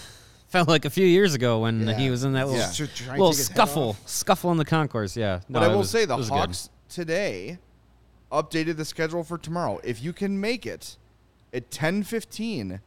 felt 0.54 0.68
like 0.70 0.86
a 0.86 0.90
few 0.90 1.06
years 1.08 1.34
ago 1.34 1.60
when 1.62 1.88
Yeah. 1.88 1.98
he 1.98 2.10
was 2.12 2.24
in 2.24 2.34
that 2.34 2.46
little, 2.48 2.62
Yeah. 2.62 2.68
Little 2.70 3.32
take 3.32 3.38
his 3.38 3.48
head 3.48 3.56
scuffle, 3.56 3.98
scuffle 4.06 4.52
in 4.52 4.58
the 4.58 4.66
concourse. 4.66 5.18
Yeah, 5.18 5.40
no, 5.50 5.60
But 5.60 5.64
I 5.64 5.68
will 5.70 5.80
was- 5.80 5.90
say 5.90 6.06
the 6.06 6.16
was 6.16 6.30
good. 6.30 6.36
Hawks 6.38 6.70
today 6.88 7.58
updated 8.32 8.78
the 8.78 8.86
schedule 8.86 9.24
for 9.24 9.38
tomorrow. 9.40 9.80
If 9.84 10.02
you 10.04 10.14
can 10.14 10.40
make 10.40 10.68
it 10.68 10.98
at 11.52 11.72
10:15, 11.72 12.82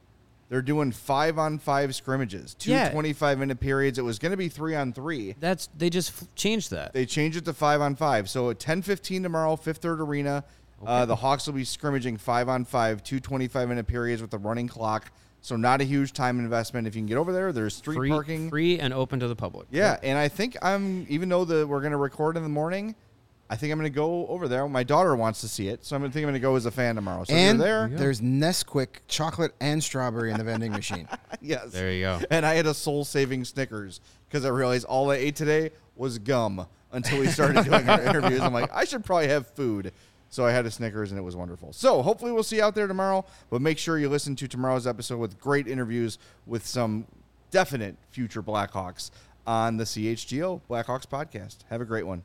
they're 0.49 0.62
doing 0.62 0.93
5 0.93 1.39
on 1.41 1.59
5 1.59 1.93
scrimmages. 1.97 2.55
Two 2.55 2.71
Yeah. 2.71 2.91
25 2.91 3.37
minute 3.41 3.59
periods. 3.59 3.99
It 3.99 4.03
was 4.05 4.21
going 4.21 4.31
to 4.31 4.37
be 4.37 4.49
3 4.49 4.77
on 4.77 4.93
3. 4.93 5.35
That's 5.41 5.69
they 5.77 5.91
just 5.91 6.11
f- 6.11 6.29
changed 6.37 6.71
that. 6.71 6.93
They 6.93 7.05
changed 7.05 7.37
it 7.37 7.45
to 7.47 7.53
5 7.53 7.81
on 7.81 7.97
5. 7.97 8.31
So 8.31 8.49
at 8.51 8.61
10:15 8.61 9.25
tomorrow, 9.25 9.57
Fifth 9.57 9.79
Third 9.79 10.01
Arena, 10.01 10.45
uh, 10.87 11.05
the 11.05 11.17
Hawks 11.17 11.47
will 11.49 11.55
be 11.55 11.64
scrimmaging 11.64 12.17
5 12.17 12.49
on 12.49 12.64
5, 12.64 13.03
two 13.03 13.19
25 13.19 13.69
minute 13.69 13.89
periods 13.89 14.23
with 14.23 14.33
a 14.35 14.39
running 14.39 14.69
clock. 14.69 15.11
So 15.47 15.55
not 15.55 15.80
a 15.80 15.84
huge 15.84 16.12
time 16.12 16.40
investment 16.40 16.88
if 16.88 16.97
you 16.97 16.99
can 17.03 17.07
get 17.07 17.18
over 17.18 17.32
there. 17.32 17.53
There's 17.53 17.76
street 17.76 17.94
free, 17.94 18.11
parking. 18.11 18.51
free 18.51 18.80
and 18.80 18.92
open 18.92 19.20
to 19.20 19.28
the 19.28 19.36
public. 19.36 19.68
Yeah, 19.70 19.97
and 20.03 20.18
I 20.18 20.26
think 20.26 20.57
I'm 20.61 21.07
even 21.09 21.28
though 21.28 21.44
the 21.44 21.64
we're 21.64 21.82
gonna 21.82 21.97
record 21.97 22.36
in 22.36 22.42
the 22.42 22.49
morning, 22.49 22.97
I 23.49 23.55
think 23.55 23.72
I'm 23.72 23.78
gonna 23.78 23.88
go 23.88 24.26
over 24.26 24.49
there. 24.49 24.66
My 24.66 24.82
daughter 24.82 25.14
wants 25.14 25.40
to 25.42 25.49
see 25.49 25.68
it, 25.68 25.84
so 25.84 25.94
I'm 25.94 26.03
gonna 26.03 26.12
think 26.12 26.24
I'm 26.24 26.30
gonna 26.30 26.40
go 26.40 26.57
as 26.57 26.66
a 26.66 26.72
fan 26.72 26.97
tomorrow. 26.97 27.22
So 27.22 27.32
if 27.32 27.38
and 27.38 27.61
you're 27.61 27.88
there, 27.88 27.88
there's 27.97 28.20
Nesquik 28.20 28.88
chocolate 29.07 29.55
and 29.61 29.80
strawberry 29.80 30.32
in 30.32 30.38
the 30.38 30.42
vending 30.42 30.72
machine. 30.72 31.07
yes, 31.40 31.70
There 31.70 31.92
you 31.92 32.03
go. 32.03 32.20
And 32.28 32.44
I 32.44 32.55
had 32.55 32.66
a 32.66 32.74
soul 32.74 33.05
saving 33.05 33.44
Snickers 33.44 34.01
because 34.28 34.44
I 34.44 34.49
realized 34.49 34.84
all 34.86 35.12
I 35.12 35.14
ate 35.14 35.36
today 35.36 35.70
was 35.94 36.18
gum 36.18 36.66
until 36.90 37.20
we 37.20 37.28
started 37.28 37.64
doing 37.64 37.88
our 37.88 38.03
interviews. 38.09 38.40
I'm 38.40 38.53
like, 38.53 38.74
I 38.74 38.84
should 38.84 39.05
probably 39.05 39.28
have 39.28 39.47
food. 39.47 39.92
So 40.37 40.45
I 40.45 40.53
had 40.53 40.66
a 40.66 40.70
Snickers 40.70 41.12
and 41.12 41.18
it 41.18 41.22
was 41.22 41.34
wonderful. 41.34 41.72
So 41.72 42.03
hopefully 42.03 42.30
we'll 42.30 42.43
see 42.43 42.57
you 42.57 42.62
out 42.62 42.74
there 42.74 42.87
tomorrow. 42.87 43.24
But 43.49 43.62
make 43.62 43.78
sure 43.78 43.99
you 43.99 44.11
listen 44.11 44.37
to 44.37 44.47
tomorrow's 44.47 44.87
episode 44.87 45.16
with 45.16 45.41
great 45.41 45.66
interviews 45.66 46.18
with 46.45 46.66
some 46.66 47.07
definite 47.51 47.97
future 48.11 48.43
Blackhawks 48.43 49.11
on 49.47 49.78
the 49.78 49.84
CHGO 49.84 50.61
Blackhawks 50.68 51.07
podcast. 51.07 51.61
Have 51.70 51.80
a 51.80 51.87
great 51.87 52.07
one. 52.07 52.22